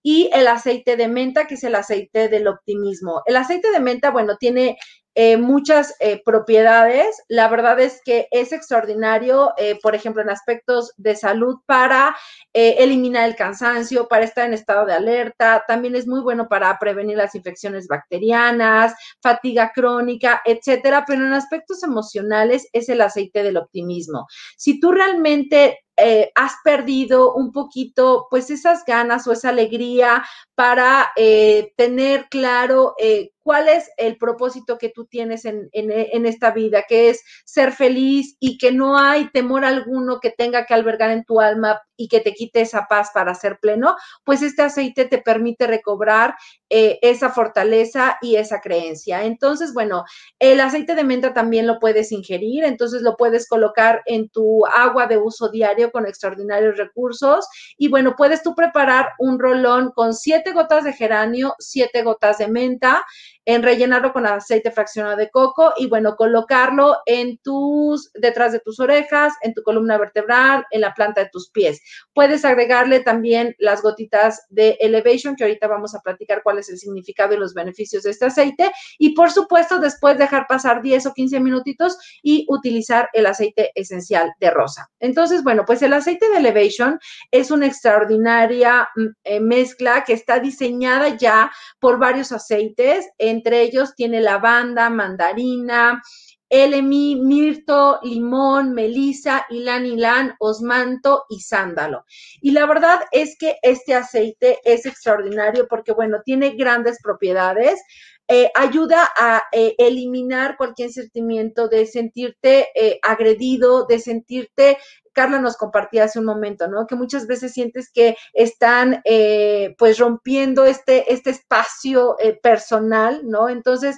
Y 0.02 0.30
el 0.34 0.48
aceite 0.48 0.96
de 0.96 1.08
menta, 1.08 1.48
que 1.48 1.56
es 1.56 1.64
el 1.64 1.76
aceite 1.76 2.30
del 2.30 2.48
optimismo. 2.48 3.22
El 3.26 3.38
aceite 3.38 3.72
de 3.72 3.80
menta, 3.80 4.12
bueno, 4.12 4.38
tiene 4.38 4.78
eh, 5.20 5.36
muchas 5.36 5.96
eh, 6.00 6.22
propiedades. 6.24 7.24
La 7.28 7.48
verdad 7.48 7.80
es 7.80 8.02
que 8.06 8.28
es 8.30 8.52
extraordinario, 8.52 9.52
eh, 9.58 9.80
por 9.82 9.96
ejemplo, 9.96 10.22
en 10.22 10.30
aspectos 10.30 10.94
de 10.96 11.16
salud 11.16 11.56
para 11.66 12.16
eliminar 12.54 13.28
el 13.28 13.36
cansancio, 13.36 14.08
para 14.08 14.26
estar 14.26 14.46
en 14.46 14.54
estado 14.54 14.86
de 14.86 14.94
alerta. 14.94 15.64
También 15.68 15.96
es 15.96 16.08
muy 16.08 16.22
bueno 16.22 16.48
para 16.48 16.78
prevenir 16.78 17.18
las 17.18 17.34
infecciones 17.34 17.88
bacterianas, 17.88 18.94
fatiga 19.20 19.72
crónica, 19.74 20.42
etcétera. 20.46 21.04
Pero 21.08 21.26
en 21.26 21.34
aspectos 21.34 21.82
emocionales 21.82 22.68
es 22.72 22.88
el 22.88 23.02
aceite 23.02 23.42
del 23.42 23.58
optimismo. 23.58 24.28
Si 24.56 24.80
tú 24.80 24.92
realmente 24.92 25.80
eh, 26.00 26.32
has 26.36 26.54
perdido 26.64 27.34
un 27.34 27.52
poquito, 27.52 28.28
pues 28.30 28.52
esas 28.52 28.86
ganas 28.86 29.26
o 29.26 29.32
esa 29.32 29.50
alegría 29.50 30.24
para 30.54 31.08
eh, 31.16 31.74
tener 31.76 32.28
claro 32.30 32.94
eh, 33.00 33.32
cuál 33.42 33.68
es 33.68 33.90
el 33.98 34.18
propósito 34.18 34.78
que 34.78 34.90
tú 34.90 35.06
tienes 35.06 35.46
en, 35.46 35.70
en, 35.72 36.26
esta 36.26 36.52
vida, 36.52 36.84
que 36.88 37.10
es 37.10 37.24
ser 37.46 37.72
feliz 37.72 38.36
y 38.40 38.58
que 38.58 38.72
no 38.72 39.00
hay 39.00 39.30
temor 39.30 39.64
alguno 39.64 40.20
que 40.20 40.32
tenga 40.32 40.66
que 40.66 40.74
albergar 40.74 41.12
en 41.12 41.24
tu 41.24 41.40
alma 41.40 41.82
y 41.96 42.10
que 42.10 42.20
te 42.20 42.34
quite 42.34 42.62
esa 42.62 42.88
paz 42.90 43.10
para 43.14 43.34
ser 43.34 43.58
pleno, 43.60 43.96
pues 44.26 44.42
este 44.42 44.64
aceite 44.64 45.06
te 45.06 45.20
permite 45.20 45.66
recobrar 45.66 46.36
esa 46.70 47.30
fortaleza 47.30 48.18
y 48.22 48.36
esa 48.36 48.60
creencia. 48.60 49.24
Entonces, 49.24 49.74
bueno, 49.74 50.04
el 50.40 50.60
aceite 50.60 50.94
de 50.94 51.06
menta 51.06 51.34
también 51.34 51.66
lo 51.68 51.80
puedes 51.80 52.12
ingerir, 52.12 52.66
entonces 52.66 53.02
lo 53.02 53.16
puedes 53.16 53.48
colocar 53.48 54.02
en 54.06 54.28
tu 54.28 54.66
agua 54.66 55.08
de 55.08 55.18
uso 55.18 55.50
diario 55.50 55.87
con 55.92 56.06
extraordinarios 56.06 56.78
recursos. 56.78 57.48
Y 57.78 57.88
bueno, 57.88 58.16
puedes 58.16 58.44
tú 58.44 58.56
preparar 58.56 59.14
un 59.20 59.40
rolón 59.40 59.92
con 59.92 60.14
siete 60.14 60.52
gotas 60.52 60.84
de 60.84 60.94
geranio, 60.94 61.56
siete 61.60 62.04
gotas 62.04 62.38
de 62.38 62.48
menta, 62.48 63.06
en 63.48 63.64
rellenarlo 63.64 64.12
con 64.12 64.26
aceite 64.26 64.72
fraccionado 64.72 65.16
de 65.16 65.30
coco 65.30 65.74
y 65.78 65.88
bueno, 65.88 66.18
colocarlo 66.18 66.98
en 67.06 67.38
tus, 67.38 68.12
detrás 68.14 68.52
de 68.52 68.60
tus 68.60 68.78
orejas, 68.82 69.34
en 69.42 69.54
tu 69.54 69.64
columna 69.64 69.98
vertebral, 69.98 70.66
en 70.70 70.82
la 70.82 70.94
planta 70.94 71.24
de 71.24 71.30
tus 71.32 71.50
pies. 71.50 71.82
Puedes 72.14 72.44
agregarle 72.44 73.00
también 73.00 73.56
las 73.58 73.82
gotitas 73.82 74.46
de 74.50 74.78
Elevation, 74.82 75.38
que 75.38 75.46
ahorita 75.46 75.66
vamos 75.70 75.96
a 75.96 76.02
platicar 76.02 76.42
cuál 76.44 76.60
es 76.60 76.70
el 76.70 76.78
significado 76.78 77.36
y 77.36 77.38
los 77.38 77.54
beneficios 77.54 78.04
de 78.04 78.10
este 78.12 78.26
aceite. 78.26 78.70
Y 79.00 79.16
por 79.16 79.32
supuesto, 79.32 79.80
después 79.80 80.18
dejar 80.18 80.46
pasar 80.46 80.82
10 80.82 81.06
o 81.06 81.14
15 81.14 81.40
minutitos 81.40 81.98
y 82.22 82.46
utilizar 82.50 83.08
el 83.14 83.28
aceite 83.28 83.72
esencial 83.76 84.34
de 84.42 84.52
rosa. 84.52 84.90
Entonces, 85.00 85.42
bueno, 85.42 85.64
pues 85.66 85.82
el 85.84 85.94
aceite 85.94 86.28
de 86.28 86.40
Elevation 86.40 87.00
es 87.32 87.50
una 87.50 87.68
extraordinaria 87.68 88.90
mm, 88.94 89.06
eh, 89.24 89.40
mezcla 89.40 90.04
que 90.04 90.12
está 90.12 90.40
diseñada 90.40 91.16
ya 91.16 91.50
por 91.80 91.98
varios 91.98 92.34
aceites 92.34 93.08
entre 93.38 93.62
ellos 93.62 93.96
tiene 93.96 94.20
lavanda, 94.22 94.90
mandarina, 94.90 96.02
elemi, 96.50 97.16
mirto, 97.16 98.00
limón, 98.04 98.74
melisa, 98.74 99.46
ilan 99.50 99.86
ilan, 99.86 100.36
osmanto 100.40 101.26
y 101.30 101.40
sándalo. 101.40 102.06
Y 102.42 102.52
la 102.52 102.66
verdad 102.66 103.00
es 103.12 103.38
que 103.38 103.58
este 103.62 103.94
aceite 103.94 104.60
es 104.64 104.86
extraordinario 104.86 105.68
porque, 105.68 105.92
bueno, 105.92 106.22
tiene 106.24 106.52
grandes 106.52 107.00
propiedades. 107.02 107.82
Eh, 108.30 108.52
ayuda 108.56 109.08
a 109.16 109.44
eh, 109.54 109.76
eliminar 109.78 110.58
cualquier 110.58 110.92
sentimiento 110.92 111.70
de 111.70 111.86
sentirte 111.86 112.68
eh, 112.76 113.00
agredido, 113.02 113.86
de 113.86 114.00
sentirte 114.00 114.78
Carla 115.18 115.40
nos 115.40 115.58
compartía 115.58 116.04
hace 116.04 116.20
un 116.20 116.26
momento, 116.26 116.68
¿no? 116.68 116.86
Que 116.86 116.94
muchas 116.94 117.26
veces 117.26 117.52
sientes 117.52 117.90
que 117.92 118.16
están 118.34 119.02
eh, 119.04 119.74
pues 119.80 119.98
rompiendo 119.98 120.64
este, 120.64 121.12
este 121.12 121.32
espacio 121.32 122.16
eh, 122.20 122.40
personal, 122.40 123.22
¿no? 123.24 123.50
Entonces, 123.50 123.98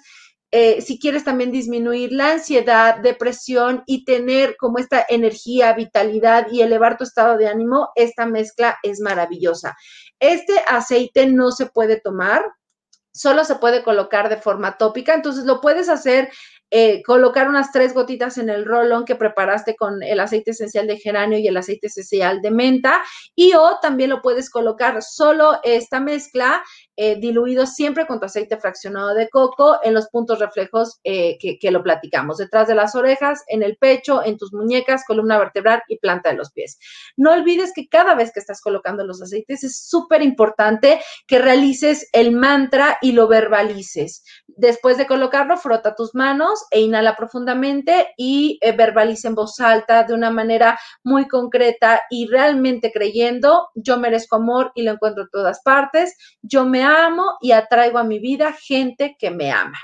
eh, 0.51 0.81
si 0.81 0.97
quieres 0.97 1.25
también 1.25 1.51
disminuir 1.51 2.13
la 2.13 2.31
ansiedad, 2.31 2.99
depresión 2.99 3.83
y 3.85 4.05
tener 4.05 4.55
como 4.55 4.77
esta 4.77 5.05
energía, 5.09 5.73
vitalidad 5.73 6.47
y 6.49 6.61
elevar 6.61 6.97
tu 6.97 7.03
estado 7.03 7.37
de 7.37 7.49
ánimo, 7.49 7.89
esta 7.95 8.25
mezcla 8.25 8.77
es 8.81 9.01
maravillosa. 9.01 9.75
Este 10.21 10.53
aceite 10.69 11.27
no 11.27 11.51
se 11.51 11.65
puede 11.65 11.99
tomar, 11.99 12.45
solo 13.11 13.43
se 13.43 13.55
puede 13.55 13.83
colocar 13.83 14.29
de 14.29 14.37
forma 14.37 14.77
tópica, 14.77 15.13
entonces 15.13 15.43
lo 15.43 15.59
puedes 15.59 15.89
hacer 15.89 16.29
eh, 16.71 17.01
colocar 17.03 17.49
unas 17.49 17.71
tres 17.71 17.93
gotitas 17.93 18.37
en 18.37 18.49
el 18.49 18.65
rolón 18.65 19.05
que 19.05 19.15
preparaste 19.15 19.75
con 19.75 20.03
el 20.03 20.19
aceite 20.19 20.51
esencial 20.51 20.87
de 20.87 20.97
geranio 20.97 21.39
y 21.39 21.47
el 21.47 21.57
aceite 21.57 21.87
esencial 21.87 22.41
de 22.41 22.51
menta. 22.51 23.03
Y 23.35 23.53
o 23.53 23.79
también 23.81 24.09
lo 24.09 24.21
puedes 24.21 24.49
colocar 24.49 25.01
solo 25.01 25.59
esta 25.63 25.99
mezcla 25.99 26.63
eh, 27.01 27.15
diluido 27.15 27.65
siempre 27.65 28.05
con 28.05 28.19
tu 28.19 28.25
aceite 28.25 28.57
fraccionado 28.57 29.13
de 29.13 29.29
coco 29.29 29.79
en 29.83 29.93
los 29.93 30.09
puntos 30.09 30.37
reflejos 30.37 30.99
eh, 31.05 31.37
que, 31.39 31.71
lo 31.71 31.81
platicamos, 31.81 32.39
detrás 32.39 32.67
de 32.67 32.75
las 32.75 32.93
orejas, 32.93 33.45
en 33.47 33.63
el 33.63 33.77
pecho, 33.77 34.21
en 34.21 34.37
tus 34.37 34.51
muñecas, 34.51 35.05
columna 35.07 35.37
vertebral 35.37 35.81
y 35.87 35.97
planta 35.97 36.31
de 36.31 36.35
los 36.35 36.51
pies. 36.51 36.77
No 37.15 37.31
olvides 37.31 37.71
que 37.73 37.87
cada 37.87 38.15
vez 38.15 38.33
que 38.33 38.41
estás 38.41 38.59
colocando 38.59 39.05
los 39.05 39.21
aceites 39.21 39.63
es 39.63 39.87
súper 39.87 40.21
importante 40.21 40.99
que 41.25 41.39
realices 41.39 42.09
el 42.11 42.33
mantra 42.33 42.97
y 43.01 43.13
lo 43.13 43.29
verbalices. 43.29 44.25
Después 44.47 44.97
de 44.97 45.07
colocarlo, 45.07 45.55
frota 45.55 45.95
tus 45.95 46.13
manos 46.15 46.65
e 46.69 46.81
inhala 46.81 47.15
profundamente 47.15 48.09
y 48.17 48.59
eh, 48.59 48.73
verbaliza 48.73 49.29
en 49.29 49.35
voz 49.35 49.61
alta 49.61 50.03
de 50.03 50.13
una 50.13 50.31
manera 50.31 50.77
muy 51.01 51.29
concreta 51.29 52.01
y 52.09 52.27
realmente 52.27 52.91
creyendo, 52.91 53.69
yo 53.73 53.97
merezco 53.97 54.35
amor 54.35 54.73
y 54.75 54.81
lo 54.81 54.91
encuentro 54.91 55.23
en 55.23 55.29
todas 55.29 55.61
partes, 55.63 56.17
yo 56.41 56.65
me 56.65 56.88
amo 56.89 57.37
y 57.41 57.51
atraigo 57.51 57.97
a 57.99 58.03
mi 58.03 58.19
vida 58.19 58.53
gente 58.53 59.15
que 59.19 59.31
me 59.31 59.51
ama. 59.51 59.79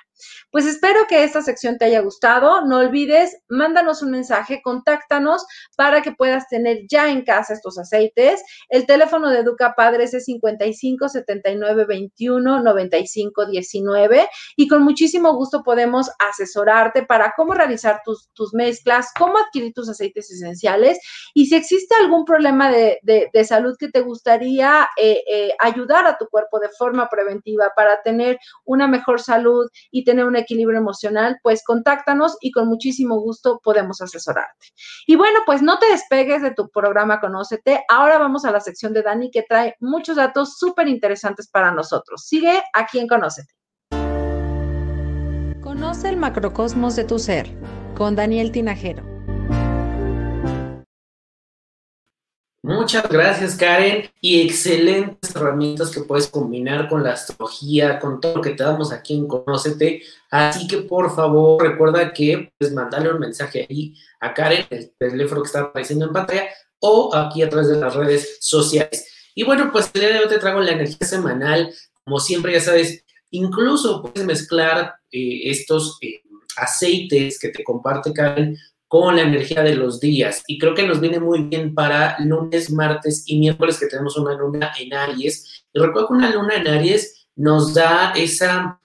Pues 0.52 0.66
espero 0.66 1.02
que 1.08 1.24
esta 1.24 1.42
sección 1.42 1.78
te 1.78 1.86
haya 1.86 2.02
gustado. 2.02 2.66
No 2.66 2.80
olvides, 2.80 3.38
mándanos 3.50 4.02
un 4.02 4.12
mensaje, 4.12 4.62
contáctanos 4.64 5.46
para 5.76 6.02
que 6.02 6.12
puedas 6.12 6.48
tener 6.48 6.80
ya 6.90 7.10
en 7.10 7.24
casa 7.24 7.54
estos 7.54 7.78
aceites. 7.78 8.42
El 8.70 8.86
teléfono 8.86 9.30
de 9.30 9.40
Educa 9.40 9.74
Padres 9.76 10.14
es 10.14 10.26
55 10.26 11.10
79 11.10 11.86
21 11.86 12.62
95 12.62 13.46
19 13.48 14.30
y 14.56 14.68
con 14.68 14.84
muchísimo 14.84 15.34
gusto 15.36 15.64
podemos 15.64 16.10
asesorarte 16.20 17.04
para 17.04 17.34
cómo 17.36 17.54
realizar 17.54 18.02
tus, 18.06 18.54
mezclas, 18.54 19.10
cómo 19.18 19.38
adquirir 19.38 19.74
tus 19.74 19.90
aceites 19.90 20.32
esenciales 20.32 21.00
y 21.34 21.48
si 21.48 21.56
existe 21.56 21.96
algún 21.96 22.26
problema 22.26 22.72
de, 22.72 23.00
salud 23.46 23.76
que 23.78 23.90
te 23.90 24.02
gustaría 24.02 24.90
eh, 24.98 25.22
eh, 25.30 25.52
ayudar 25.60 26.08
a 26.08 26.18
tu 26.18 26.28
cuerpo 26.30 26.60
de 26.60 26.70
forma 26.70 27.08
preventiva 27.10 27.72
para 27.76 28.02
tener 28.02 28.40
una 28.64 28.88
mejor 28.88 29.22
salud 29.22 29.70
y 29.92 30.04
tener 30.06 30.24
una 30.24 30.40
equilibrio 30.40 30.80
emocional, 30.80 31.38
pues 31.44 31.64
contáctanos 31.66 32.38
y 32.40 32.52
con 32.52 32.68
muchísimo 32.68 33.20
gusto 33.20 33.60
podemos 33.62 34.00
asesorarte. 34.00 34.68
Y 35.06 35.18
bueno, 35.18 35.40
pues 35.46 35.62
no 35.62 35.78
te 35.80 35.88
despegues 35.88 36.42
de 36.42 36.52
tu 36.52 36.70
programa 36.70 37.20
Conócete. 37.20 37.84
Ahora 37.90 38.18
vamos 38.18 38.46
a 38.46 38.52
la 38.52 38.62
sección 38.62 38.94
de 38.94 39.02
Dani 39.02 39.30
que 39.32 39.44
trae 39.44 39.76
muchos 39.82 40.16
datos 40.16 40.58
súper 40.58 40.88
interesantes 40.88 41.50
para 41.50 41.72
nosotros. 41.72 42.24
Sigue 42.26 42.64
aquí 42.74 43.00
en 43.00 43.08
Conócete. 43.08 43.54
Conoce 45.62 46.08
el 46.10 46.18
macrocosmos 46.18 46.96
de 46.96 47.04
tu 47.04 47.20
ser 47.20 47.50
con 47.96 48.16
Daniel 48.16 48.52
Tinajero. 48.52 49.15
Muchas 52.66 53.08
gracias, 53.08 53.56
Karen. 53.56 54.10
Y 54.20 54.42
excelentes 54.42 55.36
herramientas 55.36 55.92
que 55.92 56.02
puedes 56.02 56.28
combinar 56.28 56.90
con 56.90 57.04
la 57.04 57.12
astrología, 57.12 58.00
con 58.00 58.20
todo 58.20 58.38
lo 58.38 58.42
que 58.42 58.56
te 58.56 58.64
damos 58.64 58.92
aquí 58.92 59.16
en 59.16 59.28
Conócete. 59.28 60.02
Así 60.32 60.68
que, 60.68 60.80
por 60.80 61.16
favor, 61.16 61.62
recuerda 61.62 62.12
que 62.12 62.52
puedes 62.58 62.74
mandarle 62.74 63.14
un 63.14 63.20
mensaje 63.20 63.68
ahí 63.70 63.94
a 64.20 64.34
Karen, 64.34 64.66
el 64.72 64.92
teléfono 64.98 65.44
que 65.44 65.46
está 65.46 65.60
apareciendo 65.60 66.08
en 66.08 66.14
pantalla, 66.14 66.48
o 66.80 67.14
aquí 67.14 67.44
a 67.44 67.50
través 67.50 67.68
de 67.68 67.80
las 67.80 67.94
redes 67.94 68.40
sociales. 68.42 69.14
Y 69.36 69.44
bueno, 69.44 69.70
pues 69.72 69.92
el 69.94 70.02
día 70.02 70.10
de 70.14 70.20
hoy 70.22 70.28
te 70.28 70.40
traigo 70.40 70.60
la 70.60 70.72
energía 70.72 71.08
semanal. 71.08 71.72
Como 72.04 72.20
siempre, 72.20 72.54
ya 72.54 72.62
sabes, 72.62 73.06
incluso 73.30 74.02
puedes 74.02 74.26
mezclar 74.26 74.96
eh, 75.12 75.52
estos 75.52 76.00
eh, 76.02 76.24
aceites 76.58 77.38
que 77.38 77.50
te 77.50 77.64
comparte 77.64 78.12
Karen 78.12 78.58
con 79.02 79.18
la 79.18 79.24
energía 79.24 79.62
de 79.62 79.76
los 79.76 80.00
días. 80.00 80.42
Y 80.48 80.58
creo 80.58 80.74
que 80.74 80.88
nos 80.88 81.02
viene 81.02 81.20
muy 81.20 81.44
bien 81.44 81.76
para 81.76 82.16
lunes, 82.20 82.72
martes 82.72 83.24
y 83.28 83.38
miércoles 83.38 83.78
que 83.78 83.88
tenemos 83.88 84.16
una 84.18 84.34
luna 84.36 84.72
en 84.80 84.94
Aries. 84.94 85.66
Y 85.74 85.80
recuerdo 85.80 86.08
que 86.08 86.14
una 86.14 86.34
luna 86.34 86.56
en 86.56 86.68
Aries 86.70 87.28
nos 87.36 87.74
da 87.74 88.14
esa 88.16 88.80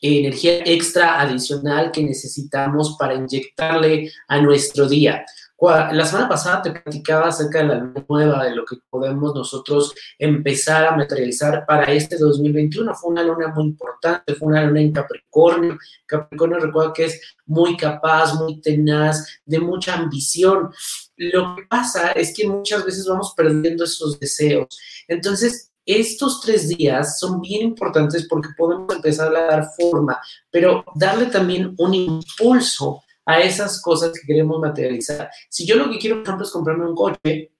energía 0.00 0.60
extra 0.64 1.20
adicional 1.20 1.90
que 1.90 2.04
necesitamos 2.04 2.96
para 2.96 3.14
inyectarle 3.14 4.12
a 4.28 4.40
nuestro 4.40 4.88
día. 4.88 5.26
La 5.58 6.04
semana 6.04 6.28
pasada 6.28 6.60
te 6.60 6.70
platicaba 6.70 7.28
acerca 7.28 7.60
de 7.60 7.64
la 7.64 7.92
nueva, 8.08 8.44
de 8.44 8.54
lo 8.54 8.66
que 8.66 8.76
podemos 8.90 9.34
nosotros 9.34 9.94
empezar 10.18 10.84
a 10.84 10.94
materializar 10.94 11.64
para 11.64 11.90
este 11.92 12.18
2021. 12.18 12.94
Fue 12.94 13.10
una 13.10 13.22
luna 13.22 13.48
muy 13.48 13.64
importante, 13.64 14.34
fue 14.34 14.48
una 14.48 14.64
luna 14.64 14.82
en 14.82 14.92
Capricornio. 14.92 15.78
Capricornio 16.04 16.58
recuerda 16.58 16.92
que 16.92 17.06
es 17.06 17.36
muy 17.46 17.74
capaz, 17.74 18.34
muy 18.34 18.60
tenaz, 18.60 19.26
de 19.46 19.58
mucha 19.58 19.94
ambición. 19.94 20.70
Lo 21.16 21.56
que 21.56 21.62
pasa 21.70 22.12
es 22.12 22.34
que 22.36 22.46
muchas 22.46 22.84
veces 22.84 23.06
vamos 23.06 23.32
perdiendo 23.34 23.84
esos 23.84 24.20
deseos. 24.20 24.68
Entonces, 25.08 25.72
estos 25.86 26.42
tres 26.42 26.68
días 26.68 27.18
son 27.18 27.40
bien 27.40 27.62
importantes 27.62 28.26
porque 28.28 28.48
podemos 28.58 28.94
empezar 28.94 29.34
a 29.34 29.46
dar 29.46 29.68
forma, 29.74 30.20
pero 30.50 30.84
darle 30.96 31.26
también 31.26 31.74
un 31.78 31.94
impulso 31.94 33.04
a 33.26 33.40
esas 33.40 33.82
cosas 33.82 34.12
que 34.12 34.26
queremos 34.26 34.60
materializar. 34.60 35.28
Si 35.50 35.66
yo 35.66 35.76
lo 35.76 35.90
que 35.90 35.98
quiero, 35.98 36.16
por 36.16 36.24
ejemplo, 36.24 36.46
es 36.46 36.52
comprarme 36.52 36.88
un 36.88 36.94
coche, 36.94 37.52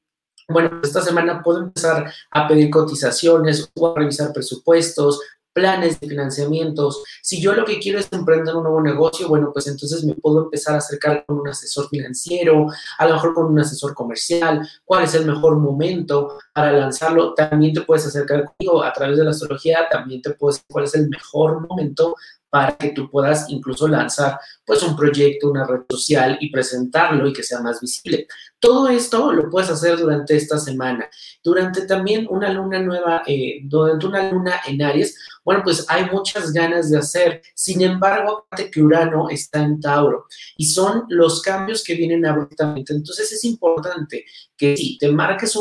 bueno, 0.48 0.80
esta 0.82 1.02
semana 1.02 1.42
puedo 1.42 1.58
empezar 1.58 2.10
a 2.30 2.46
pedir 2.46 2.70
cotizaciones 2.70 3.68
o 3.74 3.88
a 3.88 3.98
revisar 3.98 4.32
presupuestos, 4.32 5.20
planes 5.56 5.98
de 5.98 6.06
financiamientos. 6.06 7.02
Si 7.22 7.40
yo 7.40 7.54
lo 7.54 7.64
que 7.64 7.80
quiero 7.80 7.98
es 7.98 8.12
emprender 8.12 8.54
un 8.54 8.62
nuevo 8.62 8.82
negocio, 8.82 9.26
bueno, 9.26 9.50
pues 9.52 9.66
entonces 9.66 10.04
me 10.04 10.14
puedo 10.14 10.44
empezar 10.44 10.74
a 10.74 10.78
acercar 10.78 11.24
con 11.26 11.40
un 11.40 11.48
asesor 11.48 11.88
financiero, 11.88 12.66
a 12.98 13.06
lo 13.06 13.14
mejor 13.14 13.32
con 13.32 13.46
un 13.46 13.58
asesor 13.58 13.94
comercial, 13.94 14.68
cuál 14.84 15.04
es 15.04 15.14
el 15.14 15.24
mejor 15.24 15.56
momento 15.56 16.38
para 16.52 16.72
lanzarlo. 16.72 17.32
También 17.32 17.72
te 17.72 17.80
puedes 17.80 18.06
acercar 18.06 18.44
conmigo 18.44 18.84
a 18.84 18.92
través 18.92 19.16
de 19.16 19.24
la 19.24 19.30
astrología, 19.30 19.88
también 19.90 20.20
te 20.20 20.30
puedes 20.32 20.62
cuál 20.68 20.84
es 20.84 20.94
el 20.94 21.08
mejor 21.08 21.66
momento 21.66 22.14
para 22.50 22.76
que 22.76 22.90
tú 22.90 23.10
puedas 23.10 23.50
incluso 23.50 23.88
lanzar 23.88 24.38
pues 24.64 24.82
un 24.82 24.96
proyecto, 24.96 25.50
una 25.50 25.66
red 25.66 25.80
social 25.88 26.38
y 26.40 26.50
presentarlo 26.50 27.26
y 27.26 27.32
que 27.32 27.42
sea 27.42 27.60
más 27.60 27.80
visible. 27.80 28.26
Todo 28.58 28.88
esto 28.88 29.32
lo 29.32 29.50
puedes 29.50 29.70
hacer 29.70 29.98
durante 29.98 30.36
esta 30.36 30.58
semana. 30.58 31.08
Durante 31.42 31.86
también 31.86 32.26
una 32.30 32.52
luna 32.52 32.80
nueva, 32.80 33.22
eh, 33.26 33.60
durante 33.64 34.06
una 34.06 34.30
luna 34.30 34.60
en 34.66 34.82
Aries, 34.82 35.16
bueno, 35.44 35.62
pues 35.62 35.84
hay 35.88 36.06
muchas 36.10 36.52
ganas 36.52 36.90
de 36.90 36.98
hacer. 36.98 37.42
Sin 37.54 37.82
embargo, 37.82 38.46
que 38.72 38.82
Urano 38.82 39.28
está 39.28 39.62
en 39.62 39.80
Tauro 39.80 40.26
y 40.56 40.66
son 40.66 41.04
los 41.08 41.42
cambios 41.42 41.84
que 41.84 41.94
vienen 41.94 42.24
abruptamente. 42.26 42.92
Entonces 42.92 43.30
es 43.32 43.44
importante 43.44 44.24
que 44.56 44.76
si 44.76 44.98
te 44.98 45.10
marques 45.10 45.56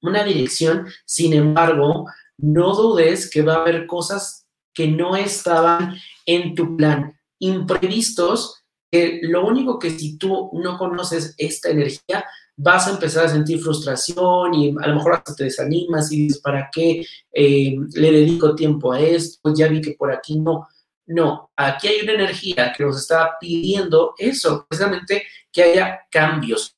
una 0.00 0.24
dirección, 0.24 0.86
sin 1.04 1.32
embargo, 1.32 2.06
no 2.38 2.74
dudes 2.74 3.30
que 3.30 3.42
va 3.42 3.54
a 3.54 3.60
haber 3.62 3.86
cosas 3.86 4.47
que 4.78 4.86
no 4.86 5.16
estaban 5.16 5.96
en 6.24 6.54
tu 6.54 6.76
plan, 6.76 7.18
imprevistos, 7.40 8.62
que 8.88 9.18
lo 9.24 9.44
único 9.44 9.76
que 9.76 9.90
si 9.90 10.16
tú 10.18 10.50
no 10.52 10.78
conoces 10.78 11.34
esta 11.36 11.70
energía, 11.70 12.24
vas 12.56 12.86
a 12.86 12.92
empezar 12.92 13.26
a 13.26 13.28
sentir 13.28 13.58
frustración 13.58 14.54
y 14.54 14.68
a 14.80 14.86
lo 14.86 14.94
mejor 14.94 15.14
hasta 15.14 15.34
te 15.34 15.44
desanimas 15.44 16.12
y 16.12 16.22
dices, 16.22 16.40
¿para 16.40 16.70
qué 16.72 17.04
eh, 17.32 17.74
le 17.92 18.12
dedico 18.12 18.54
tiempo 18.54 18.92
a 18.92 19.00
esto? 19.00 19.52
Ya 19.52 19.66
vi 19.66 19.80
que 19.80 19.96
por 19.98 20.12
aquí 20.12 20.38
no. 20.38 20.68
No, 21.06 21.50
aquí 21.56 21.88
hay 21.88 22.02
una 22.02 22.12
energía 22.12 22.72
que 22.76 22.84
nos 22.84 23.00
está 23.00 23.32
pidiendo 23.40 24.14
eso, 24.16 24.64
precisamente 24.68 25.24
que 25.50 25.64
haya 25.64 26.02
cambios, 26.08 26.77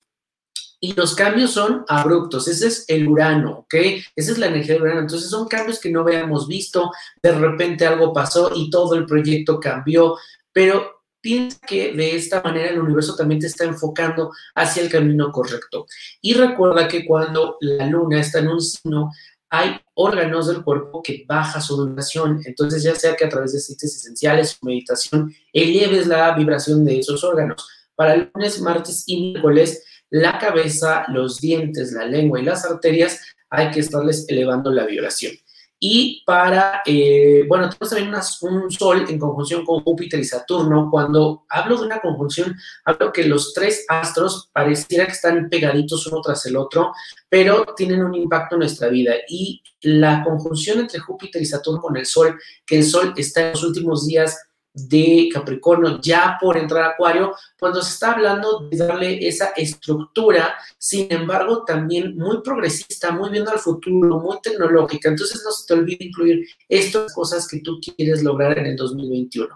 y 0.81 0.95
los 0.95 1.15
cambios 1.15 1.53
son 1.53 1.85
abruptos. 1.89 2.49
Ese 2.49 2.69
es 2.69 2.85
el 2.89 3.07
Urano, 3.07 3.61
¿ok? 3.61 3.75
Esa 4.17 4.33
es 4.33 4.39
la 4.39 4.47
energía 4.47 4.75
del 4.75 4.83
Urano. 4.85 5.01
Entonces 5.01 5.29
son 5.29 5.47
cambios 5.47 5.79
que 5.79 5.91
no 5.91 6.01
habíamos 6.01 6.49
visto. 6.49 6.91
De 7.23 7.33
repente 7.33 7.87
algo 7.87 8.15
pasó 8.15 8.51
y 8.55 8.71
todo 8.71 8.95
el 8.95 9.05
proyecto 9.05 9.61
cambió. 9.61 10.17
Pero 10.53 11.03
piensa 11.21 11.59
que 11.67 11.93
de 11.93 12.17
esta 12.17 12.43
manera 12.43 12.71
el 12.71 12.81
universo 12.81 13.15
también 13.15 13.41
te 13.41 13.47
está 13.47 13.65
enfocando 13.65 14.33
hacia 14.55 14.83
el 14.83 14.89
camino 14.89 15.31
correcto. 15.31 15.87
Y 16.23 16.33
recuerda 16.33 16.89
que 16.89 17.05
cuando 17.05 17.59
la 17.61 17.87
luna 17.87 18.19
está 18.19 18.39
en 18.39 18.49
un 18.49 18.61
signo, 18.63 19.11
hay 19.51 19.81
órganos 19.95 20.47
del 20.47 20.63
cuerpo 20.63 21.03
que 21.03 21.25
baja 21.29 21.61
su 21.61 21.85
vibración. 21.85 22.41
Entonces, 22.47 22.83
ya 22.83 22.95
sea 22.95 23.17
que 23.17 23.25
a 23.25 23.29
través 23.29 23.53
de 23.53 23.59
aceites 23.59 23.97
esenciales 23.97 24.57
o 24.63 24.67
meditación, 24.67 25.35
eleves 25.53 26.07
la 26.07 26.35
vibración 26.35 26.85
de 26.85 27.01
esos 27.01 27.23
órganos. 27.23 27.69
Para 27.95 28.17
lunes, 28.17 28.61
martes 28.63 29.05
y 29.07 29.33
miércoles, 29.33 29.83
la 30.11 30.39
cabeza, 30.39 31.05
los 31.09 31.41
dientes, 31.41 31.93
la 31.93 32.05
lengua 32.05 32.41
y 32.41 32.45
las 32.45 32.65
arterias, 32.65 33.21
hay 33.49 33.71
que 33.71 33.81
estarles 33.81 34.27
elevando 34.29 34.71
la 34.71 34.87
vibración. 34.87 35.33
Y 35.83 36.23
para, 36.27 36.83
eh, 36.85 37.47
bueno, 37.49 37.71
tenemos 37.71 37.89
también 37.89 38.55
un 38.55 38.71
Sol 38.71 39.07
en 39.09 39.19
conjunción 39.19 39.65
con 39.65 39.83
Júpiter 39.83 40.21
y 40.21 40.25
Saturno. 40.25 40.89
Cuando 40.91 41.47
hablo 41.49 41.79
de 41.79 41.87
una 41.87 42.01
conjunción, 42.01 42.55
hablo 42.85 43.11
que 43.11 43.25
los 43.25 43.55
tres 43.55 43.87
astros 43.89 44.51
pareciera 44.53 45.07
que 45.07 45.13
están 45.13 45.49
pegaditos 45.49 46.07
uno 46.07 46.21
tras 46.21 46.45
el 46.45 46.59
otro, 46.59 46.93
pero 47.31 47.65
tienen 47.75 48.05
un 48.05 48.15
impacto 48.15 48.57
en 48.57 48.61
nuestra 48.61 48.89
vida. 48.89 49.15
Y 49.27 49.63
la 49.81 50.23
conjunción 50.23 50.81
entre 50.81 51.01
Júpiter 51.01 51.41
y 51.41 51.47
Saturno 51.47 51.81
con 51.81 51.97
el 51.97 52.05
Sol, 52.05 52.39
que 52.67 52.77
el 52.77 52.85
Sol 52.85 53.15
está 53.17 53.41
en 53.41 53.51
los 53.53 53.65
últimos 53.65 54.07
días 54.07 54.37
de 54.73 55.29
Capricornio 55.33 56.01
ya 56.01 56.37
por 56.41 56.57
entrar 56.57 56.85
a 56.85 56.89
Acuario, 56.91 57.35
cuando 57.59 57.83
se 57.83 57.93
está 57.93 58.13
hablando 58.13 58.69
de 58.69 58.77
darle 58.77 59.27
esa 59.27 59.49
estructura, 59.57 60.55
sin 60.79 61.13
embargo, 61.13 61.65
también 61.65 62.17
muy 62.17 62.41
progresista, 62.43 63.11
muy 63.11 63.31
viendo 63.31 63.51
al 63.51 63.59
futuro, 63.59 64.21
muy 64.21 64.39
tecnológica. 64.43 65.09
Entonces 65.09 65.43
no 65.45 65.51
se 65.51 65.67
te 65.67 65.75
olvide 65.75 66.05
incluir 66.05 66.47
estas 66.69 67.13
cosas 67.13 67.49
que 67.49 67.61
tú 67.61 67.81
quieres 67.81 68.23
lograr 68.23 68.59
en 68.59 68.67
el 68.67 68.77
2021. 68.77 69.49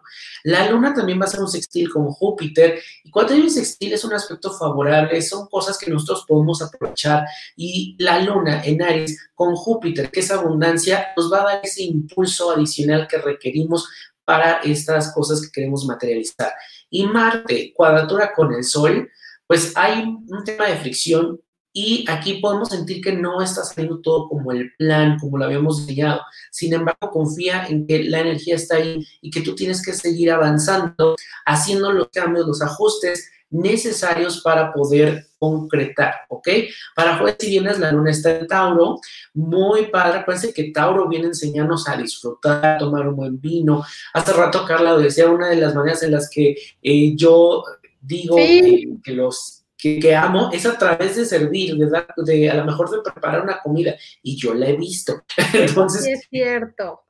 La 0.44 0.70
luna 0.70 0.92
también 0.92 1.20
va 1.20 1.24
a 1.24 1.28
ser 1.28 1.40
un 1.40 1.48
sextil 1.48 1.90
con 1.90 2.06
Júpiter 2.10 2.80
y 3.04 3.10
cuando 3.10 3.34
hay 3.34 3.40
un 3.40 3.50
sextil 3.50 3.92
es 3.92 4.04
un 4.04 4.12
aspecto 4.12 4.52
favorable, 4.52 5.20
son 5.22 5.46
cosas 5.46 5.78
que 5.78 5.90
nosotros 5.90 6.24
podemos 6.26 6.60
aprovechar 6.60 7.24
y 7.56 7.96
la 7.98 8.20
luna 8.20 8.62
en 8.64 8.82
Aries 8.82 9.30
con 9.34 9.54
Júpiter, 9.54 10.10
que 10.10 10.20
es 10.20 10.30
abundancia, 10.30 11.08
nos 11.16 11.32
va 11.32 11.40
a 11.40 11.44
dar 11.44 11.60
ese 11.62 11.82
impulso 11.82 12.50
adicional 12.50 13.06
que 13.08 13.18
requerimos 13.18 13.88
para 14.25 14.61
estas 14.61 15.12
cosas 15.12 15.41
que 15.43 15.53
queremos 15.53 15.87
materializar. 15.87 16.53
Y 16.91 17.07
Marte, 17.07 17.72
cuadratura 17.75 18.33
con 18.35 18.53
el 18.53 18.64
Sol, 18.64 19.11
pues 19.47 19.72
hay 19.77 20.03
un 20.03 20.45
tema 20.45 20.66
de 20.66 20.77
fricción 20.77 21.41
y 21.77 22.05
aquí 22.09 22.35
podemos 22.35 22.68
sentir 22.68 23.03
que 23.03 23.12
no 23.12 23.43
está 23.43 23.64
saliendo 23.64 24.01
todo 24.01 24.29
como 24.29 24.53
el 24.53 24.72
plan, 24.77 25.18
como 25.18 25.39
lo 25.39 25.45
habíamos 25.45 25.85
diseñado. 25.85 26.20
Sin 26.53 26.72
embargo, 26.72 27.11
confía 27.11 27.66
en 27.66 27.85
que 27.85 28.05
la 28.05 28.20
energía 28.20 28.55
está 28.55 28.77
ahí 28.77 29.05
y 29.20 29.31
que 29.31 29.41
tú 29.41 29.57
tienes 29.57 29.85
que 29.85 29.93
seguir 29.93 30.31
avanzando, 30.31 31.16
haciendo 31.45 31.91
los 31.91 32.09
cambios, 32.11 32.47
los 32.47 32.62
ajustes 32.62 33.29
necesarios 33.51 34.40
para 34.40 34.72
poder 34.72 35.28
concretar, 35.38 36.14
¿ok? 36.28 36.49
Para 36.95 37.18
jueves 37.18 37.36
y 37.42 37.51
viernes 37.51 37.78
la 37.78 37.92
luna 37.92 38.11
está 38.11 38.38
en 38.38 38.47
Tauro, 38.47 38.99
muy 39.34 39.86
padre, 39.86 40.20
acuérdense 40.20 40.55
que 40.55 40.70
Tauro 40.70 41.09
viene 41.09 41.26
a 41.26 41.28
enseñarnos 41.28 41.88
a 41.88 41.97
disfrutar, 41.97 42.64
a 42.64 42.78
tomar 42.78 43.07
un 43.07 43.16
buen 43.16 43.40
vino. 43.40 43.84
Hace 44.12 44.32
rato 44.32 44.64
Carla 44.66 44.97
decía 44.97 45.28
una 45.28 45.49
de 45.49 45.57
las 45.57 45.74
maneras 45.74 46.03
en 46.03 46.12
las 46.12 46.30
que 46.30 46.57
eh, 46.82 47.14
yo 47.14 47.62
digo 48.01 48.36
que, 48.36 49.12
los 49.12 49.64
que, 49.76 50.14
amo 50.14 50.51
es 50.53 50.66
a 50.66 50.78
través 50.78 51.16
de 51.16 51.24
servir, 51.24 51.76
de, 51.76 51.90
dar, 51.90 52.07
de 52.16 52.51
a 52.51 52.55
lo 52.55 52.64
mejor 52.64 52.90
de 52.90 53.03
preparar 53.03 53.42
una 53.42 53.61
comida 53.61 53.95
y 54.22 54.36
yo 54.36 54.55
la 54.55 54.68
he 54.68 54.76
visto. 54.76 55.22
Entonces, 55.53 56.05
sí 56.05 56.11
es 56.12 56.26
cierto. 56.30 57.03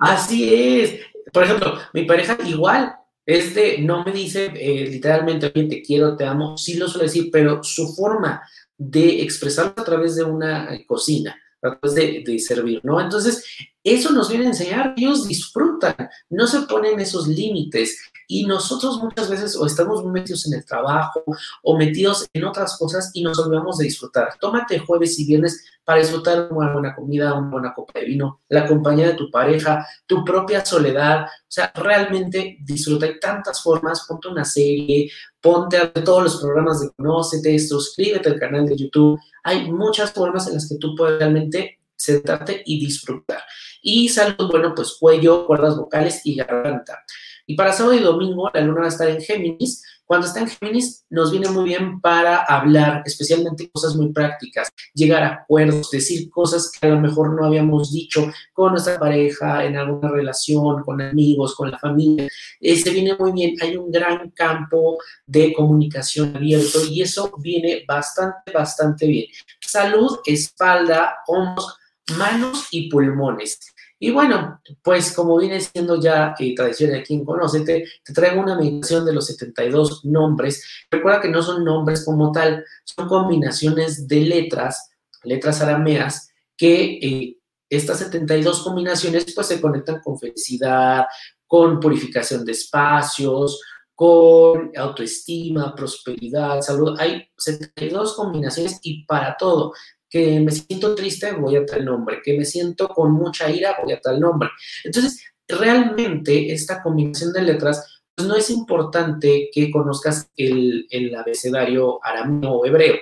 Así 0.00 0.80
es. 0.80 1.00
Por 1.32 1.44
ejemplo, 1.44 1.78
mi 1.92 2.04
pareja 2.04 2.38
igual, 2.46 2.96
es 3.26 3.54
de, 3.56 3.78
no 3.78 4.04
me 4.04 4.12
dice 4.12 4.52
eh, 4.54 4.86
literalmente, 4.88 5.52
oye, 5.54 5.64
te 5.64 5.82
quiero, 5.82 6.16
te 6.16 6.24
amo, 6.24 6.56
sí 6.56 6.74
lo 6.74 6.88
suele 6.88 7.08
decir, 7.08 7.28
pero 7.32 7.62
su 7.64 7.92
forma 7.92 8.40
de 8.78 9.20
expresarlo 9.22 9.74
a 9.76 9.84
través 9.84 10.14
de 10.14 10.22
una 10.22 10.72
eh, 10.72 10.86
cocina, 10.86 11.36
a 11.60 11.78
través 11.78 11.94
de, 11.96 12.22
de, 12.24 12.38
servir, 12.38 12.80
¿no? 12.84 13.00
Entonces, 13.00 13.44
eso 13.82 14.12
nos 14.12 14.28
viene 14.28 14.46
a 14.46 14.50
enseñar, 14.50 14.94
ellos 14.96 15.26
disfrutan, 15.26 15.96
no 16.30 16.46
se 16.46 16.62
ponen 16.62 17.00
esos 17.00 17.26
límites 17.26 17.98
y 18.26 18.46
nosotros 18.46 19.02
muchas 19.02 19.28
veces 19.30 19.56
o 19.56 19.66
estamos 19.66 20.02
muy 20.02 20.12
metidos 20.12 20.46
en 20.46 20.54
el 20.54 20.64
trabajo 20.64 21.22
o 21.62 21.76
metidos 21.76 22.28
en 22.32 22.44
otras 22.44 22.76
cosas 22.78 23.10
y 23.14 23.22
nos 23.22 23.38
olvidamos 23.38 23.78
de 23.78 23.84
disfrutar. 23.84 24.30
Tómate 24.40 24.78
jueves 24.80 25.18
y 25.18 25.26
viernes 25.26 25.64
para 25.84 26.00
disfrutar 26.00 26.48
una 26.50 26.72
buena 26.72 26.94
comida, 26.94 27.34
una 27.34 27.48
buena 27.48 27.74
copa 27.74 28.00
de 28.00 28.06
vino, 28.06 28.40
la 28.48 28.66
compañía 28.66 29.08
de 29.08 29.14
tu 29.14 29.30
pareja, 29.30 29.86
tu 30.06 30.24
propia 30.24 30.64
soledad. 30.64 31.26
O 31.26 31.46
sea, 31.46 31.72
realmente 31.74 32.58
disfruta. 32.60 33.06
Hay 33.06 33.20
tantas 33.20 33.62
formas. 33.62 34.04
Ponte 34.08 34.28
una 34.28 34.44
serie, 34.44 35.10
ponte 35.40 35.76
a 35.76 35.92
todos 35.92 36.24
los 36.24 36.36
programas 36.40 36.80
de 36.80 36.90
Conócete, 36.96 37.56
suscríbete 37.58 38.30
al 38.30 38.40
canal 38.40 38.66
de 38.66 38.76
YouTube. 38.76 39.20
Hay 39.44 39.70
muchas 39.70 40.12
formas 40.12 40.48
en 40.48 40.54
las 40.54 40.68
que 40.68 40.76
tú 40.76 40.96
puedes 40.96 41.20
realmente 41.20 41.78
sentarte 41.94 42.62
y 42.66 42.80
disfrutar. 42.80 43.42
Y 43.80 44.08
salud, 44.08 44.50
bueno, 44.50 44.74
pues 44.74 44.96
cuello, 44.98 45.46
cuerdas 45.46 45.76
vocales 45.76 46.20
y 46.24 46.34
garganta. 46.34 47.04
Y 47.46 47.54
para 47.54 47.72
sábado 47.72 47.94
y 47.94 48.00
domingo 48.00 48.50
la 48.52 48.60
luna 48.60 48.80
va 48.80 48.86
a 48.86 48.90
estar 48.90 49.08
en 49.08 49.20
Géminis. 49.20 49.82
Cuando 50.04 50.26
está 50.26 50.40
en 50.40 50.48
Géminis 50.48 51.04
nos 51.10 51.30
viene 51.30 51.48
muy 51.48 51.64
bien 51.64 52.00
para 52.00 52.38
hablar, 52.38 53.02
especialmente 53.04 53.70
cosas 53.70 53.96
muy 53.96 54.12
prácticas, 54.12 54.68
llegar 54.94 55.22
a 55.22 55.34
acuerdos, 55.34 55.90
decir 55.90 56.30
cosas 56.30 56.70
que 56.70 56.86
a 56.86 56.90
lo 56.90 57.00
mejor 57.00 57.34
no 57.34 57.44
habíamos 57.44 57.92
dicho 57.92 58.30
con 58.52 58.72
nuestra 58.72 58.98
pareja, 58.98 59.64
en 59.64 59.76
alguna 59.76 60.10
relación, 60.10 60.82
con 60.82 61.00
amigos, 61.00 61.54
con 61.54 61.70
la 61.70 61.78
familia. 61.78 62.28
Se 62.60 62.90
viene 62.90 63.16
muy 63.18 63.32
bien, 63.32 63.54
hay 63.60 63.76
un 63.76 63.90
gran 63.90 64.30
campo 64.30 64.98
de 65.26 65.52
comunicación 65.52 66.36
abierto 66.36 66.84
y 66.88 67.02
eso 67.02 67.32
viene 67.38 67.84
bastante, 67.86 68.52
bastante 68.52 69.06
bien. 69.06 69.26
Salud, 69.60 70.18
espalda, 70.24 71.16
hombros, 71.26 71.78
manos 72.16 72.68
y 72.70 72.88
pulmones. 72.88 73.58
Y 73.98 74.10
bueno, 74.10 74.60
pues 74.82 75.12
como 75.12 75.38
viene 75.38 75.60
siendo 75.60 76.00
ya 76.00 76.34
eh, 76.38 76.54
tradición 76.54 76.94
aquí 76.94 77.14
en 77.14 77.24
Conocete, 77.24 77.84
te 78.04 78.12
traigo 78.12 78.42
una 78.42 78.56
meditación 78.56 79.06
de 79.06 79.14
los 79.14 79.26
72 79.26 80.04
nombres. 80.04 80.62
Recuerda 80.90 81.20
que 81.20 81.30
no 81.30 81.42
son 81.42 81.64
nombres 81.64 82.04
como 82.04 82.30
tal, 82.30 82.64
son 82.84 83.08
combinaciones 83.08 84.06
de 84.06 84.20
letras, 84.20 84.90
letras 85.24 85.62
arameas, 85.62 86.30
que 86.56 86.98
eh, 87.02 87.38
estas 87.70 87.98
72 88.00 88.62
combinaciones 88.62 89.32
pues 89.34 89.46
se 89.46 89.60
conectan 89.60 90.00
con 90.00 90.18
felicidad, 90.18 91.06
con 91.46 91.80
purificación 91.80 92.44
de 92.44 92.52
espacios, 92.52 93.60
con 93.94 94.72
autoestima, 94.76 95.74
prosperidad, 95.74 96.60
salud. 96.60 96.96
Hay 97.00 97.28
72 97.38 98.14
combinaciones 98.14 98.78
y 98.82 99.04
para 99.06 99.36
todo. 99.38 99.72
Que 100.08 100.40
me 100.40 100.52
siento 100.52 100.94
triste, 100.94 101.32
voy 101.32 101.56
a 101.56 101.66
tal 101.66 101.84
nombre. 101.84 102.20
Que 102.22 102.36
me 102.36 102.44
siento 102.44 102.88
con 102.88 103.12
mucha 103.12 103.50
ira, 103.50 103.76
voy 103.82 103.92
a 103.92 104.00
tal 104.00 104.20
nombre. 104.20 104.48
Entonces, 104.84 105.22
realmente 105.48 106.52
esta 106.52 106.82
combinación 106.82 107.32
de 107.32 107.42
letras, 107.42 108.02
pues 108.14 108.26
no 108.26 108.36
es 108.36 108.50
importante 108.50 109.50
que 109.52 109.70
conozcas 109.70 110.30
el, 110.36 110.86
el 110.90 111.14
abecedario 111.14 111.98
arameo 112.02 112.52
o 112.52 112.66
hebreo. 112.66 112.96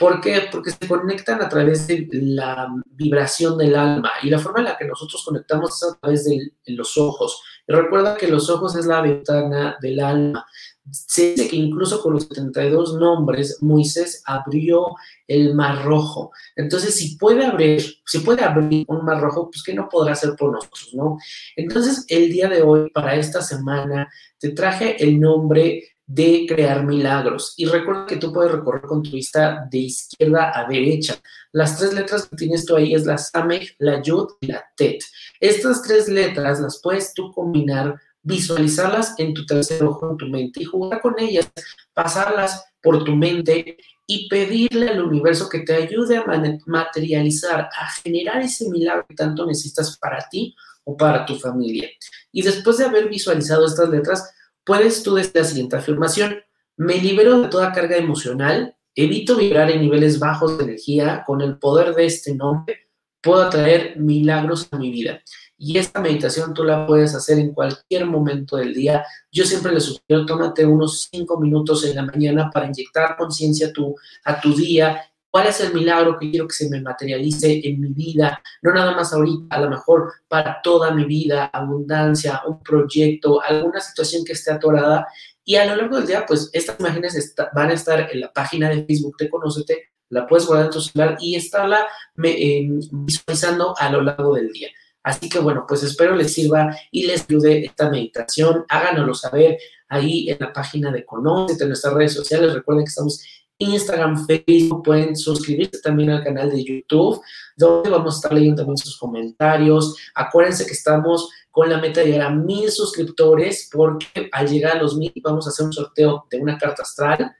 ¿Por 0.00 0.18
qué? 0.22 0.48
Porque 0.50 0.70
se 0.70 0.88
conectan 0.88 1.42
a 1.42 1.48
través 1.50 1.86
de 1.86 2.08
la 2.10 2.68
vibración 2.86 3.58
del 3.58 3.76
alma 3.76 4.10
y 4.22 4.30
la 4.30 4.38
forma 4.38 4.60
en 4.60 4.64
la 4.64 4.78
que 4.78 4.86
nosotros 4.86 5.22
conectamos 5.22 5.76
es 5.76 5.90
a 5.90 5.98
través 6.00 6.24
de 6.24 6.52
los 6.68 6.96
ojos. 6.96 7.42
recuerda 7.66 8.16
que 8.16 8.26
los 8.26 8.48
ojos 8.48 8.74
es 8.76 8.86
la 8.86 9.02
ventana 9.02 9.76
del 9.78 10.00
alma. 10.00 10.46
Se 10.90 11.32
dice 11.32 11.48
que 11.48 11.56
incluso 11.56 12.02
con 12.02 12.14
los 12.14 12.24
72 12.24 12.94
nombres, 12.94 13.58
Moisés 13.60 14.22
abrió 14.26 14.94
el 15.26 15.54
mar 15.54 15.84
rojo. 15.84 16.32
Entonces, 16.56 16.94
si 16.94 17.16
puede 17.16 17.44
abrir, 17.44 17.82
si 18.04 18.18
puede 18.20 18.42
abrir 18.42 18.84
un 18.88 19.04
mar 19.04 19.20
rojo, 19.20 19.50
pues 19.50 19.62
que 19.62 19.74
no 19.74 19.88
podrá 19.88 20.12
hacer 20.12 20.34
por 20.36 20.52
nosotros, 20.52 20.90
¿no? 20.94 21.18
Entonces, 21.56 22.04
el 22.08 22.30
día 22.30 22.48
de 22.48 22.62
hoy, 22.62 22.90
para 22.90 23.14
esta 23.14 23.42
semana, 23.42 24.08
te 24.38 24.50
traje 24.50 25.02
el 25.02 25.20
nombre 25.20 25.90
de 26.12 26.44
crear 26.48 26.84
milagros. 26.84 27.54
Y 27.56 27.66
recuerda 27.66 28.04
que 28.06 28.16
tú 28.16 28.32
puedes 28.32 28.50
recorrer 28.50 28.82
con 28.82 29.00
tu 29.00 29.12
vista 29.12 29.68
de 29.70 29.78
izquierda 29.78 30.50
a 30.58 30.66
derecha. 30.66 31.16
Las 31.52 31.78
tres 31.78 31.94
letras 31.94 32.26
que 32.26 32.36
tienes 32.36 32.66
tú 32.66 32.74
ahí 32.74 32.94
es 32.94 33.06
la 33.06 33.16
Samej, 33.16 33.76
la 33.78 34.02
Yud 34.02 34.26
y 34.40 34.48
la 34.48 34.64
Tet. 34.76 35.04
Estas 35.38 35.82
tres 35.82 36.08
letras 36.08 36.58
las 36.58 36.80
puedes 36.82 37.14
tú 37.14 37.30
combinar, 37.30 37.94
visualizarlas 38.22 39.14
en 39.18 39.34
tu 39.34 39.46
tercer 39.46 39.82
ojo, 39.82 40.10
en 40.10 40.16
tu 40.16 40.26
mente 40.26 40.62
y 40.62 40.64
jugar 40.64 41.00
con 41.00 41.18
ellas, 41.18 41.50
pasarlas 41.94 42.64
por 42.82 43.04
tu 43.04 43.14
mente 43.14 43.76
y 44.06 44.28
pedirle 44.28 44.88
al 44.88 45.02
universo 45.02 45.48
que 45.48 45.60
te 45.60 45.74
ayude 45.74 46.16
a 46.16 46.24
materializar, 46.66 47.68
a 47.74 47.90
generar 48.02 48.42
ese 48.42 48.68
milagro 48.68 49.06
que 49.08 49.14
tanto 49.14 49.46
necesitas 49.46 49.96
para 49.98 50.28
ti 50.28 50.54
o 50.84 50.96
para 50.96 51.24
tu 51.24 51.36
familia. 51.36 51.88
Y 52.32 52.42
después 52.42 52.78
de 52.78 52.84
haber 52.84 53.08
visualizado 53.08 53.66
estas 53.66 53.88
letras, 53.88 54.34
puedes 54.64 55.02
tú 55.02 55.14
desde 55.14 55.40
la 55.40 55.44
siguiente 55.44 55.76
afirmación. 55.76 56.40
Me 56.76 56.96
libero 56.96 57.42
de 57.42 57.48
toda 57.48 57.72
carga 57.72 57.96
emocional, 57.96 58.74
evito 58.94 59.36
vibrar 59.36 59.70
en 59.70 59.80
niveles 59.80 60.18
bajos 60.18 60.58
de 60.58 60.64
energía, 60.64 61.22
con 61.26 61.40
el 61.40 61.58
poder 61.58 61.94
de 61.94 62.06
este 62.06 62.34
nombre 62.34 62.90
puedo 63.20 63.42
atraer 63.42 63.98
milagros 63.98 64.68
a 64.70 64.78
mi 64.78 64.90
vida. 64.90 65.22
Y 65.62 65.76
esta 65.76 66.00
meditación 66.00 66.54
tú 66.54 66.64
la 66.64 66.86
puedes 66.86 67.14
hacer 67.14 67.38
en 67.38 67.52
cualquier 67.52 68.06
momento 68.06 68.56
del 68.56 68.72
día. 68.72 69.04
Yo 69.30 69.44
siempre 69.44 69.72
le 69.72 69.80
sugiero, 69.80 70.24
tómate 70.24 70.64
unos 70.64 71.08
cinco 71.12 71.38
minutos 71.38 71.84
en 71.84 71.96
la 71.96 72.02
mañana 72.02 72.50
para 72.50 72.66
inyectar 72.66 73.16
conciencia 73.18 73.68
a 73.68 73.72
tu, 73.72 73.94
a 74.24 74.40
tu 74.40 74.54
día 74.54 75.10
¿Cuál 75.30 75.46
es 75.46 75.60
el 75.60 75.72
milagro 75.72 76.18
que 76.18 76.28
quiero 76.28 76.48
que 76.48 76.54
se 76.54 76.68
me 76.68 76.80
materialice 76.80 77.60
en 77.62 77.80
mi 77.80 77.92
vida? 77.92 78.42
No 78.62 78.72
nada 78.72 78.96
más 78.96 79.12
ahorita, 79.12 79.54
a 79.54 79.60
lo 79.60 79.70
mejor 79.70 80.12
para 80.26 80.60
toda 80.60 80.90
mi 80.92 81.04
vida, 81.04 81.44
abundancia, 81.52 82.42
un 82.48 82.60
proyecto, 82.60 83.40
alguna 83.40 83.80
situación 83.80 84.24
que 84.24 84.32
esté 84.32 84.50
atorada. 84.50 85.06
Y 85.44 85.54
a 85.54 85.66
lo 85.66 85.76
largo 85.76 85.98
del 85.98 86.06
día, 86.06 86.24
pues 86.26 86.50
estas 86.52 86.80
imágenes 86.80 87.34
van 87.54 87.70
a 87.70 87.74
estar 87.74 88.10
en 88.10 88.20
la 88.20 88.32
página 88.32 88.70
de 88.70 88.84
Facebook 88.84 89.16
de 89.18 89.30
Conócete, 89.30 89.90
la 90.08 90.26
puedes 90.26 90.46
guardar 90.46 90.66
en 90.66 90.72
tu 90.72 90.80
celular 90.80 91.16
y 91.20 91.36
estarla 91.36 91.86
em, 92.16 92.80
visualizando 92.90 93.74
a 93.78 93.88
lo 93.88 94.02
largo 94.02 94.34
del 94.34 94.50
día. 94.50 94.68
Así 95.02 95.28
que 95.28 95.38
bueno, 95.38 95.64
pues 95.66 95.82
espero 95.82 96.14
les 96.14 96.32
sirva 96.32 96.76
y 96.90 97.06
les 97.06 97.24
ayude 97.28 97.64
esta 97.64 97.88
meditación. 97.88 98.64
Háganoslo 98.68 99.14
saber 99.14 99.58
ahí 99.88 100.28
en 100.30 100.38
la 100.40 100.52
página 100.52 100.90
de 100.90 101.04
Conócete, 101.04 101.64
en 101.64 101.70
nuestras 101.70 101.94
redes 101.94 102.12
sociales. 102.12 102.54
Recuerden 102.54 102.84
que 102.84 102.90
estamos 102.90 103.22
Instagram, 103.60 104.26
Facebook, 104.26 104.82
pueden 104.82 105.14
suscribirse 105.14 105.80
también 105.82 106.10
al 106.10 106.24
canal 106.24 106.50
de 106.50 106.64
YouTube, 106.64 107.20
donde 107.56 107.90
vamos 107.90 108.14
a 108.14 108.16
estar 108.16 108.32
leyendo 108.32 108.62
también 108.62 108.78
sus 108.78 108.98
comentarios. 108.98 109.96
Acuérdense 110.14 110.64
que 110.64 110.72
estamos 110.72 111.28
con 111.50 111.68
la 111.68 111.78
meta 111.78 112.00
de 112.00 112.06
llegar 112.06 112.28
a 112.28 112.30
mil 112.30 112.70
suscriptores, 112.70 113.68
porque 113.70 114.28
al 114.32 114.48
llegar 114.48 114.76
a 114.76 114.82
los 114.82 114.96
mil 114.96 115.12
vamos 115.22 115.46
a 115.46 115.50
hacer 115.50 115.66
un 115.66 115.72
sorteo 115.72 116.26
de 116.30 116.40
una 116.40 116.56
carta 116.56 116.82
astral, 116.82 117.36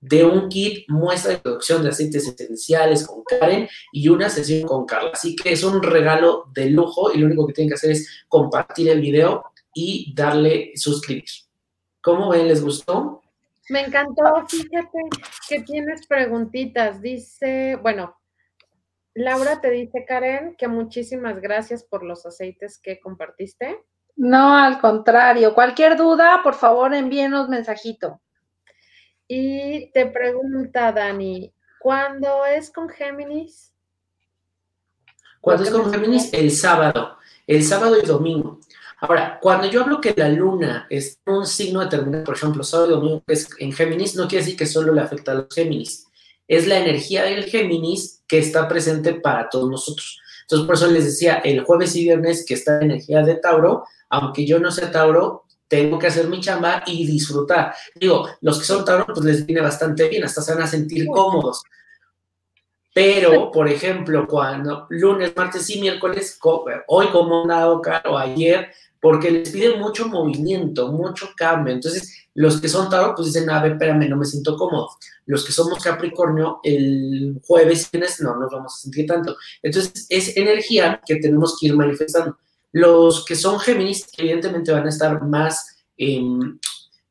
de 0.00 0.24
un 0.24 0.48
kit 0.48 0.88
muestra 0.88 1.32
de 1.32 1.38
producción 1.38 1.82
de 1.82 1.88
aceites 1.88 2.28
esenciales 2.28 3.06
con 3.06 3.24
Karen 3.24 3.68
y 3.92 4.08
una 4.08 4.28
sesión 4.28 4.66
con 4.66 4.86
Carla. 4.86 5.10
Así 5.12 5.34
que 5.34 5.52
es 5.52 5.64
un 5.64 5.82
regalo 5.82 6.44
de 6.52 6.70
lujo 6.70 7.12
y 7.12 7.18
lo 7.18 7.26
único 7.26 7.46
que 7.46 7.54
tienen 7.54 7.70
que 7.70 7.74
hacer 7.74 7.90
es 7.92 8.24
compartir 8.28 8.88
el 8.88 9.00
video 9.00 9.44
y 9.74 10.14
darle 10.14 10.72
suscribir. 10.76 11.24
¿Cómo 12.02 12.30
ven? 12.30 12.48
¿Les 12.48 12.62
gustó? 12.62 13.22
Me 13.68 13.80
encantó, 13.80 14.22
fíjate 14.48 14.98
que 15.48 15.62
tienes 15.62 16.06
preguntitas. 16.06 17.02
Dice, 17.02 17.76
bueno, 17.82 18.16
Laura 19.14 19.60
te 19.60 19.70
dice, 19.70 20.04
Karen, 20.06 20.54
que 20.56 20.68
muchísimas 20.68 21.40
gracias 21.40 21.82
por 21.82 22.04
los 22.04 22.24
aceites 22.26 22.78
que 22.78 23.00
compartiste. 23.00 23.82
No, 24.14 24.56
al 24.56 24.80
contrario. 24.80 25.54
Cualquier 25.54 25.96
duda, 25.96 26.40
por 26.42 26.54
favor, 26.54 26.94
envíenos 26.94 27.48
mensajito. 27.48 28.20
Y 29.28 29.90
te 29.92 30.06
pregunta, 30.06 30.92
Dani, 30.92 31.52
¿cuándo 31.80 32.46
es 32.46 32.70
con 32.70 32.88
Géminis? 32.88 33.72
¿Cuándo 35.40 35.64
es 35.64 35.70
con 35.70 35.92
Géminis? 35.92 36.32
El 36.32 36.50
sábado. 36.50 37.18
El 37.46 37.62
sábado 37.64 37.96
y 38.02 38.06
domingo. 38.06 38.60
Ahora, 38.98 39.38
cuando 39.40 39.66
yo 39.68 39.82
hablo 39.82 40.00
que 40.00 40.14
la 40.16 40.28
luna 40.28 40.86
es 40.88 41.20
un 41.26 41.46
signo 41.46 41.80
determinado, 41.80 42.24
por 42.24 42.36
ejemplo, 42.36 42.64
sábado 42.64 42.90
y 42.90 42.94
domingo 42.94 43.22
es 43.26 43.48
en 43.58 43.72
Géminis, 43.72 44.16
no 44.16 44.26
quiere 44.26 44.44
decir 44.44 44.58
que 44.58 44.66
solo 44.66 44.92
le 44.92 45.02
afecta 45.02 45.32
a 45.32 45.34
los 45.36 45.54
Géminis. 45.54 46.06
Es 46.48 46.66
la 46.66 46.78
energía 46.78 47.24
del 47.24 47.44
Géminis 47.44 48.22
que 48.26 48.38
está 48.38 48.68
presente 48.68 49.14
para 49.14 49.48
todos 49.48 49.70
nosotros. 49.70 50.20
Entonces, 50.42 50.66
por 50.66 50.76
eso 50.76 50.86
les 50.86 51.04
decía, 51.04 51.36
el 51.36 51.64
jueves 51.64 51.94
y 51.96 52.04
viernes 52.04 52.44
que 52.46 52.54
está 52.54 52.78
la 52.78 52.84
energía 52.84 53.22
de 53.22 53.34
Tauro, 53.34 53.84
aunque 54.08 54.46
yo 54.46 54.60
no 54.60 54.70
sea 54.70 54.92
Tauro, 54.92 55.45
tengo 55.68 55.98
que 55.98 56.06
hacer 56.06 56.28
mi 56.28 56.40
chamba 56.40 56.82
y 56.86 57.06
disfrutar. 57.06 57.74
Digo, 57.94 58.28
los 58.40 58.58
que 58.58 58.64
son 58.64 58.84
Tauro, 58.84 59.06
pues 59.06 59.24
les 59.24 59.46
viene 59.46 59.60
bastante 59.60 60.08
bien, 60.08 60.24
hasta 60.24 60.42
se 60.42 60.54
van 60.54 60.62
a 60.62 60.66
sentir 60.66 61.06
cómodos. 61.06 61.62
Pero, 62.94 63.50
por 63.50 63.68
ejemplo, 63.68 64.26
cuando 64.26 64.86
lunes, 64.88 65.34
martes 65.36 65.68
y 65.68 65.80
miércoles, 65.80 66.38
hoy 66.86 67.08
como 67.08 67.42
un 67.42 67.48
dado 67.48 67.82
o 68.06 68.16
ayer, 68.16 68.68
porque 69.00 69.30
les 69.30 69.50
piden 69.50 69.78
mucho 69.78 70.08
movimiento, 70.08 70.90
mucho 70.90 71.28
cambio. 71.36 71.74
Entonces, 71.74 72.26
los 72.32 72.60
que 72.60 72.68
son 72.68 72.88
Tauro, 72.88 73.14
pues 73.14 73.32
dicen, 73.32 73.50
a 73.50 73.62
ver, 73.62 73.72
espérame, 73.72 74.08
no 74.08 74.16
me 74.16 74.24
siento 74.24 74.56
cómodo. 74.56 74.88
Los 75.26 75.44
que 75.44 75.52
somos 75.52 75.82
Capricornio, 75.82 76.60
el 76.62 77.38
jueves 77.46 77.88
y 77.92 77.98
viernes 77.98 78.20
no 78.20 78.36
nos 78.36 78.50
vamos 78.50 78.74
a 78.74 78.78
sentir 78.78 79.06
tanto. 79.06 79.36
Entonces, 79.62 80.06
es 80.08 80.36
energía 80.36 81.00
que 81.04 81.16
tenemos 81.16 81.58
que 81.58 81.66
ir 81.66 81.76
manifestando. 81.76 82.38
Los 82.76 83.24
que 83.24 83.36
son 83.36 83.58
Géminis, 83.58 84.06
evidentemente 84.18 84.70
van 84.70 84.84
a 84.84 84.90
estar 84.90 85.22
más 85.22 85.78
em, 85.96 86.58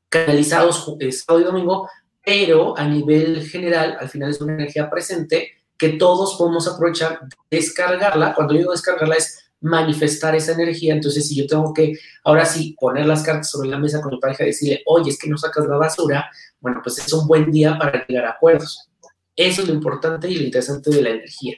canalizados 0.07 0.95
eh, 0.99 1.11
sábado 1.11 1.41
y 1.41 1.43
domingo, 1.43 1.89
pero 2.23 2.77
a 2.77 2.87
nivel 2.87 3.41
general, 3.49 3.97
al 3.99 4.07
final 4.07 4.29
es 4.29 4.39
una 4.39 4.53
energía 4.53 4.91
presente 4.91 5.53
que 5.75 5.93
todos 5.93 6.35
podemos 6.37 6.67
aprovechar, 6.67 7.21
descargarla. 7.49 8.35
Cuando 8.35 8.53
digo 8.53 8.73
descargarla 8.73 9.15
es 9.15 9.49
manifestar 9.59 10.35
esa 10.35 10.51
energía. 10.51 10.93
Entonces, 10.93 11.27
si 11.27 11.35
yo 11.35 11.47
tengo 11.47 11.73
que, 11.73 11.93
ahora 12.23 12.45
sí, 12.45 12.75
poner 12.79 13.07
las 13.07 13.23
cartas 13.23 13.49
sobre 13.49 13.67
la 13.67 13.79
mesa 13.79 14.03
con 14.03 14.11
mi 14.11 14.19
pareja 14.19 14.43
y 14.43 14.47
decirle, 14.47 14.83
oye, 14.85 15.09
es 15.09 15.17
que 15.17 15.27
no 15.27 15.37
sacas 15.39 15.65
la 15.65 15.77
basura, 15.77 16.29
bueno, 16.59 16.79
pues 16.83 16.99
es 16.99 17.11
un 17.11 17.25
buen 17.27 17.49
día 17.49 17.75
para 17.79 18.05
llegar 18.05 18.25
a 18.25 18.31
acuerdos. 18.33 18.87
Eso 19.35 19.63
es 19.63 19.67
lo 19.67 19.73
importante 19.73 20.29
y 20.29 20.35
lo 20.35 20.43
interesante 20.43 20.91
de 20.91 21.01
la 21.01 21.09
energía. 21.09 21.57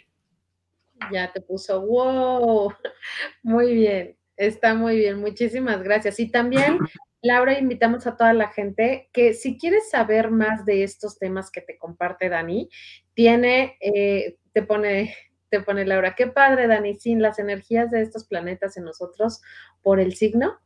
Ya 1.11 1.31
te 1.31 1.41
puso, 1.41 1.81
wow, 1.85 2.73
muy 3.43 3.73
bien, 3.73 4.17
está 4.35 4.73
muy 4.73 4.97
bien, 4.97 5.19
muchísimas 5.19 5.81
gracias. 5.83 6.19
Y 6.19 6.29
también, 6.31 6.79
Laura, 7.21 7.57
invitamos 7.57 8.05
a 8.07 8.15
toda 8.15 8.33
la 8.33 8.49
gente 8.49 9.09
que 9.13 9.33
si 9.33 9.57
quieres 9.57 9.89
saber 9.89 10.31
más 10.31 10.65
de 10.65 10.83
estos 10.83 11.17
temas 11.17 11.51
que 11.51 11.61
te 11.61 11.77
comparte 11.77 12.29
Dani, 12.29 12.69
tiene, 13.13 13.77
eh, 13.81 14.37
te 14.53 14.63
pone 14.63 15.15
te 15.49 15.61
pone 15.61 15.85
Laura, 15.85 16.15
qué 16.15 16.27
padre, 16.27 16.67
Dani, 16.67 16.95
sin 16.95 17.21
las 17.21 17.39
energías 17.39 17.91
de 17.91 18.01
estos 18.01 18.25
planetas 18.25 18.77
en 18.77 18.83
nosotros 18.83 19.41
por 19.81 19.99
el 19.99 20.15
signo. 20.15 20.59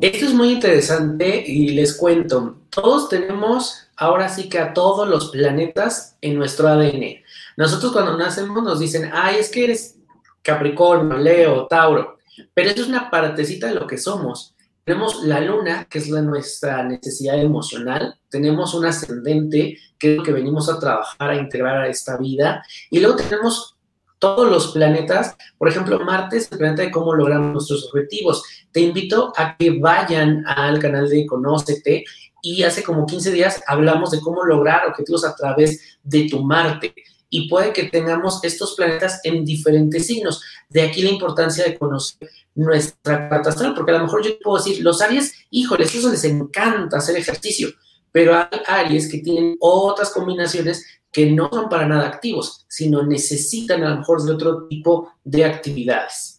Esto 0.00 0.26
es 0.26 0.34
muy 0.34 0.52
interesante 0.52 1.44
y 1.46 1.68
les 1.68 1.96
cuento, 1.96 2.62
todos 2.70 3.08
tenemos 3.08 3.88
ahora 3.96 4.28
sí 4.28 4.48
que 4.48 4.58
a 4.58 4.74
todos 4.74 5.08
los 5.08 5.30
planetas 5.30 6.18
en 6.20 6.36
nuestro 6.36 6.68
ADN. 6.68 7.22
Nosotros 7.56 7.92
cuando 7.92 8.16
nacemos 8.16 8.62
nos 8.62 8.78
dicen, 8.78 9.10
ay, 9.12 9.36
es 9.36 9.50
que 9.50 9.64
eres 9.64 9.98
Capricornio, 10.42 11.16
Leo, 11.16 11.66
Tauro, 11.66 12.18
pero 12.54 12.70
eso 12.70 12.82
es 12.82 12.88
una 12.88 13.10
partecita 13.10 13.68
de 13.68 13.74
lo 13.74 13.86
que 13.86 13.98
somos. 13.98 14.54
Tenemos 14.84 15.24
la 15.24 15.40
luna, 15.40 15.86
que 15.90 15.98
es 15.98 16.08
nuestra 16.08 16.84
necesidad 16.84 17.40
emocional, 17.40 18.20
tenemos 18.28 18.72
un 18.74 18.86
ascendente, 18.86 19.78
que 19.98 20.12
es 20.12 20.18
lo 20.18 20.22
que 20.22 20.32
venimos 20.32 20.68
a 20.68 20.78
trabajar, 20.78 21.30
a 21.30 21.36
integrar 21.36 21.78
a 21.78 21.88
esta 21.88 22.16
vida, 22.16 22.62
y 22.90 23.00
luego 23.00 23.16
tenemos 23.16 23.76
todos 24.18 24.50
los 24.50 24.68
planetas. 24.68 25.36
Por 25.58 25.68
ejemplo, 25.68 25.98
Marte 26.00 26.36
es 26.36 26.50
el 26.52 26.58
planeta 26.58 26.82
de 26.82 26.90
cómo 26.90 27.14
logramos 27.14 27.52
nuestros 27.52 27.86
objetivos. 27.86 28.42
Te 28.72 28.80
invito 28.80 29.32
a 29.36 29.56
que 29.56 29.78
vayan 29.78 30.44
al 30.46 30.78
canal 30.78 31.08
de 31.08 31.26
Conócete 31.26 32.04
y 32.42 32.62
hace 32.62 32.82
como 32.82 33.06
15 33.06 33.32
días 33.32 33.62
hablamos 33.66 34.10
de 34.12 34.20
cómo 34.20 34.44
lograr 34.44 34.86
objetivos 34.86 35.24
a 35.24 35.34
través 35.34 35.98
de 36.02 36.28
tu 36.28 36.42
Marte. 36.42 36.94
Y 37.28 37.48
puede 37.48 37.72
que 37.72 37.84
tengamos 37.84 38.42
estos 38.44 38.74
planetas 38.74 39.20
en 39.24 39.44
diferentes 39.44 40.06
signos. 40.06 40.42
De 40.68 40.82
aquí 40.82 41.02
la 41.02 41.10
importancia 41.10 41.64
de 41.64 41.76
conocer 41.76 42.28
nuestra 42.54 43.28
carta 43.28 43.50
astral, 43.50 43.74
porque 43.74 43.92
a 43.92 43.98
lo 43.98 44.04
mejor 44.04 44.24
yo 44.24 44.38
puedo 44.38 44.62
decir, 44.62 44.82
los 44.82 45.02
Aries, 45.02 45.34
híjoles, 45.50 45.94
eso 45.94 46.10
les 46.10 46.24
encanta 46.24 46.98
hacer 46.98 47.16
ejercicio, 47.16 47.68
pero 48.12 48.34
hay 48.34 48.60
Aries 48.66 49.10
que 49.10 49.18
tienen 49.18 49.56
otras 49.60 50.10
combinaciones 50.10 50.84
que 51.12 51.26
no 51.30 51.48
son 51.52 51.68
para 51.68 51.86
nada 51.86 52.06
activos, 52.06 52.64
sino 52.68 53.02
necesitan 53.02 53.82
a 53.82 53.90
lo 53.90 53.96
mejor 53.98 54.22
de 54.22 54.32
otro 54.32 54.66
tipo 54.68 55.12
de 55.24 55.44
actividades. 55.44 56.35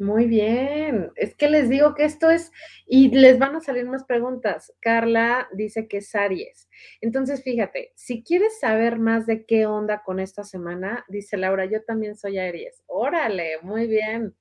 Muy 0.00 0.24
bien, 0.24 1.12
es 1.14 1.34
que 1.34 1.50
les 1.50 1.68
digo 1.68 1.94
que 1.94 2.04
esto 2.06 2.30
es, 2.30 2.52
y 2.86 3.10
les 3.10 3.38
van 3.38 3.54
a 3.54 3.60
salir 3.60 3.84
más 3.84 4.04
preguntas. 4.04 4.72
Carla 4.80 5.46
dice 5.52 5.88
que 5.88 5.98
es 5.98 6.14
Aries. 6.14 6.70
Entonces, 7.02 7.42
fíjate, 7.42 7.92
si 7.96 8.22
quieres 8.24 8.58
saber 8.58 8.98
más 8.98 9.26
de 9.26 9.44
qué 9.44 9.66
onda 9.66 10.02
con 10.02 10.18
esta 10.18 10.42
semana, 10.42 11.04
dice 11.08 11.36
Laura, 11.36 11.66
yo 11.66 11.82
también 11.84 12.16
soy 12.16 12.38
Aries. 12.38 12.82
Órale, 12.86 13.58
muy 13.60 13.88
bien. 13.88 14.34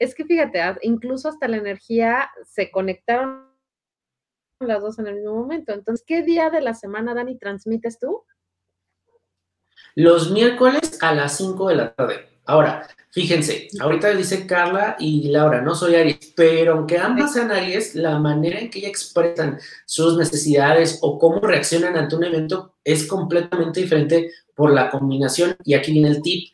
Es 0.00 0.16
que 0.16 0.24
fíjate, 0.24 0.60
incluso 0.82 1.28
hasta 1.28 1.46
la 1.46 1.58
energía 1.58 2.28
se 2.44 2.72
conectaron 2.72 3.54
las 4.58 4.82
dos 4.82 4.98
en 4.98 5.06
el 5.06 5.14
mismo 5.14 5.36
momento. 5.36 5.74
Entonces, 5.74 6.04
¿qué 6.04 6.22
día 6.22 6.50
de 6.50 6.60
la 6.60 6.74
semana, 6.74 7.14
Dani, 7.14 7.38
transmites 7.38 8.00
tú? 8.00 8.24
Los 9.94 10.32
miércoles 10.32 10.98
a 11.00 11.14
las 11.14 11.36
5 11.36 11.68
de 11.68 11.74
la 11.76 11.94
tarde. 11.94 12.33
Ahora, 12.46 12.86
fíjense, 13.10 13.68
ahorita 13.80 14.10
dice 14.14 14.46
Carla 14.46 14.96
y 14.98 15.28
Laura, 15.28 15.62
no 15.62 15.74
soy 15.74 15.94
Aries, 15.94 16.32
pero 16.36 16.74
aunque 16.74 16.98
ambas 16.98 17.32
sean 17.32 17.50
Aries, 17.50 17.94
la 17.94 18.18
manera 18.18 18.58
en 18.58 18.70
que 18.70 18.80
ellas 18.80 18.90
expresan 18.90 19.58
sus 19.86 20.18
necesidades 20.18 20.98
o 21.00 21.18
cómo 21.18 21.40
reaccionan 21.40 21.96
ante 21.96 22.16
un 22.16 22.24
evento 22.24 22.74
es 22.84 23.06
completamente 23.06 23.80
diferente 23.80 24.30
por 24.54 24.72
la 24.72 24.90
combinación. 24.90 25.56
Y 25.64 25.74
aquí 25.74 25.92
viene 25.92 26.08
el 26.08 26.22
tip. 26.22 26.50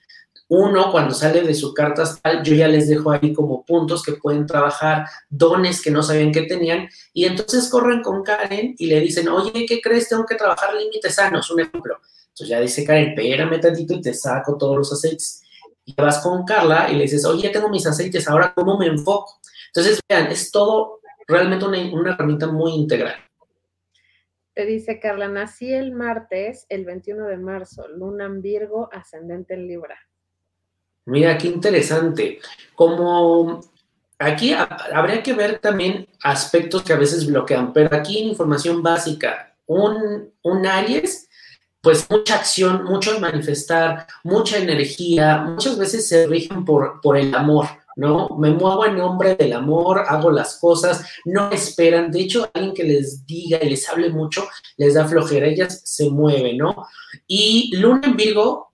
Uno, 0.49 0.91
cuando 0.91 1.15
sale 1.15 1.43
de 1.43 1.55
su 1.55 1.73
carta 1.75 2.03
astral, 2.03 2.43
yo 2.43 2.55
ya 2.55 2.67
les 2.67 2.89
dejo 2.89 3.13
ahí 3.13 3.33
como 3.33 3.65
puntos 3.65 4.03
que 4.03 4.13
pueden 4.13 4.47
trabajar, 4.47 5.07
dones 5.29 5.81
que 5.81 5.93
no 5.93 6.03
sabían 6.03 6.33
que 6.33 6.43
tenían, 6.43 6.89
y 7.13 7.25
entonces 7.25 7.69
corren 7.69 8.03
con 8.03 8.25
Karen 8.25 8.75
y 8.77 8.87
le 8.87 8.99
dicen, 8.99 9.29
oye, 9.29 9.65
¿qué 9.65 9.81
crees? 9.81 10.09
Tengo 10.09 10.27
que 10.27 10.35
trabajar 10.35 10.75
límites 10.75 11.15
sanos, 11.15 11.51
un 11.53 11.61
ejemplo. 11.61 12.01
Entonces 12.31 12.49
ya 12.49 12.61
dice 12.61 12.85
Karen, 12.85 13.11
espérame 13.11 13.61
tantito 13.61 13.95
y 13.95 14.01
te 14.01 14.13
saco 14.13 14.57
todos 14.57 14.77
los 14.77 14.93
aceites 14.93 15.43
y 15.97 16.01
vas 16.01 16.21
con 16.21 16.45
Carla 16.45 16.89
y 16.91 16.95
le 16.95 17.03
dices, 17.03 17.25
oye, 17.25 17.43
ya 17.43 17.53
tengo 17.53 17.69
mis 17.69 17.87
aceites, 17.87 18.29
ahora 18.29 18.53
cómo 18.55 18.79
me 18.79 18.87
enfoco. 18.87 19.41
Entonces, 19.69 20.01
vean, 20.09 20.27
es 20.29 20.51
todo 20.51 21.01
realmente 21.27 21.65
una, 21.65 22.13
herramienta 22.13 22.47
muy 22.49 22.73
integral. 22.73 23.15
Te 24.53 24.67
dice 24.67 24.99
Carla, 24.99 25.29
nací 25.29 25.73
el 25.73 25.93
martes, 25.93 26.67
el 26.69 26.85
21 26.85 27.27
de 27.27 27.37
marzo, 27.37 27.89
luna 27.89 28.27
en 28.27 28.43
Virgo, 28.43 28.89
ascendente 28.93 29.55
en 29.55 29.69
Libra. 29.69 29.99
Mira, 31.07 31.39
qué 31.39 31.47
interesante. 31.47 32.41
Como 32.75 33.61
aquí 34.19 34.53
habría 34.53 35.23
que 35.23 35.33
ver 35.33 35.61
también 35.61 36.09
aspectos 36.23 36.83
que 36.83 36.93
a 36.93 36.99
veces 36.99 37.27
bloquean, 37.27 37.73
pero 37.73 37.97
aquí 37.97 38.19
en 38.19 38.29
información 38.29 38.83
básica, 38.83 39.57
un, 39.67 40.33
un 40.43 40.67
Aries 40.67 41.30
pues 41.81 42.11
mucha 42.11 42.37
acción, 42.37 42.85
mucho 42.85 43.19
manifestar, 43.21 44.07
mucha 44.23 44.59
energía, 44.59 45.39
muchas 45.39 45.79
veces 45.79 46.07
se 46.09 46.27
rigen 46.27 46.65
por, 46.65 47.01
por 47.01 47.17
el 47.17 47.35
amor, 47.35 47.67
¿no? 47.97 48.29
Me 48.39 48.51
muevo 48.51 48.85
en 48.85 48.99
nombre 48.99 49.35
del 49.35 49.55
amor, 49.55 50.05
hago 50.07 50.31
las 50.31 50.59
cosas, 50.59 51.05
no 51.25 51.51
esperan. 51.51 52.11
De 52.11 52.21
hecho, 52.21 52.51
alguien 52.53 52.75
que 52.75 52.85
les 52.85 53.27
diga 53.27 53.59
y 53.63 53.71
les 53.71 53.89
hable 53.89 54.11
mucho, 54.11 54.47
les 54.77 54.95
da 54.95 55.09
flojera, 55.09 55.47
ellas 55.47 55.81
se 55.85 56.11
mueven, 56.11 56.59
¿no? 56.59 56.87
Y 57.27 57.75
Luna 57.77 58.03
en 58.05 58.17
Virgo, 58.17 58.73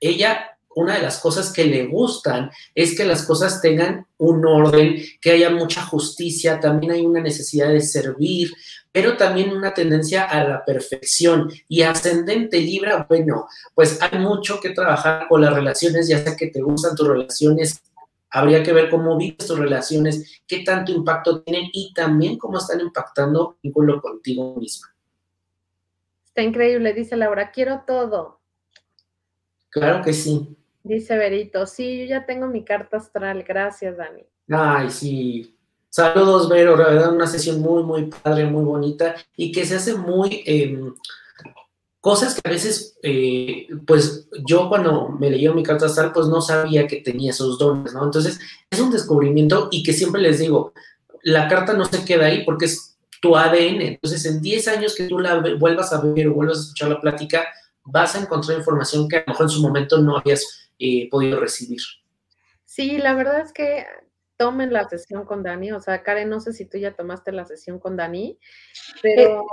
ella, 0.00 0.58
una 0.80 0.94
de 0.94 1.02
las 1.02 1.18
cosas 1.18 1.52
que 1.52 1.64
le 1.64 1.86
gustan 1.86 2.50
es 2.74 2.96
que 2.96 3.04
las 3.04 3.24
cosas 3.24 3.60
tengan 3.60 4.06
un 4.18 4.44
orden, 4.46 4.96
que 5.20 5.32
haya 5.32 5.50
mucha 5.50 5.82
justicia, 5.82 6.58
también 6.60 6.92
hay 6.92 7.06
una 7.06 7.20
necesidad 7.20 7.68
de 7.68 7.80
servir, 7.80 8.52
pero 8.92 9.16
también 9.16 9.50
una 9.50 9.72
tendencia 9.72 10.24
a 10.24 10.42
la 10.44 10.64
perfección. 10.64 11.50
Y 11.68 11.82
ascendente 11.82 12.60
Libra, 12.60 13.06
bueno, 13.08 13.46
pues 13.74 14.00
hay 14.00 14.18
mucho 14.18 14.60
que 14.60 14.70
trabajar 14.70 15.28
con 15.28 15.40
las 15.40 15.52
relaciones, 15.52 16.08
ya 16.08 16.22
sea 16.22 16.36
que 16.36 16.48
te 16.48 16.60
gustan 16.60 16.96
tus 16.96 17.06
relaciones, 17.06 17.82
habría 18.30 18.62
que 18.62 18.72
ver 18.72 18.88
cómo 18.90 19.16
vives 19.16 19.46
tus 19.46 19.58
relaciones, 19.58 20.40
qué 20.46 20.60
tanto 20.60 20.92
impacto 20.92 21.42
tienen 21.42 21.68
y 21.72 21.92
también 21.94 22.38
cómo 22.38 22.58
están 22.58 22.80
impactando 22.80 23.58
vínculo 23.62 24.00
contigo 24.00 24.56
misma. 24.56 24.88
Está 26.26 26.42
increíble, 26.42 26.92
dice 26.94 27.16
Laura, 27.16 27.50
quiero 27.50 27.82
todo. 27.86 28.40
Claro 29.68 30.02
que 30.02 30.12
sí. 30.12 30.56
Dice 30.82 31.16
Berito, 31.16 31.66
sí, 31.66 32.00
yo 32.00 32.04
ya 32.06 32.26
tengo 32.26 32.46
mi 32.46 32.64
carta 32.64 32.96
astral, 32.96 33.42
gracias, 33.42 33.96
Dani. 33.96 34.24
Ay, 34.48 34.90
sí, 34.90 35.56
Saludos, 35.90 36.48
Vero, 36.48 36.76
la 36.76 36.88
verdad, 36.88 37.12
una 37.12 37.26
sesión 37.26 37.60
muy, 37.60 37.82
muy 37.82 38.04
padre, 38.06 38.46
muy 38.46 38.62
bonita 38.62 39.16
y 39.36 39.50
que 39.50 39.66
se 39.66 39.74
hace 39.74 39.94
muy... 39.94 40.42
Em, 40.46 40.94
cosas 42.00 42.34
que 42.34 42.48
a 42.48 42.50
veces, 42.50 42.96
eh, 43.02 43.66
pues 43.86 44.28
yo 44.46 44.68
cuando 44.68 45.10
me 45.10 45.28
leyó 45.28 45.52
mi 45.52 45.62
carta 45.62 45.86
astral, 45.86 46.12
pues 46.12 46.28
no 46.28 46.40
sabía 46.40 46.86
que 46.86 47.02
tenía 47.02 47.32
esos 47.32 47.58
dones, 47.58 47.92
¿no? 47.92 48.04
Entonces, 48.04 48.38
es 48.70 48.80
un 48.80 48.90
descubrimiento 48.90 49.68
y 49.70 49.82
que 49.82 49.92
siempre 49.92 50.22
les 50.22 50.38
digo, 50.38 50.72
la 51.22 51.46
carta 51.48 51.74
no 51.74 51.84
se 51.84 52.04
queda 52.04 52.26
ahí 52.26 52.44
porque 52.44 52.66
es 52.66 52.96
tu 53.20 53.36
ADN. 53.36 53.82
Entonces, 53.82 54.24
en 54.24 54.40
10 54.40 54.68
años 54.68 54.94
que 54.94 55.08
tú 55.08 55.18
la 55.18 55.42
vuelvas 55.58 55.92
a 55.92 56.00
ver 56.00 56.28
o 56.28 56.34
vuelvas 56.34 56.58
a 56.58 56.60
escuchar 56.62 56.88
la 56.88 57.00
plática, 57.00 57.44
vas 57.84 58.14
a 58.14 58.20
encontrar 58.20 58.58
información 58.58 59.08
que 59.08 59.16
a 59.16 59.24
lo 59.26 59.32
mejor 59.32 59.46
en 59.46 59.50
su 59.50 59.60
momento 59.60 59.98
no 59.98 60.16
habías 60.16 60.69
eh, 60.80 61.08
podido 61.10 61.38
recibir. 61.38 61.80
Sí, 62.64 62.98
la 62.98 63.14
verdad 63.14 63.40
es 63.40 63.52
que 63.52 63.86
tomen 64.36 64.72
la 64.72 64.88
sesión 64.88 65.24
con 65.26 65.42
Dani. 65.42 65.72
O 65.72 65.80
sea, 65.80 66.02
Karen, 66.02 66.30
no 66.30 66.40
sé 66.40 66.52
si 66.52 66.64
tú 66.64 66.78
ya 66.78 66.96
tomaste 66.96 67.30
la 67.30 67.44
sesión 67.44 67.78
con 67.78 67.96
Dani, 67.96 68.38
pero 69.02 69.44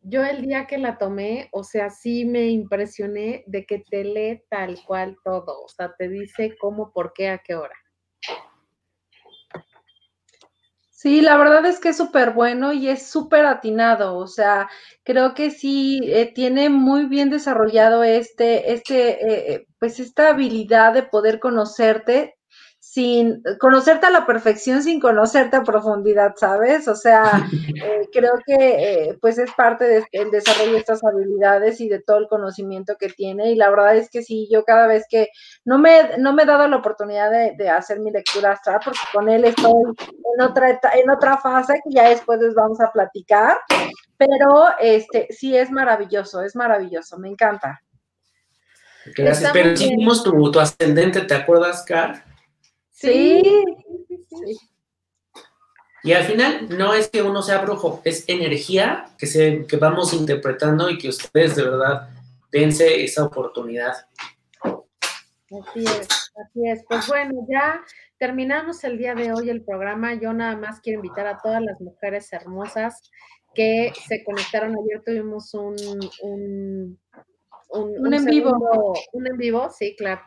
yo 0.00 0.24
el 0.24 0.42
día 0.42 0.66
que 0.66 0.78
la 0.78 0.96
tomé, 0.96 1.48
o 1.52 1.62
sea, 1.62 1.90
sí 1.90 2.24
me 2.24 2.46
impresioné 2.46 3.44
de 3.46 3.66
que 3.66 3.84
te 3.90 4.04
lee 4.04 4.42
tal 4.48 4.78
cual 4.86 5.18
todo. 5.22 5.62
O 5.62 5.68
sea, 5.68 5.94
te 5.98 6.08
dice 6.08 6.56
cómo, 6.58 6.90
por 6.92 7.12
qué, 7.12 7.28
a 7.28 7.38
qué 7.38 7.54
hora. 7.54 7.74
Sí, 11.00 11.20
la 11.20 11.36
verdad 11.36 11.64
es 11.66 11.78
que 11.78 11.90
es 11.90 11.96
súper 11.96 12.32
bueno 12.32 12.72
y 12.72 12.88
es 12.88 13.06
súper 13.06 13.46
atinado, 13.46 14.16
o 14.16 14.26
sea, 14.26 14.68
creo 15.04 15.32
que 15.32 15.52
sí 15.52 16.00
eh, 16.02 16.32
tiene 16.34 16.70
muy 16.70 17.06
bien 17.06 17.30
desarrollado 17.30 18.02
este, 18.02 18.72
este, 18.72 19.10
eh, 19.10 19.54
eh, 19.54 19.66
pues 19.78 20.00
esta 20.00 20.30
habilidad 20.30 20.94
de 20.94 21.02
poder 21.02 21.40
conocerte 21.40 22.38
sin 22.80 23.42
conocerte 23.60 24.06
a 24.06 24.10
la 24.10 24.24
perfección, 24.24 24.82
sin 24.82 24.98
conocerte 24.98 25.56
a 25.56 25.62
profundidad, 25.62 26.34
¿sabes? 26.36 26.88
O 26.88 26.94
sea, 26.94 27.32
eh, 27.84 28.08
creo 28.12 28.32
que 28.46 28.54
eh, 28.54 29.18
pues 29.20 29.36
es 29.36 29.52
parte 29.52 29.84
del 30.10 30.30
desarrollo 30.30 30.72
de 30.72 30.78
estas 30.78 31.04
habilidades 31.04 31.80
y 31.82 31.88
de 31.88 32.00
todo 32.00 32.16
el 32.16 32.28
conocimiento 32.28 32.96
que 32.98 33.08
tiene. 33.08 33.50
Y 33.52 33.56
la 33.56 33.68
verdad 33.68 33.96
es 33.96 34.08
que 34.08 34.22
sí, 34.22 34.48
yo 34.50 34.64
cada 34.64 34.86
vez 34.86 35.04
que 35.10 35.28
no 35.66 35.78
me, 35.78 36.16
no 36.18 36.32
me 36.32 36.44
he 36.44 36.46
dado 36.46 36.66
la 36.66 36.76
oportunidad 36.76 37.30
de, 37.30 37.68
hacer 37.68 38.00
mi 38.00 38.10
lectura 38.10 38.52
astral, 38.52 38.80
porque 38.82 39.00
con 39.12 39.28
él 39.28 39.44
estoy 39.44 39.70
en 39.70 40.42
otra, 40.42 40.80
en 40.94 41.10
otra 41.10 41.36
fase 41.36 41.74
que 41.84 41.94
ya 41.94 42.08
después 42.08 42.40
les 42.40 42.54
vamos 42.54 42.80
a 42.80 42.90
platicar. 42.90 43.58
Pero 44.16 44.66
este 44.80 45.26
sí 45.30 45.56
es 45.56 45.70
maravilloso, 45.70 46.42
es 46.42 46.56
maravilloso, 46.56 47.18
me 47.18 47.28
encanta. 47.28 47.82
Gracias, 49.16 49.50
pero 49.52 49.72
hicimos 49.72 50.22
tu, 50.22 50.50
tu 50.50 50.60
ascendente, 50.60 51.20
¿te 51.22 51.34
acuerdas, 51.34 51.84
Car? 51.84 52.24
Sí. 52.90 53.42
Y 56.02 56.12
al 56.12 56.24
final 56.24 56.68
no 56.76 56.94
es 56.94 57.08
que 57.08 57.22
uno 57.22 57.42
sea 57.42 57.58
brujo, 57.58 58.00
es 58.04 58.24
energía 58.28 59.10
que, 59.18 59.26
se, 59.26 59.66
que 59.66 59.76
vamos 59.76 60.12
interpretando 60.12 60.88
y 60.90 60.98
que 60.98 61.08
ustedes 61.08 61.56
de 61.56 61.64
verdad 61.64 62.08
dense 62.50 63.04
esa 63.04 63.24
oportunidad. 63.24 63.94
Así 64.62 65.84
es, 65.84 66.08
así 66.08 66.68
es. 66.68 66.84
Pues 66.88 67.06
bueno, 67.08 67.46
ya 67.48 67.82
terminamos 68.18 68.84
el 68.84 68.98
día 68.98 69.14
de 69.14 69.32
hoy 69.32 69.50
el 69.50 69.62
programa. 69.62 70.14
Yo 70.14 70.32
nada 70.32 70.56
más 70.56 70.80
quiero 70.80 71.00
invitar 71.00 71.26
a 71.26 71.38
todas 71.38 71.62
las 71.62 71.80
mujeres 71.80 72.32
hermosas 72.32 73.00
que 73.54 73.92
se 74.08 74.22
conectaron 74.24 74.76
ayer. 74.76 75.02
Tuvimos 75.04 75.54
un, 75.54 75.76
un, 76.22 76.98
en 78.14 78.24
vivo. 78.24 78.94
Un 79.12 79.26
en 79.26 79.36
vivo, 79.36 79.68
sí, 79.70 79.94
claro. 79.96 80.22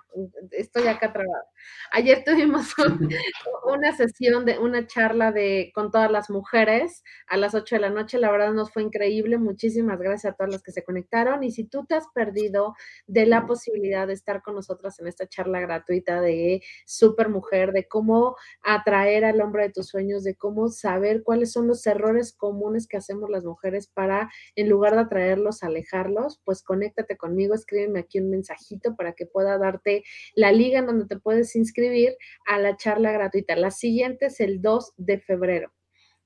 Estoy 0.52 0.88
acá 0.88 1.12
trabada. 1.12 1.46
Ayer 1.91 2.24
tuvimos 2.26 2.74
una 3.66 3.95
sesión 3.95 4.45
de 4.45 4.59
una 4.59 4.88
charla 4.88 5.32
de 5.32 5.72
con 5.74 5.91
todas 5.91 6.12
las 6.12 6.30
mujeres 6.30 7.03
a 7.28 7.38
las 7.38 7.53
8 7.53 7.76
de 7.76 7.82
la 7.82 7.89
noche. 7.89 8.18
La 8.18 8.32
verdad 8.32 8.53
nos 8.53 8.72
fue 8.72 8.84
increíble. 8.84 9.38
Muchísimas 9.38 9.99
gracias 9.99 10.34
a 10.34 10.36
todas 10.36 10.51
las 10.53 10.64
que 10.64 10.72
se 10.72 10.84
conectaron. 10.84 11.43
Y 11.43 11.51
si 11.51 11.66
tú 11.66 11.86
te 11.86 11.95
has 11.95 12.07
perdido 12.14 12.76
de 13.07 13.26
la 13.26 13.45
posibilidad 13.45 14.07
de 14.07 14.14
estar 14.14 14.41
con 14.41 14.55
nosotras 14.55 14.99
en 14.99 15.07
esta 15.07 15.28
charla 15.28 15.59
gratuita 15.59 16.22
de 16.22 16.62
Super 16.86 17.30
Mujer, 17.30 17.72
de 17.72 17.88
cómo 17.88 18.36
atraer 18.62 19.26
al 19.26 19.41
hombre 19.41 19.64
de 19.64 19.74
tus 19.74 19.88
sueños, 19.88 20.24
de 20.24 20.36
cómo 20.36 20.70
saber 20.70 21.24
cuáles 21.24 21.51
son 21.51 21.68
los 21.68 21.86
errores 21.86 22.34
comunes 22.34 22.88
que 22.88 22.97
hacemos 22.97 23.30
las 23.30 23.43
mujeres 23.43 23.88
para, 23.88 24.30
en 24.55 24.70
lugar 24.70 24.93
de 24.95 25.01
atraerlos, 25.01 25.64
alejarlos, 25.64 26.41
pues 26.43 26.64
conéctate 26.64 27.18
conmigo, 27.18 27.53
escríbeme 27.53 27.99
aquí 27.99 28.20
un 28.20 28.30
mensajito 28.30 28.95
para 28.95 29.14
que 29.14 29.26
pueda 29.26 29.57
darte 29.57 30.03
la 30.36 30.51
liga 30.51 30.80
en 30.80 30.86
donde 30.86 31.05
te 31.05 31.20
puedes 31.20 31.51
inscribir 31.56 32.16
a 32.45 32.60
la 32.60 32.78
charla 32.78 33.12
gratuita. 33.12 33.56
La 33.56 33.72
siguiente 33.72 34.28
es 34.28 34.39
el 34.39 34.62
2 34.62 34.93
de 34.97 35.20
febrero. 35.20 35.72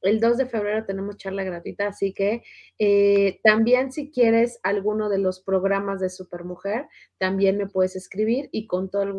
El 0.02 0.20
2 0.20 0.38
de 0.38 0.46
febrero 0.46 0.86
tenemos 0.86 1.18
charla 1.18 1.44
gratuita, 1.44 1.88
así 1.88 2.14
que 2.14 2.44
eh, 2.78 3.40
también 3.44 3.92
si 3.92 4.12
quieres 4.12 4.60
alguno 4.62 5.10
de 5.10 5.18
los 5.18 5.40
programas 5.40 6.00
de 6.00 6.10
Supermujer, 6.10 6.88
también 7.18 7.58
me 7.58 7.68
puedes 7.68 7.96
escribir 7.96 8.50
y 8.52 8.68
con 8.68 8.92
toda 8.92 9.06
la 9.06 9.16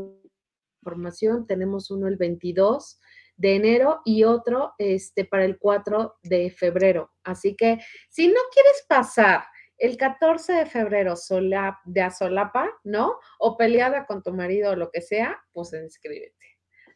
información 0.82 1.46
tenemos 1.46 1.90
uno 1.90 2.07
el 2.07 2.16
22 2.16 3.00
de 3.36 3.57
enero 3.57 4.00
y 4.04 4.22
otro 4.24 4.74
este, 4.78 5.24
para 5.24 5.44
el 5.44 5.59
4 5.59 6.18
de 6.22 6.50
febrero. 6.50 7.11
Así 7.24 7.57
que 7.57 7.80
si 8.09 8.28
no 8.28 8.40
quieres 8.52 8.86
pasar 8.88 9.42
el 9.79 9.97
14 9.97 10.53
de 10.53 10.66
febrero 10.66 11.16
sola, 11.16 11.81
de 11.85 12.03
Azolapa, 12.03 12.70
¿no? 12.85 13.18
O 13.39 13.57
peleada 13.57 14.07
con 14.07 14.22
tu 14.22 14.33
marido 14.33 14.72
o 14.72 14.77
lo 14.77 14.91
que 14.91 15.03
sea, 15.03 15.39
pues 15.53 15.72
inscríbete. 15.72 16.35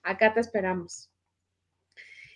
Acá 0.03 0.33
te 0.33 0.41
esperamos. 0.41 1.11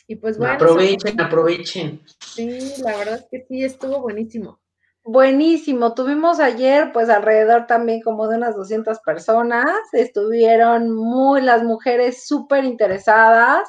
Y 0.06 0.16
pues 0.16 0.38
bueno. 0.38 0.54
Aprovechen, 0.54 1.20
aprovechen. 1.20 2.02
Sí, 2.20 2.74
la 2.82 2.96
verdad 2.96 3.14
es 3.16 3.26
que 3.30 3.46
sí, 3.48 3.64
estuvo 3.64 4.00
buenísimo. 4.02 4.60
Buenísimo. 5.06 5.92
Tuvimos 5.92 6.40
ayer, 6.40 6.90
pues 6.94 7.10
alrededor 7.10 7.66
también 7.66 8.00
como 8.00 8.26
de 8.26 8.38
unas 8.38 8.56
200 8.56 9.00
personas. 9.00 9.66
Estuvieron 9.92 10.90
muy 10.90 11.42
las 11.42 11.62
mujeres 11.62 12.26
súper 12.26 12.64
interesadas. 12.64 13.68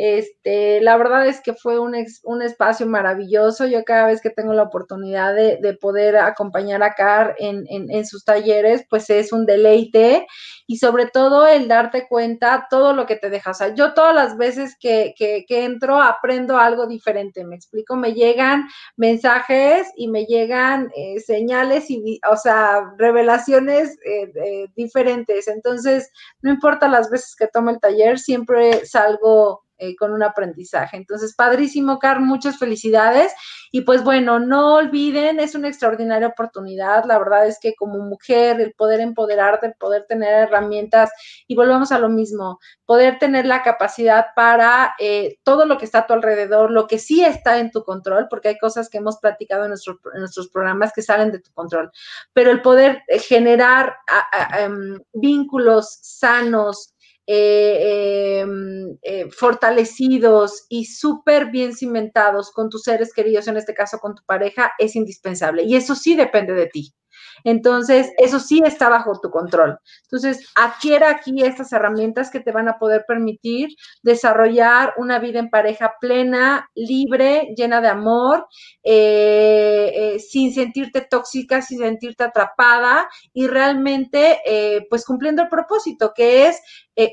Este, 0.00 0.80
la 0.80 0.96
verdad 0.96 1.26
es 1.26 1.40
que 1.40 1.54
fue 1.54 1.80
un, 1.80 1.96
un, 2.22 2.42
espacio 2.42 2.86
maravilloso. 2.86 3.66
Yo 3.66 3.82
cada 3.82 4.06
vez 4.06 4.20
que 4.20 4.30
tengo 4.30 4.52
la 4.54 4.62
oportunidad 4.62 5.34
de, 5.34 5.58
poder 5.80 6.16
acompañar 6.18 6.84
a 6.84 6.94
Car 6.94 7.34
en, 7.40 7.64
en, 7.68 8.06
sus 8.06 8.24
talleres, 8.24 8.84
pues 8.88 9.10
es 9.10 9.32
un 9.32 9.44
deleite 9.44 10.24
y 10.68 10.76
sobre 10.76 11.06
todo 11.06 11.48
el 11.48 11.66
darte 11.66 12.06
cuenta 12.06 12.68
todo 12.70 12.92
lo 12.92 13.06
que 13.06 13.16
te 13.16 13.28
deja. 13.28 13.50
O 13.50 13.54
sea, 13.54 13.74
yo 13.74 13.92
todas 13.94 14.14
las 14.14 14.36
veces 14.36 14.76
que, 14.78 15.14
que, 15.16 15.44
entro 15.64 16.00
aprendo 16.00 16.58
algo 16.58 16.86
diferente, 16.86 17.44
me 17.44 17.56
explico, 17.56 17.96
me 17.96 18.14
llegan 18.14 18.68
mensajes 18.96 19.88
y 19.96 20.06
me 20.06 20.26
llegan 20.26 20.67
eh, 20.76 21.20
señales 21.20 21.90
y, 21.90 22.20
o 22.30 22.36
sea, 22.36 22.92
revelaciones 22.96 23.96
eh, 24.04 24.66
diferentes. 24.76 25.48
Entonces, 25.48 26.10
no 26.42 26.50
importa 26.50 26.88
las 26.88 27.10
veces 27.10 27.34
que 27.36 27.48
tome 27.48 27.72
el 27.72 27.80
taller, 27.80 28.18
siempre 28.18 28.84
salgo 28.86 29.64
eh, 29.78 29.96
con 29.96 30.12
un 30.12 30.22
aprendizaje. 30.22 30.96
Entonces, 30.96 31.34
padrísimo, 31.34 31.98
Car, 31.98 32.20
muchas 32.20 32.58
felicidades. 32.58 33.32
Y 33.70 33.82
pues 33.82 34.02
bueno, 34.02 34.38
no 34.38 34.74
olviden, 34.74 35.40
es 35.40 35.54
una 35.54 35.68
extraordinaria 35.68 36.28
oportunidad. 36.28 37.04
La 37.04 37.18
verdad 37.18 37.46
es 37.46 37.58
que 37.60 37.74
como 37.74 37.98
mujer, 37.98 38.60
el 38.60 38.72
poder 38.72 39.00
empoderarte, 39.00 39.66
el 39.66 39.74
poder 39.74 40.06
tener 40.08 40.32
herramientas, 40.34 41.10
y 41.46 41.54
volvemos 41.54 41.92
a 41.92 41.98
lo 41.98 42.08
mismo, 42.08 42.58
poder 42.84 43.18
tener 43.18 43.46
la 43.46 43.62
capacidad 43.62 44.26
para 44.34 44.94
eh, 44.98 45.38
todo 45.42 45.66
lo 45.66 45.78
que 45.78 45.84
está 45.84 46.00
a 46.00 46.06
tu 46.06 46.14
alrededor, 46.14 46.70
lo 46.70 46.86
que 46.86 46.98
sí 46.98 47.24
está 47.24 47.58
en 47.58 47.70
tu 47.70 47.84
control, 47.84 48.26
porque 48.28 48.48
hay 48.48 48.58
cosas 48.58 48.88
que 48.88 48.98
hemos 48.98 49.18
platicado 49.18 49.64
en, 49.64 49.70
nuestros 49.70 50.48
programas 50.48 50.92
que 50.92 51.02
salen 51.02 51.30
de 51.30 51.40
tu 51.40 51.52
control, 51.52 51.90
pero 52.32 52.50
el 52.50 52.62
poder 52.62 53.02
eh, 53.08 53.18
generar 53.18 53.96
em, 54.58 54.98
vínculos 55.12 55.98
sanos, 56.02 56.94
eh, 57.30 58.40
em, 58.40 58.96
eh, 59.02 59.30
fortalecidos 59.30 60.64
y 60.70 60.86
súper 60.86 61.50
bien 61.50 61.76
cimentados 61.76 62.50
con 62.50 62.70
tus 62.70 62.84
seres 62.84 63.12
queridos, 63.12 63.46
en 63.48 63.58
este 63.58 63.74
caso 63.74 63.98
con 63.98 64.14
tu 64.14 64.22
pareja, 64.24 64.72
es 64.78 64.96
indispensable. 64.96 65.62
Y 65.64 65.76
eso 65.76 65.94
sí 65.94 66.16
depende 66.16 66.54
de 66.54 66.66
ti. 66.68 66.94
Entonces, 67.44 68.10
eso 68.18 68.40
sí 68.40 68.62
está 68.64 68.88
bajo 68.88 69.18
tu 69.20 69.30
control. 69.30 69.78
Entonces, 70.04 70.46
adquiera 70.54 71.10
aquí 71.10 71.42
estas 71.42 71.72
herramientas 71.72 72.30
que 72.30 72.40
te 72.40 72.52
van 72.52 72.68
a 72.68 72.78
poder 72.78 73.04
permitir 73.06 73.68
desarrollar 74.02 74.94
una 74.96 75.18
vida 75.18 75.38
en 75.38 75.50
pareja 75.50 75.94
plena, 76.00 76.68
libre, 76.74 77.54
llena 77.56 77.80
de 77.80 77.88
amor, 77.88 78.46
eh, 78.82 79.92
eh, 79.94 80.18
sin 80.18 80.52
sentirte 80.52 81.00
tóxica, 81.02 81.62
sin 81.62 81.78
sentirte 81.78 82.24
atrapada 82.24 83.08
y 83.32 83.46
realmente, 83.46 84.40
eh, 84.44 84.86
pues 84.90 85.04
cumpliendo 85.04 85.42
el 85.42 85.48
propósito, 85.48 86.12
que 86.14 86.48
es 86.48 86.60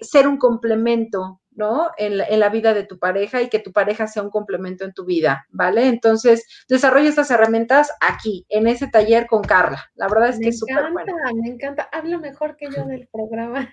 ser 0.01 0.27
un 0.27 0.37
complemento 0.37 1.41
¿no? 1.55 1.91
En 1.97 2.17
la, 2.17 2.49
vida 2.49 2.73
de 2.73 2.83
tu 2.83 2.99
pareja 2.99 3.41
y 3.41 3.49
que 3.49 3.59
tu 3.59 3.71
pareja 3.71 4.07
sea 4.07 4.23
un 4.23 4.29
complemento 4.29 4.85
en 4.85 4.93
tu 4.93 5.05
vida, 5.05 5.47
¿vale? 5.49 5.87
Entonces, 5.87 6.45
desarrolla 6.69 7.09
estas 7.09 7.31
herramientas 7.31 7.91
aquí, 8.01 8.45
en 8.49 8.67
ese 8.67 8.87
taller 8.87 9.27
con 9.27 9.41
Carla. 9.41 9.89
La 9.95 10.07
verdad 10.07 10.29
es 10.29 10.39
que 10.39 10.49
es 10.49 10.59
súper 10.59 10.91
bueno. 10.91 11.13
Me 11.41 11.49
encanta, 11.49 11.89
habla 11.91 12.17
mejor 12.17 12.55
que 12.55 12.67
yo 12.75 12.85
del 12.85 13.07
programa. 13.11 13.69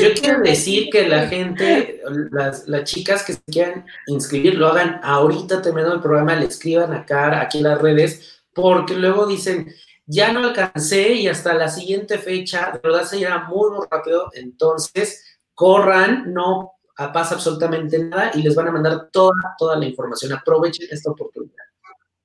Yo 0.00 0.08
quiero 0.20 0.40
decir 0.40 0.88
que 0.90 1.06
la 1.06 1.28
gente, 1.28 2.02
las, 2.32 2.66
las, 2.66 2.84
chicas 2.84 3.22
que 3.22 3.34
se 3.34 3.42
quieran 3.46 3.86
inscribir, 4.08 4.56
lo 4.56 4.66
hagan 4.66 4.98
ahorita 5.02 5.62
terminando 5.62 5.94
el 5.94 6.02
programa, 6.02 6.34
le 6.34 6.46
escriban 6.46 6.92
acá, 6.92 7.40
aquí 7.40 7.58
en 7.58 7.64
las 7.64 7.80
redes, 7.80 8.42
porque 8.52 8.94
luego 8.94 9.28
dicen, 9.28 9.72
ya 10.06 10.32
no 10.32 10.40
alcancé 10.40 11.12
y 11.12 11.28
hasta 11.28 11.54
la 11.54 11.68
siguiente 11.68 12.18
fecha, 12.18 12.72
de 12.72 12.80
verdad 12.82 13.04
se 13.04 13.20
irá 13.20 13.44
muy, 13.44 13.70
muy 13.70 13.86
rápido. 13.88 14.28
Entonces, 14.34 15.29
corran, 15.60 16.32
no 16.32 16.72
pasa 17.12 17.34
absolutamente 17.34 17.98
nada 17.98 18.30
y 18.32 18.42
les 18.42 18.54
van 18.54 18.68
a 18.68 18.72
mandar 18.72 19.10
toda, 19.12 19.34
toda 19.58 19.76
la 19.76 19.84
información. 19.84 20.32
Aprovechen 20.32 20.88
esta 20.90 21.10
oportunidad. 21.10 21.64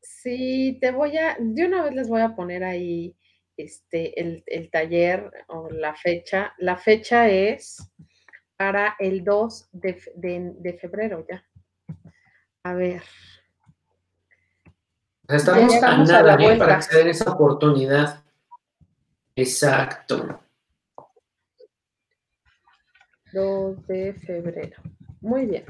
Sí, 0.02 0.78
te 0.80 0.92
voy 0.92 1.18
a, 1.18 1.36
de 1.38 1.66
una 1.66 1.84
vez 1.84 1.94
les 1.94 2.08
voy 2.08 2.22
a 2.22 2.34
poner 2.34 2.64
ahí 2.64 3.14
este, 3.58 4.22
el, 4.22 4.70
taller 4.72 5.30
o 5.48 5.70
la 5.70 5.94
fecha. 5.96 6.54
La 6.60 6.78
fecha 6.78 7.28
es 7.28 7.92
para 8.56 8.96
el 9.00 9.26
2 9.26 9.70
de, 9.74 10.78
febrero 10.80 11.26
ya. 11.30 11.46
A 12.64 12.74
ver. 12.74 13.04
Estamos, 15.28 15.74
estamos 15.74 16.10
a 16.10 16.24
nada 16.24 16.58
para 16.58 16.76
acceder 16.76 17.08
a 17.08 17.12
esa 17.12 17.32
oportunidad. 17.32 18.24
Exacto. 19.36 20.45
2 23.36 23.86
de 23.86 24.14
febrero. 24.14 24.82
Muy 25.22 25.46
bien. 25.46 25.66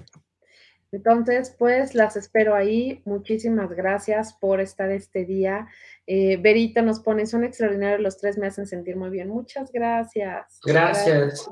Entonces, 0.91 1.53
pues 1.57 1.95
las 1.95 2.15
espero 2.15 2.55
ahí. 2.55 3.01
Muchísimas 3.03 3.69
gracias 3.71 4.33
por 4.33 4.61
estar 4.61 4.91
este 4.91 5.25
día. 5.25 5.67
Eh, 6.07 6.37
Verita 6.37 6.83
nos 6.83 6.99
pone, 6.99 7.25
son 7.25 7.43
extraordinarios 7.43 7.99
los 7.99 8.17
tres, 8.17 8.37
me 8.37 8.47
hacen 8.47 8.67
sentir 8.67 8.95
muy 8.95 9.09
bien. 9.09 9.29
Muchas 9.29 9.71
gracias. 9.71 10.59
Gracias. 10.63 11.47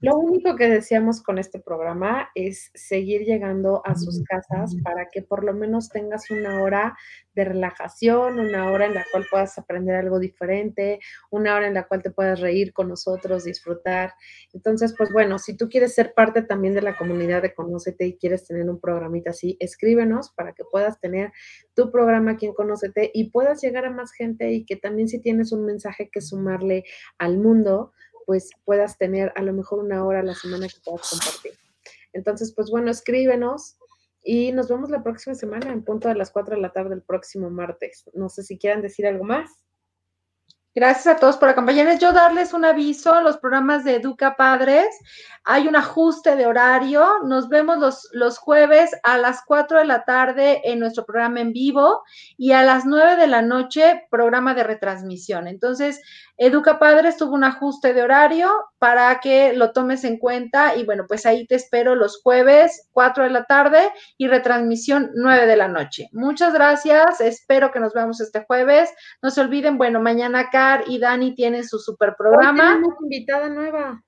Lo 0.00 0.16
único 0.16 0.54
que 0.54 0.68
deseamos 0.68 1.20
con 1.22 1.38
este 1.38 1.58
programa 1.58 2.30
es 2.34 2.70
seguir 2.74 3.22
llegando 3.22 3.82
a 3.84 3.96
sus 3.96 4.22
casas 4.22 4.76
para 4.84 5.08
que 5.08 5.22
por 5.22 5.44
lo 5.44 5.52
menos 5.52 5.88
tengas 5.88 6.30
una 6.30 6.62
hora 6.62 6.96
de 7.34 7.44
relajación, 7.44 8.38
una 8.38 8.70
hora 8.70 8.86
en 8.86 8.94
la 8.94 9.04
cual 9.10 9.26
puedas 9.30 9.56
aprender 9.58 9.96
algo 9.96 10.18
diferente, 10.18 11.00
una 11.30 11.56
hora 11.56 11.66
en 11.66 11.74
la 11.74 11.84
cual 11.84 12.02
te 12.02 12.10
puedas 12.10 12.40
reír 12.40 12.72
con 12.72 12.88
nosotros, 12.88 13.44
disfrutar. 13.44 14.14
Entonces, 14.52 14.94
pues 14.96 15.12
bueno, 15.12 15.38
si 15.38 15.56
tú 15.56 15.68
quieres 15.68 15.94
ser 15.94 16.14
parte 16.14 16.42
también 16.42 16.74
de 16.74 16.82
la 16.82 16.96
comunidad 16.96 17.42
de 17.42 17.54
Conócete 17.54 18.06
y 18.06 18.16
quieres 18.16 18.46
tener 18.46 18.68
un 18.68 18.80
programita 18.80 19.30
así, 19.30 19.56
escríbenos 19.60 20.30
para 20.30 20.52
que 20.52 20.64
puedas 20.64 21.00
tener 21.00 21.32
tu 21.74 21.90
programa 21.90 22.32
aquí 22.32 22.46
en 22.46 22.54
Conócete 22.54 23.10
y 23.12 23.30
puedas 23.30 23.39
llegar 23.60 23.84
a 23.84 23.90
más 23.90 24.12
gente 24.12 24.52
y 24.52 24.64
que 24.64 24.76
también 24.76 25.08
si 25.08 25.20
tienes 25.20 25.52
un 25.52 25.64
mensaje 25.64 26.10
que 26.10 26.20
sumarle 26.20 26.84
al 27.18 27.38
mundo, 27.38 27.92
pues 28.26 28.50
puedas 28.64 28.98
tener 28.98 29.32
a 29.36 29.42
lo 29.42 29.52
mejor 29.52 29.80
una 29.80 30.04
hora 30.04 30.20
a 30.20 30.24
la 30.24 30.34
semana 30.34 30.68
que 30.68 30.76
puedas 30.84 31.10
compartir. 31.10 31.52
Entonces, 32.12 32.52
pues 32.54 32.70
bueno, 32.70 32.90
escríbenos 32.90 33.76
y 34.22 34.52
nos 34.52 34.68
vemos 34.68 34.90
la 34.90 35.02
próxima 35.02 35.34
semana 35.34 35.72
en 35.72 35.84
punto 35.84 36.08
de 36.08 36.14
las 36.14 36.30
4 36.30 36.56
de 36.56 36.60
la 36.60 36.72
tarde 36.72 36.90
del 36.90 37.02
próximo 37.02 37.50
martes. 37.50 38.04
No 38.14 38.28
sé 38.28 38.42
si 38.42 38.58
quieran 38.58 38.82
decir 38.82 39.06
algo 39.06 39.24
más. 39.24 39.50
Gracias 40.72 41.08
a 41.08 41.18
todos 41.18 41.36
por 41.36 41.48
acompañarnos. 41.48 41.98
Yo 41.98 42.12
darles 42.12 42.52
un 42.52 42.64
aviso, 42.64 43.20
los 43.22 43.38
programas 43.38 43.82
de 43.82 43.96
Educa 43.96 44.36
Padres, 44.36 44.86
hay 45.42 45.66
un 45.66 45.74
ajuste 45.74 46.36
de 46.36 46.46
horario. 46.46 47.24
Nos 47.24 47.48
vemos 47.48 47.78
los, 47.78 48.08
los 48.12 48.38
jueves 48.38 48.92
a 49.02 49.18
las 49.18 49.42
4 49.44 49.78
de 49.78 49.84
la 49.84 50.04
tarde 50.04 50.60
en 50.62 50.78
nuestro 50.78 51.04
programa 51.04 51.40
en 51.40 51.52
vivo 51.52 52.02
y 52.36 52.52
a 52.52 52.62
las 52.62 52.86
9 52.86 53.16
de 53.16 53.26
la 53.26 53.42
noche 53.42 54.06
programa 54.12 54.54
de 54.54 54.62
retransmisión. 54.62 55.48
Entonces, 55.48 56.00
Educa 56.42 56.78
Padres 56.78 57.18
tuvo 57.18 57.34
un 57.34 57.44
ajuste 57.44 57.92
de 57.92 58.02
horario 58.02 58.50
para 58.78 59.20
que 59.20 59.52
lo 59.52 59.72
tomes 59.72 60.04
en 60.04 60.16
cuenta 60.16 60.74
y 60.74 60.84
bueno, 60.84 61.04
pues 61.06 61.26
ahí 61.26 61.46
te 61.46 61.56
espero 61.56 61.94
los 61.94 62.22
jueves 62.22 62.88
4 62.92 63.24
de 63.24 63.30
la 63.30 63.44
tarde 63.44 63.92
y 64.16 64.26
retransmisión 64.26 65.10
9 65.16 65.46
de 65.46 65.56
la 65.56 65.68
noche. 65.68 66.08
Muchas 66.12 66.54
gracias, 66.54 67.20
espero 67.20 67.72
que 67.72 67.80
nos 67.80 67.92
veamos 67.92 68.22
este 68.22 68.42
jueves. 68.46 68.88
No 69.20 69.30
se 69.30 69.42
olviden, 69.42 69.76
bueno, 69.76 70.00
mañana 70.00 70.48
Y 70.86 70.98
Dani 70.98 71.34
tienen 71.34 71.66
su 71.66 71.78
super 71.78 72.14
programa. 72.16 72.74
tenemos 72.74 72.94
invitada 73.00 73.48
nueva. 73.48 74.02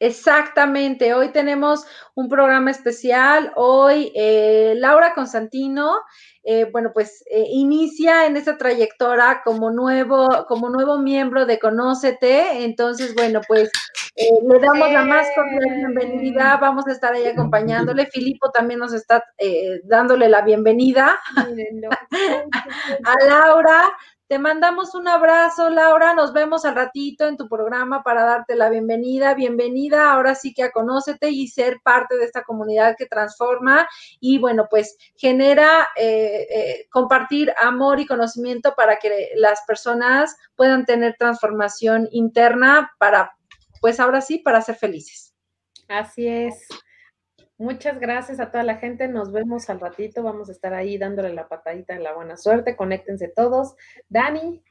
Exactamente, 0.00 1.14
hoy 1.14 1.28
tenemos 1.28 1.86
un 2.14 2.28
programa 2.28 2.70
especial. 2.70 3.52
Hoy 3.54 4.12
eh, 4.14 4.74
Laura 4.76 5.14
Constantino, 5.14 6.00
eh, 6.42 6.68
bueno, 6.72 6.90
pues 6.92 7.22
eh, 7.30 7.44
inicia 7.48 8.26
en 8.26 8.36
esta 8.36 8.58
trayectoria 8.58 9.42
como 9.44 9.70
nuevo, 9.70 10.46
como 10.48 10.68
nuevo 10.68 10.98
miembro 10.98 11.46
de 11.46 11.58
Conócete. 11.58 12.64
Entonces, 12.64 13.14
bueno, 13.14 13.40
pues 13.46 13.70
le 14.16 14.58
damos 14.58 14.92
la 14.92 15.04
más 15.04 15.28
cordial 15.34 15.76
bienvenida. 15.76 16.56
Vamos 16.56 16.86
a 16.86 16.92
estar 16.92 17.14
ahí 17.14 17.26
acompañándole. 17.26 18.06
Filipo 18.06 18.50
también 18.50 18.80
nos 18.80 18.92
está 18.92 19.24
dándole 19.84 20.28
la 20.28 20.42
bienvenida 20.42 21.18
a 23.04 23.24
Laura. 23.26 23.92
Te 24.34 24.40
mandamos 24.40 24.96
un 24.96 25.06
abrazo, 25.06 25.70
Laura. 25.70 26.12
Nos 26.12 26.32
vemos 26.32 26.64
al 26.64 26.74
ratito 26.74 27.28
en 27.28 27.36
tu 27.36 27.48
programa 27.48 28.02
para 28.02 28.24
darte 28.24 28.56
la 28.56 28.68
bienvenida. 28.68 29.32
Bienvenida 29.34 30.10
ahora 30.12 30.34
sí 30.34 30.52
que 30.52 30.64
a 30.64 30.72
Conócete 30.72 31.30
y 31.30 31.46
ser 31.46 31.78
parte 31.84 32.16
de 32.16 32.24
esta 32.24 32.42
comunidad 32.42 32.96
que 32.98 33.06
transforma 33.06 33.88
y, 34.18 34.38
bueno, 34.38 34.66
pues 34.68 34.96
genera 35.14 35.86
eh, 35.94 36.48
eh, 36.50 36.88
compartir 36.90 37.54
amor 37.62 38.00
y 38.00 38.06
conocimiento 38.06 38.74
para 38.76 38.96
que 38.96 39.28
las 39.36 39.60
personas 39.68 40.36
puedan 40.56 40.84
tener 40.84 41.14
transformación 41.16 42.08
interna 42.10 42.90
para, 42.98 43.36
pues 43.80 44.00
ahora 44.00 44.20
sí, 44.20 44.38
para 44.38 44.62
ser 44.62 44.74
felices. 44.74 45.32
Así 45.86 46.26
es. 46.26 46.66
Muchas 47.64 47.98
gracias 47.98 48.40
a 48.40 48.50
toda 48.50 48.62
la 48.62 48.76
gente. 48.76 49.08
Nos 49.08 49.32
vemos 49.32 49.70
al 49.70 49.80
ratito. 49.80 50.22
Vamos 50.22 50.50
a 50.50 50.52
estar 50.52 50.74
ahí 50.74 50.98
dándole 50.98 51.32
la 51.32 51.48
patadita 51.48 51.94
en 51.94 52.02
la 52.02 52.12
buena 52.12 52.36
suerte. 52.36 52.76
Conéctense 52.76 53.28
todos. 53.28 53.74
Dani. 54.10 54.62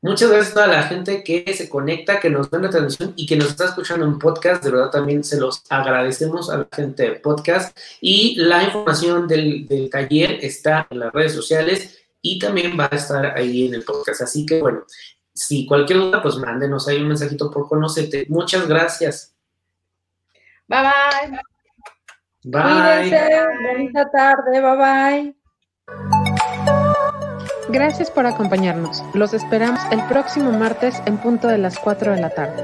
Muchas 0.00 0.28
gracias 0.28 0.50
a 0.50 0.54
toda 0.54 0.66
la 0.66 0.82
gente 0.82 1.22
que 1.22 1.54
se 1.54 1.68
conecta, 1.68 2.18
que 2.18 2.30
nos 2.30 2.50
ve 2.50 2.56
en 2.56 2.64
la 2.64 2.70
transmisión 2.70 3.12
y 3.14 3.26
que 3.26 3.36
nos 3.36 3.50
está 3.50 3.66
escuchando 3.66 4.04
en 4.04 4.18
podcast. 4.18 4.64
De 4.64 4.72
verdad 4.72 4.90
también 4.90 5.22
se 5.22 5.38
los 5.38 5.62
agradecemos 5.68 6.50
a 6.50 6.58
la 6.58 6.68
gente 6.72 7.04
de 7.04 7.20
podcast. 7.20 7.78
Y 8.00 8.34
la 8.40 8.64
información 8.64 9.28
del, 9.28 9.68
del 9.68 9.88
taller 9.88 10.44
está 10.44 10.88
en 10.90 10.98
las 10.98 11.12
redes 11.12 11.32
sociales 11.32 12.02
y 12.20 12.40
también 12.40 12.76
va 12.78 12.88
a 12.90 12.96
estar 12.96 13.38
ahí 13.38 13.68
en 13.68 13.74
el 13.74 13.84
podcast. 13.84 14.22
Así 14.22 14.44
que 14.44 14.60
bueno, 14.60 14.82
si 15.32 15.64
cualquier 15.64 16.00
duda, 16.00 16.20
pues 16.20 16.34
mándenos 16.38 16.88
ahí 16.88 17.00
un 17.00 17.06
mensajito 17.06 17.52
por 17.52 17.68
conocerte. 17.68 18.26
Muchas 18.28 18.66
gracias. 18.66 19.36
Bye 20.66 20.82
bye. 20.82 21.51
Bye. 22.44 22.62
Cuídense. 22.62 23.28
Bonita 23.72 24.10
tarde. 24.10 24.60
Bye 24.60 24.76
bye. 24.76 25.36
Gracias 27.68 28.10
por 28.10 28.26
acompañarnos. 28.26 29.02
Los 29.14 29.32
esperamos 29.32 29.80
el 29.90 30.02
próximo 30.02 30.52
martes 30.52 31.00
en 31.06 31.16
punto 31.18 31.48
de 31.48 31.58
las 31.58 31.78
4 31.78 32.12
de 32.14 32.20
la 32.20 32.30
tarde. 32.30 32.62